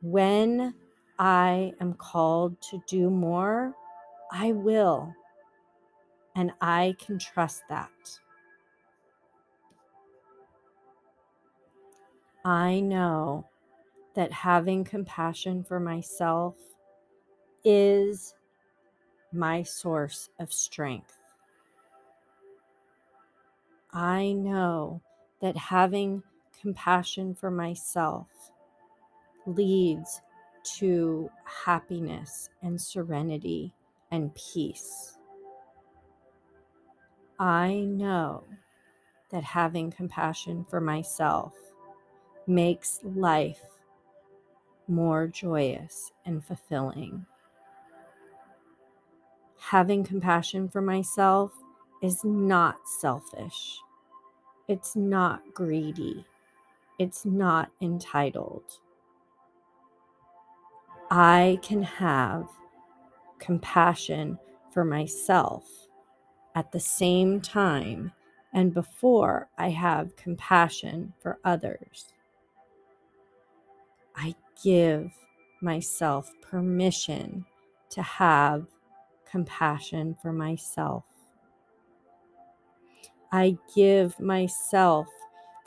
When 0.03 0.75
I 1.19 1.75
am 1.81 1.95
called 1.95 2.61
to 2.71 2.83
do 2.87 3.11
more, 3.11 3.75
I 4.33 4.53
will. 4.53 5.15
And 6.35 6.53
I 6.61 6.95
can 6.99 7.19
trust 7.19 7.63
that. 7.69 7.91
I 12.45 12.81
know 12.81 13.47
that 14.15 14.33
having 14.33 14.85
compassion 14.85 15.63
for 15.63 15.79
myself 15.79 16.57
is 17.65 18.35
my 19.33 19.63
source 19.63 20.31
of 20.39 20.53
strength. 20.53 21.20
I 23.93 24.33
know 24.33 25.03
that 25.41 25.57
having 25.57 26.23
compassion 26.61 27.35
for 27.35 27.51
myself 27.51 28.29
leads 29.47 30.21
to 30.79 31.31
happiness 31.45 32.51
and 32.63 32.81
serenity 32.81 33.75
and 34.11 34.35
peace. 34.35 35.17
I 37.39 37.81
know 37.81 38.45
that 39.31 39.43
having 39.43 39.91
compassion 39.91 40.67
for 40.69 40.81
myself 40.81 41.55
makes 42.47 43.01
life 43.03 43.63
more 44.87 45.27
joyous 45.27 46.13
and 46.27 46.45
fulfilling. 46.45 47.25
Having 49.59 50.05
compassion 50.05 50.69
for 50.69 50.83
myself 50.83 51.53
is 52.03 52.25
not 52.25 52.77
selfish. 53.01 53.79
It's 54.69 54.97
not 54.97 55.43
greedy. 55.55 56.25
It's 56.99 57.25
not 57.25 57.71
entitled. 57.81 58.79
I 61.11 61.59
can 61.63 61.83
have 61.83 62.49
compassion 63.39 64.39
for 64.73 64.85
myself 64.85 65.67
at 66.55 66.71
the 66.73 66.81
same 66.81 67.41
time 67.41 68.13
and 68.53 68.75
before 68.75 69.49
I 69.59 69.71
have 69.71 70.17
compassion 70.17 71.13
for 71.21 71.39
others. 71.45 72.13
I 74.17 74.35
give 74.63 75.13
myself 75.61 76.33
permission 76.43 77.45
to 77.91 78.03
have 78.03 78.67
compassion 79.25 80.17
for 80.21 80.33
myself. 80.33 81.05
I 83.33 83.57
give 83.75 84.19
myself 84.19 85.09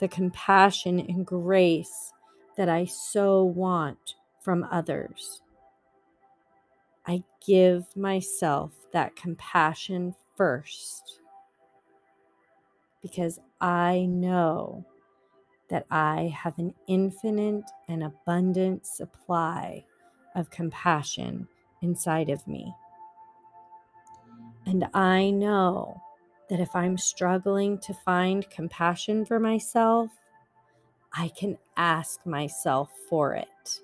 the 0.00 0.08
compassion 0.08 1.00
and 1.00 1.26
grace 1.26 2.12
that 2.56 2.68
I 2.68 2.84
so 2.84 3.44
want 3.44 4.16
from 4.40 4.66
others. 4.70 5.40
I 7.06 7.22
give 7.46 7.96
myself 7.96 8.72
that 8.92 9.16
compassion 9.16 10.14
first 10.36 11.20
because 13.02 13.38
I 13.60 14.06
know 14.06 14.84
that 15.68 15.86
I 15.90 16.34
have 16.36 16.58
an 16.58 16.74
infinite 16.86 17.64
and 17.88 18.04
abundant 18.04 18.86
supply 18.86 19.84
of 20.34 20.50
compassion 20.50 21.48
inside 21.82 22.28
of 22.30 22.46
me. 22.46 22.74
And 24.66 24.86
I 24.94 25.30
know 25.30 26.00
that 26.48 26.60
if 26.60 26.74
I'm 26.74 26.98
struggling 26.98 27.78
to 27.78 27.94
find 27.94 28.48
compassion 28.50 29.24
for 29.24 29.40
myself, 29.40 30.10
I 31.12 31.28
can 31.28 31.58
ask 31.76 32.26
myself 32.26 32.90
for 33.08 33.34
it. 33.34 33.80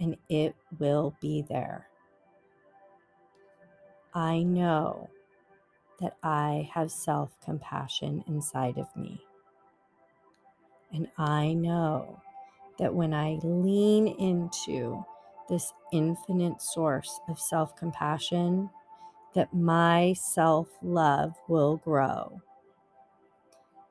And 0.00 0.16
it 0.28 0.54
will 0.78 1.14
be 1.20 1.42
there. 1.48 1.88
I 4.14 4.42
know 4.42 5.10
that 6.00 6.16
I 6.22 6.70
have 6.72 6.90
self 6.90 7.38
compassion 7.44 8.24
inside 8.26 8.78
of 8.78 8.94
me. 8.96 9.20
And 10.92 11.08
I 11.18 11.52
know 11.54 12.22
that 12.78 12.94
when 12.94 13.12
I 13.12 13.38
lean 13.42 14.08
into 14.08 15.04
this 15.48 15.72
infinite 15.92 16.60
source 16.60 17.20
of 17.28 17.38
self 17.38 17.76
compassion, 17.76 18.70
that 19.36 19.54
my 19.54 20.14
self 20.14 20.68
love 20.82 21.34
will 21.46 21.76
grow. 21.76 22.40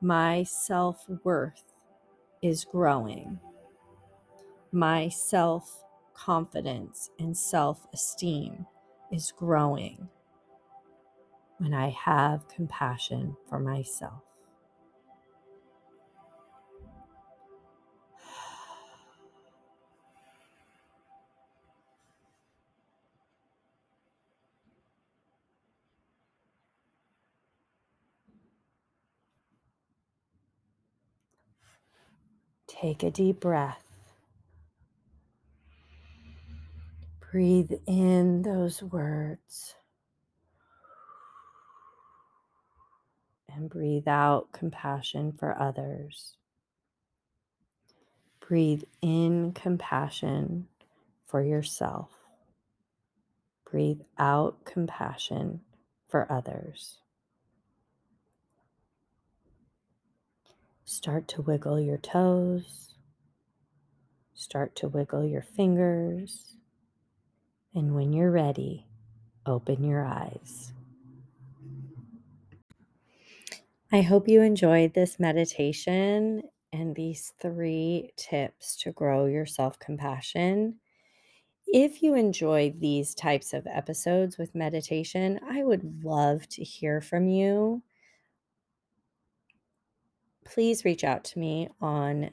My 0.00 0.42
self 0.42 1.06
worth 1.24 1.62
is 2.42 2.64
growing. 2.64 3.38
My 4.72 5.08
self 5.08 5.84
confidence 6.14 7.10
and 7.20 7.36
self 7.36 7.86
esteem 7.94 8.66
is 9.12 9.32
growing 9.32 10.08
when 11.58 11.72
I 11.72 11.90
have 11.90 12.48
compassion 12.48 13.36
for 13.48 13.60
myself. 13.60 14.22
Take 32.80 33.02
a 33.02 33.10
deep 33.10 33.40
breath. 33.40 33.82
Breathe 37.30 37.72
in 37.86 38.42
those 38.42 38.82
words 38.82 39.76
and 43.48 43.70
breathe 43.70 44.06
out 44.06 44.52
compassion 44.52 45.32
for 45.32 45.58
others. 45.58 46.36
Breathe 48.46 48.82
in 49.00 49.52
compassion 49.52 50.68
for 51.26 51.42
yourself. 51.42 52.10
Breathe 53.70 54.02
out 54.18 54.66
compassion 54.66 55.62
for 56.08 56.30
others. 56.30 56.98
Start 60.88 61.26
to 61.26 61.42
wiggle 61.42 61.80
your 61.80 61.98
toes. 61.98 62.94
Start 64.34 64.76
to 64.76 64.88
wiggle 64.88 65.24
your 65.26 65.42
fingers. 65.42 66.58
And 67.74 67.96
when 67.96 68.12
you're 68.12 68.30
ready, 68.30 68.86
open 69.44 69.82
your 69.82 70.04
eyes. 70.04 70.72
I 73.90 74.02
hope 74.02 74.28
you 74.28 74.42
enjoyed 74.42 74.94
this 74.94 75.18
meditation 75.18 76.44
and 76.72 76.94
these 76.94 77.32
three 77.40 78.12
tips 78.16 78.76
to 78.82 78.92
grow 78.92 79.26
your 79.26 79.44
self 79.44 79.80
compassion. 79.80 80.76
If 81.66 82.00
you 82.00 82.14
enjoy 82.14 82.72
these 82.78 83.12
types 83.12 83.52
of 83.52 83.66
episodes 83.66 84.38
with 84.38 84.54
meditation, 84.54 85.40
I 85.50 85.64
would 85.64 86.04
love 86.04 86.48
to 86.50 86.62
hear 86.62 87.00
from 87.00 87.26
you. 87.26 87.82
Please 90.46 90.84
reach 90.84 91.02
out 91.02 91.24
to 91.24 91.38
me 91.38 91.68
on 91.80 92.30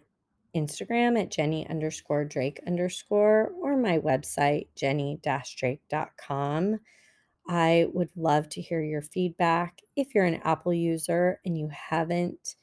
Instagram 0.55 1.20
at 1.20 1.32
Jenny 1.32 1.68
underscore 1.68 2.24
Drake 2.24 2.59
underscore 2.68 3.51
or 3.59 3.76
my 3.76 3.97
website, 3.97 4.68
jenny 4.76 5.20
drake.com. 5.24 6.80
I 7.49 7.88
would 7.91 8.11
love 8.16 8.49
to 8.49 8.61
hear 8.61 8.82
your 8.82 9.01
feedback. 9.01 9.82
If 9.95 10.14
you're 10.14 10.26
an 10.26 10.41
Apple 10.43 10.74
user 10.74 11.41
and 11.43 11.57
you 11.57 11.70
haven't 11.70 12.55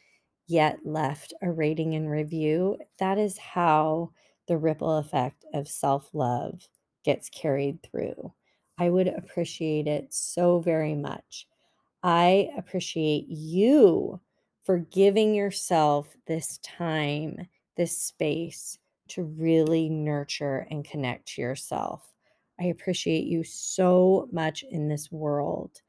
yet 0.46 0.78
left 0.84 1.34
a 1.42 1.50
rating 1.50 1.94
and 1.94 2.08
review, 2.08 2.78
that 2.98 3.18
is 3.18 3.36
how 3.36 4.12
the 4.46 4.56
ripple 4.56 4.98
effect 4.98 5.44
of 5.52 5.68
self 5.68 6.10
love 6.14 6.68
gets 7.04 7.28
carried 7.28 7.82
through. 7.82 8.32
I 8.78 8.88
would 8.88 9.08
appreciate 9.08 9.88
it 9.88 10.14
so 10.14 10.60
very 10.60 10.94
much. 10.94 11.46
I 12.02 12.50
appreciate 12.56 13.26
you 13.28 14.20
for 14.62 14.78
giving 14.78 15.34
yourself 15.34 16.14
this 16.26 16.58
time, 16.58 17.48
this 17.76 17.96
space 17.96 18.78
to 19.08 19.22
really 19.22 19.88
nurture 19.88 20.66
and 20.70 20.84
connect 20.84 21.28
to 21.28 21.42
yourself. 21.42 22.12
I 22.60 22.64
appreciate 22.64 23.24
you 23.24 23.42
so 23.42 24.28
much 24.32 24.62
in 24.62 24.88
this 24.88 25.10
world. 25.10 25.80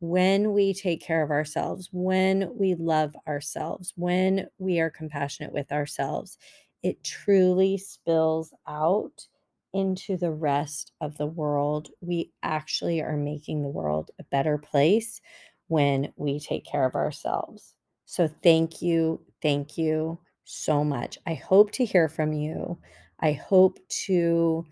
When 0.00 0.52
we 0.52 0.74
take 0.74 1.00
care 1.00 1.22
of 1.22 1.30
ourselves, 1.30 1.88
when 1.92 2.50
we 2.58 2.74
love 2.74 3.16
ourselves, 3.26 3.92
when 3.96 4.48
we 4.58 4.80
are 4.80 4.90
compassionate 4.90 5.52
with 5.52 5.72
ourselves, 5.72 6.36
it 6.82 7.02
truly 7.02 7.78
spills 7.78 8.52
out 8.66 9.26
into 9.72 10.16
the 10.16 10.32
rest 10.32 10.92
of 11.00 11.16
the 11.16 11.26
world. 11.26 11.90
We 12.00 12.32
actually 12.42 13.00
are 13.02 13.16
making 13.16 13.62
the 13.62 13.68
world 13.68 14.10
a 14.18 14.24
better 14.24 14.58
place 14.58 15.20
when 15.68 16.12
we 16.16 16.40
take 16.40 16.66
care 16.66 16.84
of 16.84 16.94
ourselves. 16.94 17.75
So, 18.06 18.28
thank 18.42 18.80
you, 18.82 19.20
thank 19.42 19.76
you 19.76 20.18
so 20.44 20.84
much. 20.84 21.18
I 21.26 21.34
hope 21.34 21.72
to 21.72 21.84
hear 21.84 22.08
from 22.08 22.32
you. 22.32 22.78
I 23.20 23.32
hope 23.32 23.78
to 24.06 24.64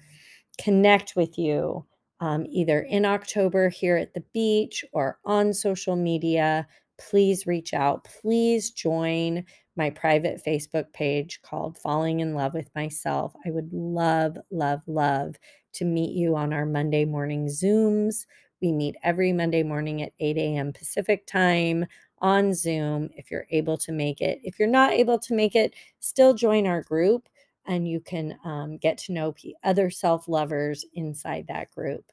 connect 0.58 1.16
with 1.16 1.38
you 1.38 1.84
um, 2.20 2.46
either 2.48 2.80
in 2.82 3.04
October 3.04 3.68
here 3.68 3.96
at 3.96 4.14
the 4.14 4.24
beach 4.32 4.84
or 4.92 5.18
on 5.24 5.52
social 5.52 5.96
media. 5.96 6.66
Please 6.98 7.46
reach 7.46 7.74
out. 7.74 8.04
Please 8.22 8.70
join 8.70 9.44
my 9.76 9.90
private 9.90 10.40
Facebook 10.46 10.92
page 10.92 11.40
called 11.42 11.76
Falling 11.78 12.20
in 12.20 12.34
Love 12.34 12.54
with 12.54 12.70
Myself. 12.76 13.34
I 13.44 13.50
would 13.50 13.72
love, 13.72 14.38
love, 14.52 14.80
love 14.86 15.34
to 15.74 15.84
meet 15.84 16.14
you 16.14 16.36
on 16.36 16.52
our 16.52 16.64
Monday 16.66 17.04
morning 17.04 17.46
Zooms. 17.46 18.26
We 18.62 18.70
meet 18.70 18.94
every 19.02 19.32
Monday 19.32 19.64
morning 19.64 20.02
at 20.02 20.12
8 20.20 20.38
a.m. 20.38 20.72
Pacific 20.72 21.26
time 21.26 21.84
on 22.24 22.54
Zoom 22.54 23.10
if 23.16 23.30
you're 23.30 23.46
able 23.50 23.76
to 23.76 23.92
make 23.92 24.22
it. 24.22 24.40
If 24.42 24.58
you're 24.58 24.66
not 24.66 24.94
able 24.94 25.18
to 25.18 25.34
make 25.34 25.54
it, 25.54 25.74
still 26.00 26.32
join 26.32 26.66
our 26.66 26.80
group 26.80 27.28
and 27.66 27.86
you 27.86 28.00
can 28.00 28.38
um, 28.46 28.78
get 28.78 28.96
to 28.98 29.12
know 29.12 29.34
other 29.62 29.90
self 29.90 30.26
lovers 30.26 30.86
inside 30.94 31.44
that 31.48 31.70
group. 31.74 32.10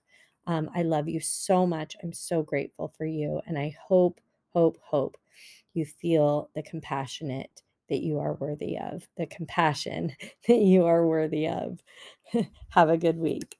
Um, 0.47 0.69
I 0.75 0.81
love 0.81 1.07
you 1.07 1.21
so 1.21 1.65
much. 1.65 1.95
I'm 2.03 2.11
so 2.11 2.43
grateful 2.43 2.93
for 2.97 3.05
you. 3.05 3.39
And 3.47 3.57
I 3.57 3.73
hope, 3.87 4.19
hope, 4.49 4.77
hope 4.83 5.15
you 5.73 5.85
feel 5.85 6.49
the 6.55 6.63
compassionate 6.63 7.61
that 7.87 8.01
you 8.01 8.19
are 8.19 8.33
worthy 8.33 8.77
of, 8.77 9.07
the 9.15 9.27
compassion 9.27 10.13
that 10.47 10.59
you 10.59 10.85
are 10.85 11.07
worthy 11.07 11.47
of. 11.47 11.79
Have 12.71 12.89
a 12.89 12.97
good 12.97 13.17
week. 13.17 13.57